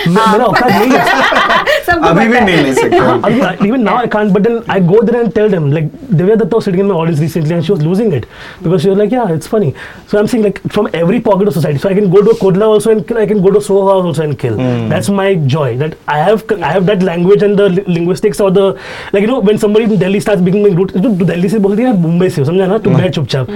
मैं- 0.07 0.31
मेरा 0.31 0.45
औकात 0.45 0.71
नहीं 0.71 0.91
है 0.91 1.83
सबको 1.87 2.05
अभी 2.09 2.27
भी 2.27 2.33
पता 2.33 2.45
नहीं 2.45 2.55
है। 2.55 2.63
ले 2.63 2.73
सकते 2.79 2.97
हम। 2.97 3.21
अभी- 3.29 3.67
even 3.67 3.83
now 3.89 3.97
I 4.03 4.07
can't 4.15 4.33
but 4.37 4.47
then 4.47 4.57
I 4.77 4.79
go 4.93 5.01
there 5.09 5.21
and 5.23 5.33
tell 5.39 5.49
them 5.55 5.69
like 5.77 5.91
Divya 6.21 6.37
Datta 6.43 6.55
was 6.61 6.65
sitting 6.69 6.83
in 6.85 6.89
my 6.93 6.97
audience 7.03 7.19
recently 7.25 7.57
and 7.57 7.67
she 7.69 7.73
was 7.75 7.83
losing 7.89 8.13
it 8.19 8.25
because 8.63 8.81
she 8.85 8.89
was 8.93 8.97
like 9.03 9.11
yeah 9.17 9.35
it's 9.37 9.51
funny 9.55 9.73
so 10.07 10.17
I'm 10.21 10.31
saying 10.33 10.43
like 10.47 10.61
from 10.77 10.89
every 11.01 11.19
pocket 11.29 11.51
of 11.53 11.57
society 11.59 11.83
so 11.85 11.89
I 11.89 11.93
can 11.99 12.09
go 12.17 12.23
to 12.29 12.37
Kodla 12.45 12.71
also 12.77 12.91
and 12.95 13.05
kill 13.11 13.21
I 13.25 13.27
can 13.33 13.41
go 13.49 13.51
to 13.59 13.61
Soho 13.69 13.85
House 13.91 14.09
also 14.11 14.23
and 14.29 14.39
kill 14.45 14.57
that's 14.95 15.09
my 15.21 15.29
joy 15.57 15.67
that 15.83 15.97
I 16.07 16.19
have 16.29 16.45
I 16.61 16.71
have 16.77 16.85
that 16.93 17.03
language 17.11 17.43
and 17.49 17.63
the 17.65 17.69
li- 17.77 17.85
linguistics 17.99 18.39
or 18.47 18.51
the 18.59 18.67
like 19.13 19.21
you 19.27 19.31
know 19.33 19.39
when 19.51 19.57
somebody 19.62 19.86
from 19.86 19.98
Delhi 20.02 20.20
starts 20.20 20.42
becoming 20.48 20.76
rude, 20.80 20.92
तो 20.92 21.24
दिल्ली 21.24 21.48
से 21.48 21.58
बोल 21.66 21.76
दिया 21.76 21.92
मुंबई 22.04 22.28
से 22.30 22.44
समझा 22.44 22.66
ना 22.66 22.78
तुम 22.86 22.96
बैठ 22.96 23.14
चुपचाप 23.14 23.48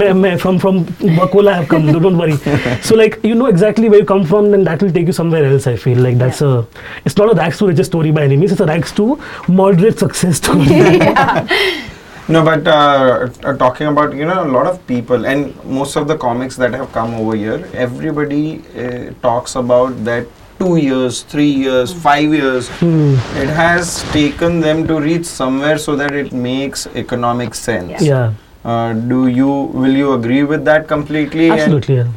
मैं 0.00 0.12
मैं 0.22 0.36
from 0.36 0.58
from 0.58 0.78
बकोला 1.18 1.54
have 1.54 1.66
come 1.70 1.92
don't 1.92 2.16
worry 2.20 2.36
so 2.88 2.96
like 2.96 3.20
you 3.24 3.34
know 3.34 3.48
exactly 3.48 3.88
where 3.88 4.00
you 4.02 4.06
come 4.06 4.24
from 4.24 4.54
and 4.54 4.68
that 4.68 4.82
will 4.82 4.92
take 4.92 5.06
you 5.06 5.12
somewhere 5.12 5.44
else 5.52 5.68
I 5.68 5.76
feel 5.84 6.02
like 6.02 6.18
that's 6.18 6.42
a 6.42 6.56
it's 7.06 7.18
not 7.18 7.30
a 7.30 7.42
rags 7.42 7.58
to 7.60 7.68
rich 7.68 7.80
story 7.90 8.12
by 8.12 8.24
any 8.24 8.36
means 8.36 8.52
it's 8.52 8.62
a 8.62 8.72
rags 8.72 8.94
to 8.96 9.18
moderate 9.50 9.98
success 10.04 10.36
story 10.36 10.98
No, 12.28 12.40
but 12.44 12.68
uh, 12.68 13.28
talking 13.60 13.88
about 13.88 14.12
you 14.14 14.26
know 14.26 14.34
a 14.42 14.50
lot 14.56 14.66
of 14.72 14.76
people 14.86 15.24
and 15.26 15.64
most 15.78 15.96
of 16.00 16.04
the 16.10 16.16
comics 16.24 16.58
that 16.62 16.76
have 16.80 16.92
come 16.92 17.14
over 17.14 17.34
here, 17.34 17.56
everybody 17.74 18.42
uh, 18.82 19.10
talks 19.24 19.56
about 19.56 19.96
that 20.04 20.28
two 20.60 20.76
years, 20.76 21.22
three 21.22 21.50
years, 21.50 21.92
five 21.92 22.32
years. 22.34 22.68
Hmm. 22.80 23.14
It 23.44 23.48
has 23.48 24.02
taken 24.12 24.60
them 24.60 24.86
to 24.88 25.00
reach 25.00 25.24
somewhere 25.26 25.78
so 25.78 25.96
that 25.96 26.12
it 26.12 26.32
makes 26.32 26.86
economic 26.94 27.54
sense. 27.54 28.02
Yeah. 28.02 28.34
Uh, 28.62 28.92
do 28.92 29.26
you 29.28 29.48
will 29.82 29.96
you 30.02 30.12
agree 30.12 30.42
with 30.44 30.64
that 30.66 30.86
completely? 30.86 31.48
And- 31.50 31.60
Absolutely, 31.60 31.96
yeah. 31.96 32.08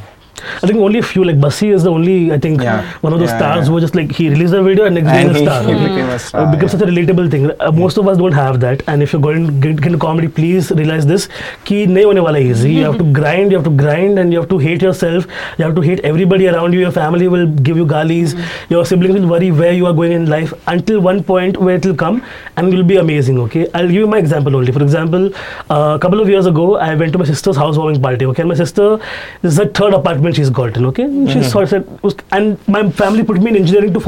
I 0.62 0.68
think 0.68 0.80
only 0.80 1.00
a 1.00 1.04
few 1.04 1.24
like 1.24 1.40
Bassi 1.40 1.70
is 1.70 1.84
the 1.84 1.92
only 1.92 2.32
I 2.32 2.38
think 2.38 2.62
yeah. 2.62 2.92
one 3.02 3.14
of 3.14 3.20
those 3.20 3.30
yeah, 3.30 3.38
stars 3.38 3.68
yeah. 3.68 3.74
who 3.74 3.80
just 3.80 3.96
like 3.96 4.12
he 4.12 4.30
released 4.30 4.54
a 4.54 4.62
video 4.64 4.86
and 4.86 4.96
next 4.96 5.08
day 5.08 5.28
a 5.28 5.44
star. 5.44 5.64
He 5.64 5.74
became 5.74 5.98
a 5.98 6.02
mm-hmm. 6.02 6.18
star. 6.18 6.42
Uh, 6.42 6.50
it 6.50 6.56
becomes 6.56 6.72
such 6.72 6.82
a 6.82 6.86
relatable 6.86 7.30
thing. 7.32 7.52
Uh, 7.60 7.72
most 7.72 7.98
of 7.98 8.08
us 8.08 8.18
don't 8.18 8.34
have 8.34 8.60
that. 8.62 8.84
And 8.88 9.04
if 9.04 9.14
you're 9.14 9.22
going 9.22 9.46
to 9.48 9.52
get 9.54 9.86
into 9.86 9.98
comedy, 9.98 10.28
please 10.28 10.72
realize 10.72 11.06
this. 11.06 11.30
Ki 11.66 11.86
hone 11.86 12.22
wala 12.22 12.40
easy. 12.40 12.74
You 12.74 12.84
have 12.86 12.98
to 12.98 13.04
mm-hmm. 13.04 13.14
grind. 13.14 13.52
You 13.52 13.58
have 13.58 13.66
to 13.66 13.76
grind, 13.84 14.20
and 14.20 14.34
you 14.34 14.40
have 14.40 14.50
to 14.50 14.58
hate 14.58 14.82
yourself. 14.82 15.28
You 15.58 15.66
have 15.66 15.76
to 15.76 15.82
hate 15.82 16.00
everybody 16.02 16.48
around 16.48 16.74
you. 16.74 16.80
Your 16.80 16.92
family 16.92 17.28
will 17.28 17.48
give 17.70 17.78
you 17.78 17.86
galis. 17.86 18.34
Mm-hmm. 18.34 18.74
Your 18.74 18.86
siblings 18.86 19.20
will 19.20 19.30
worry 19.30 19.52
where 19.52 19.74
you 19.74 19.86
are 19.86 19.94
going 19.94 20.12
in 20.12 20.30
life 20.30 20.54
until 20.68 21.00
one 21.02 21.24
point 21.24 21.58
where 21.58 21.76
it 21.76 21.86
will 21.86 21.96
come 21.96 22.24
and 22.58 22.74
it 22.74 22.76
will 22.76 22.84
be 22.84 22.98
amazing. 22.98 23.40
Okay, 23.40 23.68
I'll 23.74 23.88
give 23.88 24.02
you 24.04 24.08
my 24.08 24.18
example 24.18 24.56
only. 24.56 24.72
For 24.72 24.84
example, 24.84 25.30
uh, 25.70 25.96
a 25.96 26.00
couple 26.00 26.20
of 26.20 26.30
years 26.30 26.46
ago, 26.46 26.78
I 26.78 26.96
went 26.96 27.14
to 27.14 27.20
my 27.20 27.26
sister's 27.26 27.56
housewarming 27.56 28.02
party. 28.02 28.26
Okay, 28.26 28.42
and 28.42 28.50
my 28.50 28.56
sister 28.56 29.00
this 29.42 29.54
is 29.54 29.58
her 29.58 29.68
third 29.68 29.94
apartment 29.94 30.23
husband 30.24 30.36
she's 30.36 30.50
gotten, 30.50 30.86
okay? 30.88 31.04
She's 31.04 31.36
mm-hmm. 31.36 31.44
sort 31.44 31.64
of 31.64 31.70
said, 31.70 32.24
and 32.32 32.68
my 32.68 32.90
family 32.92 33.24
put 33.24 33.40
me 33.40 33.50
in 33.50 33.58
engineering 33.58 33.94
to 33.94 34.00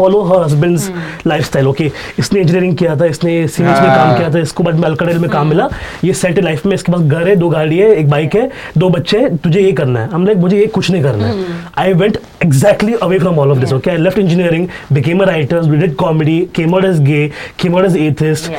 इसने 2.20 2.40
engineering 2.40 2.76
किया 2.78 2.96
था 2.96 3.06
इसने 3.06 3.32
series 3.48 3.82
में 3.82 3.90
काम 3.90 4.16
किया 4.18 4.30
था 4.34 4.40
इसको 4.40 4.64
but 4.64 4.76
मलकड़ेल 4.80 5.18
में 5.20 5.30
काम 5.30 5.48
मिला 5.48 5.68
ये 6.04 6.14
सेट 6.14 6.40
लाइफ 6.44 6.66
में 6.66 6.74
इसके 6.76 6.92
पास 6.92 7.02
घर 7.02 7.28
है 7.28 7.36
दो 7.36 7.50
गाड़ी 7.50 7.78
है 7.78 7.90
एक 7.96 8.10
बाइक 8.10 8.36
है 8.36 8.50
दो 8.78 8.90
बच्चे 8.90 9.20
हैं 9.20 9.36
तुझे 9.38 9.62
ये 9.62 9.72
करना 9.80 10.00
है 10.00 10.10
हम 10.12 10.26
लाइक 10.26 10.38
मुझे 10.38 10.60
ये 10.60 10.66
कुछ 10.78 10.92
नहीं 10.92 11.04
करना 11.04 11.28
है 11.28 11.46
I 11.78 11.94
went 11.94 12.20
exactly 12.44 12.94
away 13.04 13.20
from 13.20 13.40
all 13.40 13.52
of 13.52 13.60
this 13.60 13.74
okay 13.74 13.90
I 13.92 13.98
left 13.98 14.20
engineering 14.20 14.68
became 14.94 15.20
a 15.20 15.26
writer 15.26 15.62
we 15.70 15.88
comedy 16.04 16.40
came 16.56 16.76
out 16.76 16.86
as 16.86 17.00
gay 17.04 17.28
came 17.60 17.76
out 17.76 17.86
as 17.86 17.98
atheist 17.98 18.52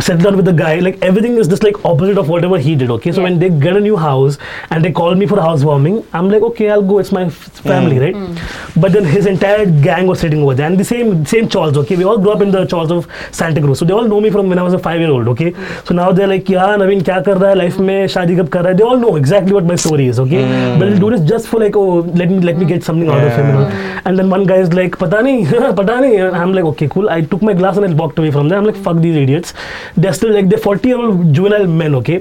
set 0.00 0.16
down 0.16 0.34
with 0.34 0.48
guy 0.56 0.80
like 0.80 1.00
everything 1.04 1.38
is 1.38 1.50
this 1.50 1.62
like 1.64 1.84
opposite 1.86 2.18
of 2.18 2.26
whatever 2.44 2.60
he 2.60 2.74
did 2.76 2.90
okay 2.90 3.12
so 3.12 3.20
when 3.20 3.38
they 3.38 3.48
get 3.50 3.76
a 3.76 3.80
new 3.80 3.96
house 3.96 4.38
and 4.72 4.82
they 4.82 4.90
call 5.00 5.14
me 5.18 5.26
for 5.26 5.40
house 5.40 5.62
warming 5.64 5.98
I 5.98 6.22
am 6.22 6.30
like 6.30 6.42
okay 6.44 6.66
I 6.66 6.80
go 6.82 6.97
It's 6.98 7.12
my 7.12 7.28
family, 7.28 7.98
right? 7.98 8.14
mm. 8.14 8.80
But 8.80 8.92
then 8.92 9.04
his 9.04 9.26
entire 9.26 9.66
gang 9.66 10.06
was 10.06 10.20
sitting 10.20 10.42
over 10.42 10.54
there, 10.54 10.66
and 10.66 10.78
the 10.78 10.84
same 10.84 11.24
same 11.26 11.48
Charles. 11.48 11.76
Okay, 11.82 11.96
we 11.96 12.04
all 12.04 12.18
grew 12.18 12.32
up 12.32 12.42
in 12.42 12.50
the 12.50 12.64
Charles 12.66 12.90
of 12.90 13.08
Santa 13.30 13.60
Cruz, 13.60 13.78
so 13.78 13.84
they 13.84 13.92
all 13.92 14.08
know 14.12 14.20
me 14.20 14.30
from 14.30 14.48
when 14.48 14.58
I 14.58 14.62
was 14.62 14.74
a 14.74 14.78
five 14.78 15.00
year 15.00 15.10
old. 15.10 15.28
Okay, 15.34 15.52
so 15.84 15.94
now 15.94 16.10
they're 16.12 16.30
like, 16.34 16.48
yeah, 16.48 16.76
Naveen, 16.82 17.04
क्या 17.04 17.20
कर 17.28 17.36
रहा 17.38 17.50
है 17.50 17.56
life 17.56 17.78
में 17.88 18.06
शादी 18.16 18.36
कब 18.36 18.48
कर 18.48 18.62
रहा 18.62 18.72
है? 18.72 18.78
They 18.78 18.88
all 18.90 18.98
know 19.04 19.16
exactly 19.22 19.58
what 19.58 19.70
my 19.72 19.76
story 19.86 20.08
is. 20.14 20.20
Okay, 20.26 20.42
mm. 20.44 20.78
but 20.80 20.98
do 21.00 21.10
this 21.16 21.26
just 21.32 21.48
for 21.48 21.60
like, 21.64 21.76
oh, 21.76 21.88
let 22.22 22.30
me 22.30 22.40
let 22.50 22.58
me 22.58 22.70
get 22.72 22.84
something 22.90 23.08
out 23.08 23.24
of 23.24 23.32
him. 23.40 23.46
You 23.46 23.58
know? 23.58 24.00
And 24.04 24.18
then 24.18 24.30
one 24.36 24.46
guy 24.52 24.60
is 24.66 24.72
like, 24.80 24.98
पता 25.04 25.20
नहीं, 25.28 25.44
पता 25.82 26.00
नहीं. 26.00 26.20
And 26.28 26.36
I'm 26.36 26.52
like, 26.52 26.64
okay, 26.72 26.88
cool. 26.88 27.10
I 27.10 27.20
took 27.22 27.42
my 27.42 27.54
glass 27.54 27.76
and 27.76 27.90
I 27.90 27.92
walked 28.02 28.18
away 28.18 28.30
from 28.30 28.48
there. 28.48 28.58
I'm 28.58 28.64
like, 28.64 28.82
fuck 28.88 29.02
these 29.08 29.16
idiots. 29.16 29.54
They're 29.96 30.14
still 30.20 30.32
like 30.32 30.48
they're 30.48 30.64
40 30.68 30.88
year 30.88 30.98
old 30.98 31.32
juvenile 31.34 31.66
men. 31.66 31.94
Okay, 32.02 32.18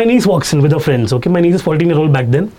my 0.00 0.04
niece 0.04 0.26
walks 0.26 0.52
in 0.52 0.62
with 0.62 0.72
her 0.72 0.80
friends. 0.80 1.12
Okay, 1.12 1.30
my 1.30 1.40
niece 1.40 1.56
is 1.56 1.62
14 1.62 1.88
year 1.88 1.98
old 1.98 2.12
back 2.12 2.26
then. 2.28 2.52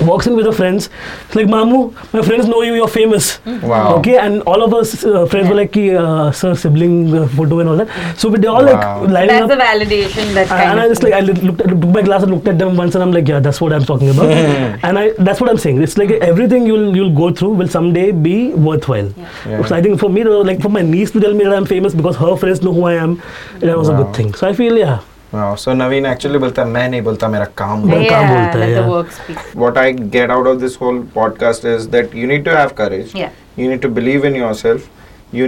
Walks 0.00 0.26
in 0.26 0.34
with 0.34 0.46
her 0.46 0.52
friends. 0.52 0.88
It's 1.26 1.34
like, 1.36 1.46
Mamu, 1.46 1.92
my 2.14 2.22
friends 2.22 2.46
know 2.48 2.62
you. 2.62 2.74
You're 2.74 2.88
famous. 2.88 3.38
Wow. 3.44 3.96
Okay, 3.96 4.16
and 4.16 4.40
all 4.44 4.62
of 4.62 4.72
us 4.72 5.04
uh, 5.04 5.26
friends 5.26 5.50
were 5.50 5.54
like, 5.56 5.72
"Ki, 5.72 5.94
uh, 5.94 6.30
sir, 6.32 6.54
sibling 6.54 7.14
uh, 7.14 7.26
photo 7.28 7.58
and 7.58 7.68
all 7.68 7.76
that. 7.76 7.90
So 8.18 8.30
they 8.30 8.46
all 8.48 8.64
Wow. 8.64 9.02
like 9.02 9.10
lining 9.10 9.28
That's 9.28 9.42
up. 9.42 9.58
the 9.58 9.64
validation 9.64 10.32
that 10.38 10.46
kind 10.48 10.70
and 10.70 10.80
I 10.80 10.88
just 10.88 11.02
like 11.02 11.12
I 11.12 11.20
looked 11.20 11.60
at 11.60 11.68
took 11.68 11.84
my 11.98 12.00
glass 12.08 12.22
and 12.22 12.32
looked 12.32 12.48
at 12.48 12.58
them 12.58 12.76
once 12.78 12.94
and 12.94 13.04
I'm 13.04 13.12
like 13.12 13.28
yeah 13.28 13.40
that's 13.40 13.60
what 13.60 13.74
I'm 13.74 13.84
talking 13.84 14.08
about 14.14 14.30
and 14.88 14.98
I 14.98 15.10
that's 15.18 15.40
what 15.40 15.50
I'm 15.50 15.58
saying 15.58 15.82
it's 15.82 15.98
like 15.98 16.10
everything 16.30 16.64
you'll 16.66 16.96
you'll 16.96 17.14
go 17.14 17.30
through 17.40 17.52
will 17.60 17.68
someday 17.68 18.10
be 18.12 18.54
worthwhile 18.54 19.12
Yeah. 19.46 19.64
so 19.66 19.76
I 19.76 19.82
think 19.82 20.00
for 20.00 20.08
me 20.08 20.24
like 20.24 20.62
for 20.62 20.70
my 20.70 20.82
niece 20.82 21.10
to 21.12 21.20
tell 21.20 21.34
me 21.34 21.44
that 21.44 21.54
I'm 21.54 21.66
famous 21.66 21.94
because 21.94 22.16
her 22.16 22.34
friends 22.36 22.62
know 22.62 22.72
who 22.72 22.84
I 22.84 22.94
am 22.94 23.20
that 23.58 23.76
was 23.76 23.88
a 23.90 23.96
good 24.02 24.14
thing 24.16 24.32
so 24.34 24.48
I 24.48 24.52
feel 24.54 24.78
yeah 24.78 25.00
Wow. 25.31 25.55
So 25.55 25.73
Naveen 25.73 26.05
actually 26.05 26.39
बोलता 26.39 26.61
है 26.61 26.67
मैं 26.67 26.89
नहीं 26.89 27.01
बोलता 27.01 27.27
मेरा 27.27 27.45
काम 27.57 27.87
मेरा 27.87 27.99
बोलता 27.99 28.09
काम 28.09 28.25
yeah, 28.25 28.35
बोलता 28.35 28.59
है, 28.59 28.65
let 28.65 28.75
the 28.75 28.81
yeah. 28.81 28.89
work 28.89 29.11
speak. 29.11 29.37
what 29.63 29.77
I 29.77 29.91
get 29.91 30.29
out 30.29 30.47
of 30.47 30.59
this 30.59 30.75
whole 30.75 30.99
podcast 31.01 31.65
is 31.75 31.87
that 31.89 32.13
you 32.13 32.27
need 32.27 32.45
to 32.45 32.55
have 32.55 32.75
courage. 32.75 33.13
Yeah. 33.15 33.29
You 33.57 33.69
need 33.69 33.81
to 33.81 33.89
believe 33.89 34.23
in 34.23 34.35
yourself. 34.35 34.89
You 35.31 35.47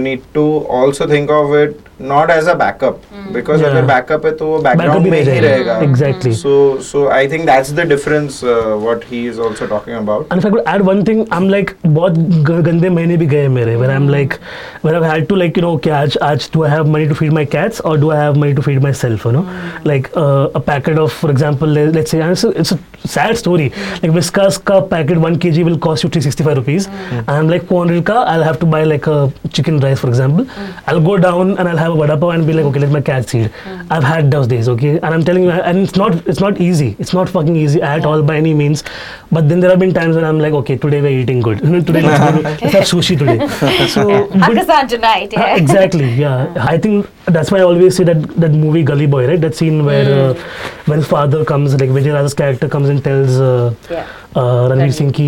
need 1.92 1.92
to 1.92 1.92
also 1.92 1.96
think 1.96 1.96
of 1.96 1.98
it 1.98 2.00
not 2.00 2.30
as 2.30 2.46
a 2.46 2.54
backup 2.54 2.96
because 3.32 3.60
Yeah. 3.60 3.68
अगर 3.68 3.86
backup 3.86 4.24
है 4.24 4.36
तो 4.36 4.46
वो 4.46 4.62
Backup 4.62 4.78
background 4.78 5.04
भी 5.04 5.10
में 5.10 5.24
नहीं 5.24 5.32
ही 5.34 5.40
रहेगा. 5.40 5.78
रहेगा. 5.78 5.90
Exactly. 5.90 6.32
So 6.32 6.78
so 6.80 7.08
I 7.10 7.28
think 7.28 7.46
that's 7.46 7.72
the 7.72 7.84
difference 7.84 8.42
uh, 8.42 8.76
what 8.86 9.04
he 9.04 9.26
is 9.26 9.38
also 9.38 9.66
talking 9.66 9.94
about. 9.94 10.26
And 10.30 10.38
if 10.38 10.46
I 10.46 10.50
could 10.50 10.66
add 10.66 10.86
one 10.86 11.04
thing, 11.04 11.26
I'm 11.32 11.48
like 11.48 11.74
बहुत 11.86 12.12
ग- 12.18 12.62
गंदे 12.64 12.90
महीने 12.90 13.16
भी 13.16 13.26
गए 13.26 13.48
मेरे 13.48 13.76
where 13.78 13.90
I'm 13.90 14.08
like 14.08 14.38
where 14.82 14.94
I've 14.96 15.10
had 15.10 15.28
to 15.28 15.36
like 15.36 15.56
you 15.56 15.62
know 15.62 15.72
okay 15.78 15.90
आज 15.90 16.18
आज 16.22 16.50
do 16.52 16.64
I 16.64 16.68
have 16.68 16.86
money 16.86 17.08
to 17.08 17.14
feed 17.14 17.32
my 17.32 17.44
cats 17.44 17.80
or 17.80 17.96
do 17.96 18.10
I 18.10 18.16
have 18.16 18.36
money 18.36 18.54
to 18.54 18.62
feed 18.62 18.82
myself 18.82 19.24
you 19.24 19.32
know 19.32 19.44
like 19.84 20.10
uh, 20.16 20.48
a 20.54 20.60
packet 20.60 20.98
of 20.98 21.12
for 21.12 21.30
example 21.30 21.68
let- 21.68 21.94
let's 21.94 22.10
say 22.10 22.20
and 22.20 22.32
it's 22.32 22.44
a, 22.44 22.50
it's 22.50 22.72
a 22.72 22.78
sad 23.06 23.36
story 23.38 23.72
like 24.02 24.12
Whiskas 24.12 24.64
ka 24.64 24.80
packet 24.80 25.18
1 25.18 25.38
kg 25.38 25.64
will 25.64 25.78
cost 25.78 26.04
you 26.04 26.10
365 26.10 26.56
rupees 26.56 26.88
and 27.26 27.50
like 27.50 27.64
400 27.66 28.04
ka 28.04 28.24
I'll 28.24 28.42
have 28.42 28.58
to 28.60 28.66
buy 28.66 28.84
like 28.84 29.06
a 29.06 29.32
chicken 29.52 29.78
rice 29.80 30.00
for 30.00 30.08
example 30.08 30.46
I'll 30.86 31.00
go 31.00 31.16
down 31.16 31.58
and 31.58 31.68
I'll 31.68 31.76
have 31.83 31.93
a 31.93 31.95
vada 32.01 32.17
pav 32.17 32.33
and 32.35 32.47
be 32.47 32.53
like, 32.57 32.65
okay, 32.65 32.79
let 32.83 32.91
my 32.95 33.01
cat 33.01 33.29
see 33.29 33.39
it. 33.47 33.51
Mm. 33.63 33.87
I've 33.91 34.03
had 34.03 34.31
those 34.35 34.47
days, 34.47 34.69
okay, 34.73 34.91
and 34.95 35.05
I'm 35.17 35.23
telling 35.29 35.43
you, 35.43 35.51
and 35.51 35.79
it's 35.79 35.95
not, 35.95 36.27
it's 36.33 36.39
not 36.39 36.59
easy. 36.59 36.95
It's 36.99 37.13
not 37.13 37.29
fucking 37.29 37.55
easy 37.55 37.81
at 37.81 38.01
yeah. 38.01 38.07
all 38.07 38.23
by 38.31 38.37
any 38.37 38.53
means. 38.53 38.83
But 39.31 39.49
then 39.49 39.59
there 39.59 39.69
have 39.69 39.79
been 39.79 39.93
times 39.93 40.15
when 40.15 40.25
I'm 40.25 40.39
like, 40.39 40.53
okay, 40.61 40.77
today 40.77 41.01
we're 41.01 41.19
eating 41.19 41.41
good. 41.41 41.59
today 41.91 42.01
let's, 42.01 42.23
okay. 42.45 42.71
let's, 42.71 42.73
have 42.73 42.83
sushi 42.83 43.17
today. 43.17 43.47
so 43.87 44.07
yeah. 44.09 44.83
tonight. 44.87 45.33
Yeah. 45.33 45.55
exactly. 45.55 46.09
Yeah, 46.13 46.53
I 46.57 46.77
think 46.77 47.07
that's 47.25 47.51
why 47.51 47.59
I 47.59 47.63
always 47.63 47.95
say 47.95 48.03
that 48.05 48.27
that 48.45 48.51
movie 48.51 48.83
Gully 48.83 49.07
Boy, 49.07 49.27
right? 49.27 49.41
That 49.41 49.55
scene 49.55 49.85
where 49.85 50.05
mm. 50.05 50.35
uh, 50.35 50.83
when 50.85 51.01
father 51.01 51.45
comes, 51.45 51.79
like 51.79 51.89
Vijay 51.89 52.13
Raaz's 52.13 52.33
character 52.33 52.69
comes 52.69 52.89
and 52.89 53.03
tells. 53.03 53.39
Uh, 53.39 53.73
yeah. 53.89 54.05
Ranveer 54.37 54.91
Singh 54.91 55.11
की 55.11 55.27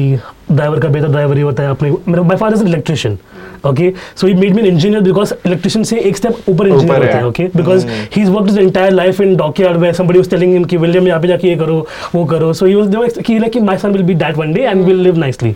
driver 0.52 0.80
का 0.80 0.90
बेहतर 0.90 1.10
driver 1.12 1.38
ही 1.38 1.42
होता 1.42 1.64
है 1.64 1.70
अपने 1.70 1.90
मेरा 2.08 2.24
my 2.24 2.38
father 2.38 2.56
is 2.56 2.62
electrician 2.68 3.18
okay? 3.66 3.94
So 4.16 4.28
he 4.28 4.34
made 4.34 4.56
me 4.56 4.62
an 4.62 4.68
engineer 4.74 5.02
because 5.02 5.34
electrician 5.44 5.86
say 5.86 6.00
ek 6.10 6.18
step 6.18 6.34
upar 6.54 6.70
engineer 6.72 7.24
okay? 7.32 7.48
Because 7.48 7.86
he's 8.18 8.30
worked 8.30 8.50
his 8.50 8.58
entire 8.58 8.92
life 8.92 9.20
in 9.20 9.36
dockyard 9.38 9.80
where 9.82 9.94
somebody 9.94 10.20
was 10.20 10.28
telling 10.28 10.54
him 10.56 10.66
ki 10.74 10.78
william 10.86 11.10
yahan 11.12 11.26
pe 11.26 11.32
jaake 11.34 11.48
ye 11.50 11.56
karo 11.64 11.78
wo 12.14 12.26
karo 12.34 12.52
so 12.62 12.70
he 12.72 12.76
was 12.82 12.90
they 12.90 13.04
were 13.04 13.64
my 13.72 13.78
son 13.78 13.94
will 13.98 14.04
be 14.04 14.14
that 14.14 14.38
one 14.38 14.54
day 14.54 14.66
and 14.72 14.82
mm. 14.82 14.88
will 14.88 15.02
live 15.08 15.18
nicely. 15.26 15.56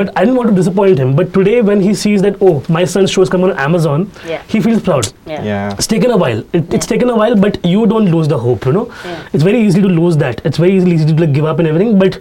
but 0.00 0.12
i 0.16 0.24
didn't 0.24 0.36
want 0.36 0.48
to 0.50 0.54
disappoint 0.54 0.98
him. 0.98 1.14
But 1.20 1.32
today 1.34 1.60
when 1.62 1.80
he 1.80 1.94
sees 1.94 2.22
that 2.22 2.36
oh 2.40 2.62
my 2.68 2.84
son 2.84 3.06
show 3.06 3.22
is 3.22 3.30
coming 3.34 3.50
on 3.50 3.58
amazon 3.58 4.10
he 4.48 4.60
feels 4.60 4.82
proud. 4.82 5.08
Yeah. 5.26 5.72
it's 5.72 5.86
taken 5.86 6.10
a 6.10 6.16
while. 6.16 6.42
It's 6.52 6.86
taken 6.86 7.10
a 7.10 7.16
while 7.16 7.36
but 7.36 7.64
you 7.64 7.86
don't 7.86 8.10
lose 8.16 8.28
the 8.28 8.38
hope 8.38 8.66
you 8.66 8.72
know? 8.72 8.86
It's 9.32 9.42
very 9.42 9.60
easy 9.60 9.80
to 9.80 9.88
lose 9.88 10.16
that. 10.18 10.40
It's 10.44 10.58
very 10.58 10.76
easy, 10.76 11.14
to 11.14 11.26
give 11.26 11.44
up 11.44 11.58
and 11.58 11.68
everything. 11.68 11.98
But 11.98 12.20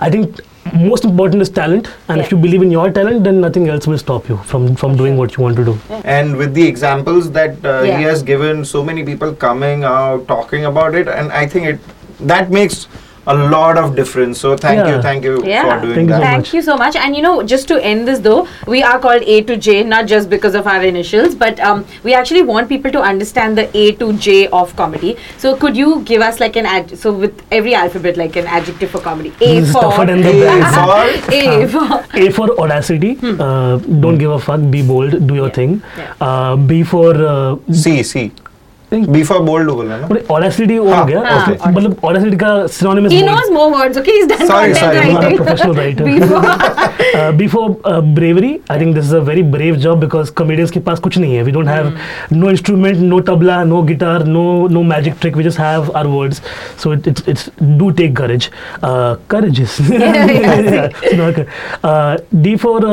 i 0.00 0.08
think 0.10 0.40
most 0.74 1.04
important 1.04 1.42
is 1.42 1.50
talent, 1.50 1.88
and 2.08 2.20
if 2.20 2.30
you 2.30 2.36
believe 2.38 2.62
in 2.62 2.70
your 2.70 2.90
talent, 2.90 3.24
then 3.24 3.40
nothing 3.40 3.68
else 3.68 3.86
will 3.86 3.98
stop 3.98 4.28
you 4.28 4.36
from 4.52 4.74
from 4.76 4.96
doing 4.96 5.16
what 5.16 5.36
you 5.36 5.42
want 5.44 5.56
to 5.56 5.64
do. 5.64 5.78
And 6.04 6.36
with 6.36 6.54
the 6.54 6.66
examples 6.66 7.30
that 7.32 7.64
uh, 7.64 7.82
Yeah. 7.82 7.98
he 7.98 8.04
has 8.04 8.22
given, 8.22 8.64
so 8.64 8.82
many 8.84 9.04
people 9.04 9.32
coming 9.34 9.84
out 9.84 10.26
talking 10.28 10.64
about 10.72 10.94
it, 10.94 11.08
and 11.08 11.32
I 11.32 11.46
think 11.46 11.66
it 11.74 11.80
that 12.32 12.50
makes 12.50 12.86
a 13.26 13.34
lot 13.34 13.76
of 13.78 13.94
difference. 13.96 14.40
So 14.40 14.56
thank 14.56 14.86
you, 14.88 15.00
thank 15.02 15.24
you 15.24 15.42
Yeah. 15.44 15.62
for 15.80 15.86
doing 15.86 15.94
Thank 15.94 16.08
you 16.08 16.14
that. 16.14 16.20
so 16.20 16.24
Thank 16.30 16.52
you 16.54 16.62
so 16.62 16.76
much. 16.76 16.96
And 16.96 17.14
you 17.16 17.22
know, 17.22 17.42
just 17.42 17.68
to 17.68 17.82
end 17.84 18.08
this 18.08 18.18
though, 18.20 18.48
we 18.66 18.82
are 18.82 18.98
called 18.98 19.22
A 19.22 19.42
to 19.42 19.56
J, 19.56 19.82
not 19.84 20.06
just 20.06 20.30
because 20.30 20.54
of 20.54 20.66
our 20.66 20.82
initials, 20.82 21.34
but 21.34 21.60
um, 21.60 21.84
we 22.02 22.14
actually 22.14 22.42
want 22.42 22.68
people 22.68 22.90
to 22.92 23.00
understand 23.00 23.58
the 23.58 23.68
A 23.76 23.92
to 23.92 24.12
J 24.14 24.48
of 24.48 24.74
comedy. 24.76 25.16
So 25.38 25.56
could 25.56 25.76
you 25.76 26.00
give 26.02 26.22
us 26.22 26.40
like 26.40 26.56
an 26.56 26.66
ad? 26.66 26.98
So 26.98 27.12
with 27.12 27.42
every 27.50 27.74
alphabet, 27.74 28.16
like 28.16 28.36
an 28.36 28.46
adjective 28.46 28.90
for 28.90 29.00
comedy. 29.00 29.32
A 29.40 29.60
This 29.60 29.72
for. 29.72 29.82
tougher 29.82 30.06
the 30.06 30.46
A 30.48 30.62
for 30.72 31.30
A 31.32 31.68
for. 31.68 32.04
A 32.14 32.30
for 32.30 32.60
audacity. 32.60 33.18
Uh, 33.22 33.76
don't 34.06 34.18
give 34.18 34.30
a 34.30 34.38
fuck. 34.38 34.60
Be 34.70 34.82
bold. 34.82 35.26
Do 35.26 35.34
your 35.34 35.48
Hmm. 35.50 35.50
Yeah. 35.50 35.54
thing. 35.60 35.82
Yeah. 35.98 36.14
Uh, 36.20 36.56
B 36.56 36.82
for 36.82 37.14
uh, 37.14 37.56
C 37.72 38.02
C. 38.02 38.32
बीफा 38.92 39.38
bold 39.38 39.70
ना? 39.88 39.96
हो 40.76 41.04
गया 41.04 41.20
मतलब 41.68 41.94
का 42.42 42.52
ही 43.10 43.22
knows 43.22 43.50
more 43.52 43.70
words 43.72 43.98
okay 43.98 44.18
is 44.20 44.32
sorry 44.46 44.74
sorry 44.74 45.36
professional 45.36 45.74
writer 45.76 47.32
before 47.36 48.02
bravery 48.14 48.58
I 48.70 48.80
think 48.80 48.94
this 48.94 49.04
is 49.04 49.16
a 49.16 49.18
very 49.28 49.42
brave 49.52 49.76
job 49.76 50.00
because 50.00 50.32
comedians 50.36 50.70
के 50.70 50.80
पास 50.80 50.98
कुछ 51.00 51.18
नहीं 51.18 51.34
है. 51.34 51.42
We 51.42 51.52
don't 51.52 51.68
have 51.68 51.92
no 52.32 52.50
instrument 52.50 52.96
no 52.98 53.20
tabla 53.28 53.62
no 53.64 53.82
guitar 53.82 54.24
no 54.24 54.44
no 54.70 54.82
magic 54.82 55.14
trick 55.20 55.36
we 55.36 55.44
just 55.44 55.60
have 55.60 55.90
our 55.96 56.06
words 56.06 56.42
so 56.82 56.92
it's 56.94 57.28
it's 57.28 57.50
do 57.62 57.90
take 58.00 58.16
courage 58.16 58.48
courage 59.34 59.60
D 62.34 62.56
for 62.56 62.86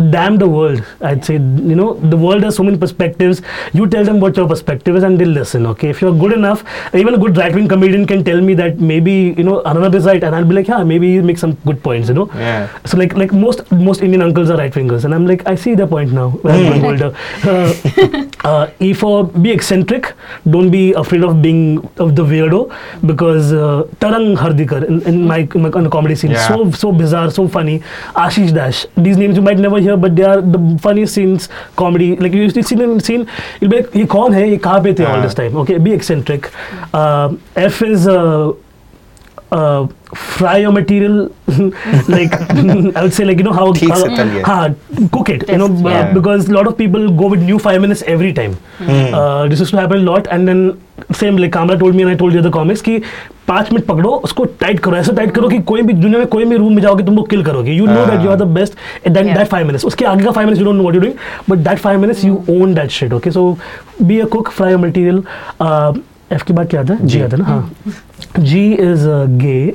damn 0.00 0.36
the 0.38 0.42
world 0.42 0.82
I 1.06 1.20
say 1.26 1.34
you 1.34 1.74
know 1.74 1.98
the 2.04 2.14
world 2.24 2.44
has 2.44 2.54
so 2.54 2.62
many 2.62 2.78
perspectives 2.78 3.42
you 3.76 3.84
tell 3.84 4.06
them 4.06 4.18
what 4.18 4.38
your 4.38 4.48
perspective 4.48 4.96
is 4.96 5.04
and 5.04 5.18
they 5.18 5.37
You 5.37 5.37
tell 5.37 5.37
them 5.37 5.53
what 5.53 5.65
your 5.65 5.67
perspective 5.67 5.97
is, 5.97 6.03
and 6.03 6.03
they'll 6.03 6.03
lesson. 6.03 6.03
Okay, 6.03 6.03
if 6.03 6.03
you're 6.03 6.19
good 6.19 6.33
enough, 6.33 6.63
even 6.93 7.13
a 7.13 7.17
good 7.17 7.37
right 7.37 7.53
wing 7.53 7.67
comedian 7.67 8.05
can 8.05 8.23
tell 8.23 8.41
me 8.41 8.53
that 8.55 8.79
maybe 8.79 9.33
you 9.37 9.43
know 9.43 9.61
Arnab 9.63 9.95
is 9.95 10.05
right, 10.05 10.23
and 10.23 10.35
I'll 10.35 10.45
be 10.45 10.55
like, 10.55 10.67
yeah, 10.67 10.83
maybe 10.83 11.07
you 11.07 11.23
make 11.23 11.37
some 11.37 11.53
good 11.65 11.83
points. 11.83 12.09
You 12.09 12.15
know. 12.15 12.29
Yeah. 12.35 12.69
So 12.85 12.97
like 12.97 13.15
like 13.15 13.33
most 13.33 13.71
most 13.71 14.01
Indian 14.01 14.21
uncles 14.21 14.49
are 14.49 14.57
right 14.57 14.73
wingers, 14.73 15.05
and 15.05 15.13
I'm 15.13 15.27
like, 15.27 15.45
I 15.47 15.55
see 15.55 15.75
their 15.75 15.87
point 15.87 16.11
now. 16.11 16.29
When 16.41 16.55
I'm 16.55 16.81
growing 16.81 16.85
older. 16.85 17.15
Uh, 17.43 18.23
uh, 18.43 18.69
E 18.79 18.93
for 18.93 19.23
be 19.25 19.51
eccentric. 19.51 20.13
Don't 20.49 20.71
be 20.71 20.93
afraid 20.93 21.23
of 21.23 21.41
being 21.41 21.77
of 21.97 22.15
the 22.15 22.23
weirdo 22.23 22.75
because 23.05 23.53
uh, 23.53 23.83
Tarang 23.99 24.35
Hardikar 24.35 24.83
in, 24.87 25.01
in 25.07 25.27
my, 25.27 25.47
in 25.55 25.61
my 25.61 25.69
on 25.69 25.83
the 25.83 25.89
comedy 25.89 26.15
scene, 26.15 26.31
Yeah. 26.31 26.47
so 26.47 26.71
so 26.71 26.91
bizarre, 26.91 27.31
so 27.31 27.47
funny. 27.47 27.79
Ashish 28.15 28.53
Dash. 28.53 28.85
These 28.97 29.17
names 29.17 29.35
you 29.35 29.41
might 29.41 29.57
never 29.57 29.79
hear, 29.79 29.97
but 29.97 30.15
they 30.15 30.23
are 30.23 30.41
the 30.41 30.77
funniest 30.81 31.13
scenes 31.15 31.49
comedy. 31.75 32.15
Like 32.15 32.33
you 32.33 32.41
usually 32.41 32.61
see 32.61 32.75
them 32.75 32.91
in 32.91 32.99
scene, 32.99 33.27
you'll 33.61 33.69
be 33.71 33.77
like, 33.77 33.91
ये 33.95 34.05
कौन 34.05 34.33
है? 34.33 34.49
ये 34.49 34.57
कहाँ 34.57 34.81
पे 34.83 34.93
थे 34.93 35.05
all 35.05 35.15
हाँ. 35.15 35.23
This 35.28 35.34
time? 35.34 35.56
Okay, 35.56 35.78
be 35.78 35.92
eccentric. 35.92 36.50
Uh, 36.92 37.36
F 37.56 37.82
is 37.82 38.06
uh, 38.06 38.52
fry 39.52 40.62
your 40.62 40.72
material 40.72 41.28
like 42.10 42.94
I 42.96 43.10
say 43.10 43.24
like 43.24 43.40
you 43.40 43.44
know 43.44 43.52
how 43.52 43.72
हाँ 44.46 44.74
cook 45.12 45.30
it 45.30 45.44
you 45.50 45.56
know 45.56 45.68
because 45.68 46.50
lot 46.52 46.66
of 46.68 46.74
people 46.74 47.06
go 47.16 47.28
with 47.28 47.42
new 47.42 47.58
five 47.58 47.80
minutes 47.82 48.02
every 48.08 48.32
time 48.32 48.54
this 49.48 49.60
is 49.62 49.70
to 49.72 49.78
happen 49.78 49.96
lot 49.96 50.26
and 50.26 50.46
then 50.46 50.72
same 51.18 51.38
like 51.38 51.52
camera 51.52 51.76
told 51.78 51.96
me 51.96 52.02
and 52.02 52.10
I 52.10 52.16
told 52.16 52.36
you 52.36 52.42
the 52.42 52.50
comics 52.52 52.80
कि 52.80 52.98
पाँच 53.48 53.72
minute 53.72 53.84
पकड़ो 53.86 54.10
उसको 54.24 54.44
tight 54.60 54.80
करो 54.80 54.96
ऐसा 54.96 55.12
tight 55.12 55.30
करो 55.34 55.48
कि 55.48 55.58
कोई 55.68 55.82
भी 55.82 55.92
दुनिया 55.92 56.18
में 56.18 56.26
कोई 56.26 56.44
भी 56.44 56.56
रूम 56.56 56.74
में 56.74 56.82
जाओगे 56.82 57.04
तुम 57.04 57.22
किल 57.22 57.42
करोगे। 57.44 57.72
You 57.72 57.86
know 57.86 58.04
that 58.06 58.24
you 58.24 58.30
are 58.30 58.36
the 58.36 58.46
best 58.56 58.74
at 59.06 59.12
that 59.12 59.46
five 59.46 59.66
minutes 59.66 59.84
उसके 59.84 60.04
आगे 60.04 60.24
का 60.24 60.30
five 60.30 60.46
minutes 60.46 60.60
you 60.60 60.66
don't 60.66 60.76
know 60.76 60.82
what 60.82 60.94
you 60.94 61.00
doing 61.00 61.14
but 61.50 61.68
that 61.68 61.78
five 61.78 62.00
minutes 62.00 62.24
you 62.24 62.42
own 62.50 62.74
that 62.74 62.90
shit 62.90 63.12
okay 63.12 63.30
so 63.30 63.56
be 64.02 64.18
a 64.18 64.24
cook 64.26 64.50
fry 64.50 64.72
your 64.72 64.80
material 64.80 65.22
F 66.32 66.44
की 66.44 66.52
बात 66.52 66.70
क्या 66.70 66.80
आता 66.80 66.94
है 66.94 67.06
जी 67.06 67.20
आता 67.22 67.36
है 67.36 67.42
ना 67.42 67.48
हाँ 67.48 68.42
जी 68.44 68.72
is 68.74 69.06
gay 69.42 69.72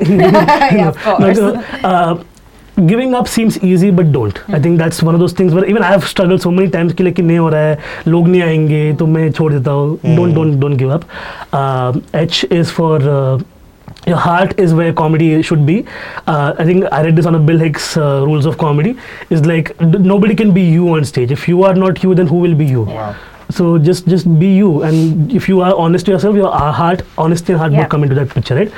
up 3.18 3.28
seems 3.28 3.58
easy 3.64 3.90
but 3.92 4.12
don't 4.12 4.40
i 4.50 4.60
think 4.60 4.80
that's 4.80 5.02
one 5.08 5.16
of 5.16 5.20
those 5.24 5.34
things 5.40 5.54
where 5.54 5.66
even 5.66 5.84
i 5.84 5.92
have 5.92 6.06
struggled 6.12 6.42
so 6.46 6.52
many 6.52 6.70
times 6.76 6.94
कि 6.94 7.04
लेकिन 7.04 7.26
नहीं 7.26 7.38
हो 7.40 7.50
रहा 7.50 7.62
है 7.62 7.78
लोग 8.08 8.28
नहीं 8.28 8.42
आएँगे 8.42 8.94
तो 9.00 9.08
मैं 9.08 9.32
छोड़ 9.32 9.52
देता 9.54 9.72
हूँ 9.72 10.16
don't 10.18 10.38
don't 10.38 10.60
don't 10.64 10.80
give 10.84 10.94
up 10.96 11.04
uh, 11.60 11.92
h 12.22 12.40
is 12.60 12.72
for 12.78 12.96
uh, 13.16 13.42
your 14.12 14.22
heart 14.24 14.56
is 14.66 14.74
where 14.80 14.94
comedy 15.02 15.30
should 15.50 15.66
be 15.68 15.76
uh, 16.28 16.54
i 16.60 16.66
think 16.70 16.88
i 16.92 17.02
read 17.06 17.16
this 17.16 17.30
on 17.32 17.36
a 17.36 17.44
bill 17.50 17.62
hicks 17.66 17.92
uh, 17.98 18.26
rules 18.30 18.50
of 18.52 18.58
comedy 18.58 18.96
is 19.38 19.46
like 19.52 19.70
nobody 20.14 20.36
can 20.42 20.56
be 20.58 20.66
you 20.78 20.90
on 20.96 21.06
stage 21.12 21.36
if 21.38 21.48
you 21.48 21.64
are 21.70 21.76
not 21.86 22.04
you 22.08 22.16
then 22.22 22.34
who 22.34 22.42
will 22.48 22.58
be 22.64 22.72
you 22.78 22.88
Wow. 22.96 23.14
So 23.58 23.78
just 23.88 24.08
just 24.14 24.28
be 24.40 24.50
you 24.60 24.70
and 24.90 25.32
if 25.40 25.48
you 25.50 25.62
are 25.62 25.74
honest 25.86 26.06
to 26.08 26.12
yourself 26.14 26.36
your 26.36 26.52
heart 26.82 27.04
honesty 27.26 27.54
and 27.54 27.60
hard 27.64 27.72
work 27.74 27.82
Yeah. 27.84 27.92
come 27.94 28.04
into 28.08 28.16
that 28.20 28.30
picture 28.38 28.56
right 28.56 28.72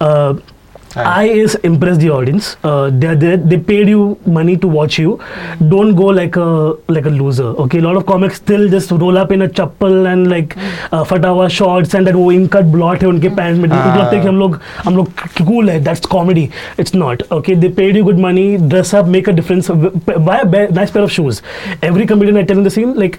uh, 0.00 0.32
Right. 0.34 0.51
I 0.96 1.24
is 1.24 1.54
impress 1.56 1.96
the 1.98 2.10
audience. 2.10 2.56
Uh, 2.62 2.90
they 2.90 3.14
they 3.14 3.36
they 3.36 3.58
paid 3.58 3.88
you 3.88 4.18
money 4.26 4.56
to 4.56 4.68
watch 4.68 4.98
you. 4.98 5.16
Mm. 5.16 5.70
Don't 5.70 5.94
go 5.94 6.06
like 6.06 6.36
a 6.36 6.48
like 6.88 7.06
a 7.06 7.10
loser. 7.10 7.48
Okay, 7.64 7.78
a 7.78 7.82
lot 7.82 7.96
of 7.96 8.04
comics 8.06 8.36
still 8.36 8.68
just 8.68 8.90
roll 8.92 9.18
up 9.18 9.32
in 9.32 9.42
a 9.42 9.48
chappal 9.48 10.06
and 10.12 10.30
like 10.30 10.56
uh, 10.92 11.04
फटावा 11.04 11.48
shorts 11.48 11.94
and 11.94 12.08
वो 12.14 12.30
इनका 12.32 12.60
blot 12.72 13.02
है 13.02 13.08
उनके 13.08 13.28
pant 13.28 13.56
में 13.56 13.64
उनको 13.64 13.76
लगता 13.76 14.16
है 14.16 14.20
कि 14.20 14.28
हम 14.28 14.38
लोग 14.38 14.58
हम 14.84 14.96
लोग 14.96 15.08
कूल 15.46 15.70
है 15.70 15.78
that's 15.84 16.06
comedy 16.06 16.48
it's 16.80 16.94
not 16.94 17.22
okay 17.32 17.54
they 17.54 17.68
paid 17.80 17.96
you 17.96 18.04
good 18.04 18.18
money 18.20 18.46
dress 18.68 18.94
up 18.94 19.06
make 19.16 19.28
a 19.28 19.32
difference 19.32 19.70
buy 19.70 20.68
nice 20.72 20.90
pair 20.90 21.04
of 21.04 21.10
shoes 21.10 21.40
every 21.84 22.06
comedian 22.06 22.36
I 22.38 22.42
tell 22.52 22.64
the 22.64 22.68
scene 22.78 22.94
like 22.98 23.16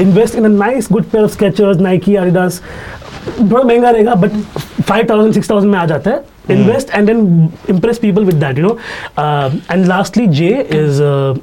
invest 0.00 0.36
in 0.36 0.44
a 0.44 0.54
nice 0.58 0.88
good 0.92 1.04
pair 1.12 1.24
of 1.24 1.32
Skechers 1.32 1.80
Nike 1.80 2.16
Adidas 2.16 2.62
थोड़ा 3.40 3.62
महँगा 3.62 3.90
रहेगा 3.90 4.14
but 4.14 4.30
five 4.82 5.06
thousand 5.10 5.34
six 5.34 5.50
thousand 5.50 5.72
में 5.72 5.78
आ 5.78 5.84
जाता 5.86 6.10
है 6.10 6.33
Hmm. 6.46 6.52
invest 6.52 6.90
and 6.92 7.08
then 7.08 7.52
impress 7.68 7.98
people 7.98 8.24
with 8.24 8.38
that 8.40 8.56
you 8.56 8.62
know. 8.62 8.80
Uh, 9.16 9.50
and 9.68 9.88
lastly 9.88 10.28
j 10.28 10.60
is 10.82 11.00
uh, 11.00 11.34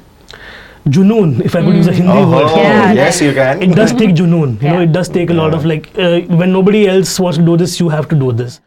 junoon 0.88 1.40
if 1.44 1.54
i 1.54 1.62
could 1.62 1.76
use 1.76 1.86
a 1.86 1.92
hmm. 1.92 2.02
hindi 2.02 2.18
oh, 2.18 2.30
word. 2.30 2.50
yeah, 2.56 2.92
yes 2.92 3.20
you 3.20 3.32
can. 3.32 3.62
It 3.62 3.74
does 3.74 3.92
take 3.92 4.14
junoon 4.14 4.60
you 4.60 4.66
yeah. 4.66 4.72
know 4.72 4.82
it 4.82 4.92
does 4.92 5.08
take 5.08 5.30
a 5.30 5.34
lot 5.34 5.54
of 5.54 5.64
like 5.64 5.88
uh, 5.98 6.20
when 6.42 6.52
nobody 6.52 6.86
else 6.88 7.18
wants 7.18 7.38
to 7.38 7.44
do 7.44 7.56
this 7.56 7.80
you 7.80 7.88
have 7.88 8.08
to 8.08 8.16
do 8.26 8.32
this. 8.32 8.60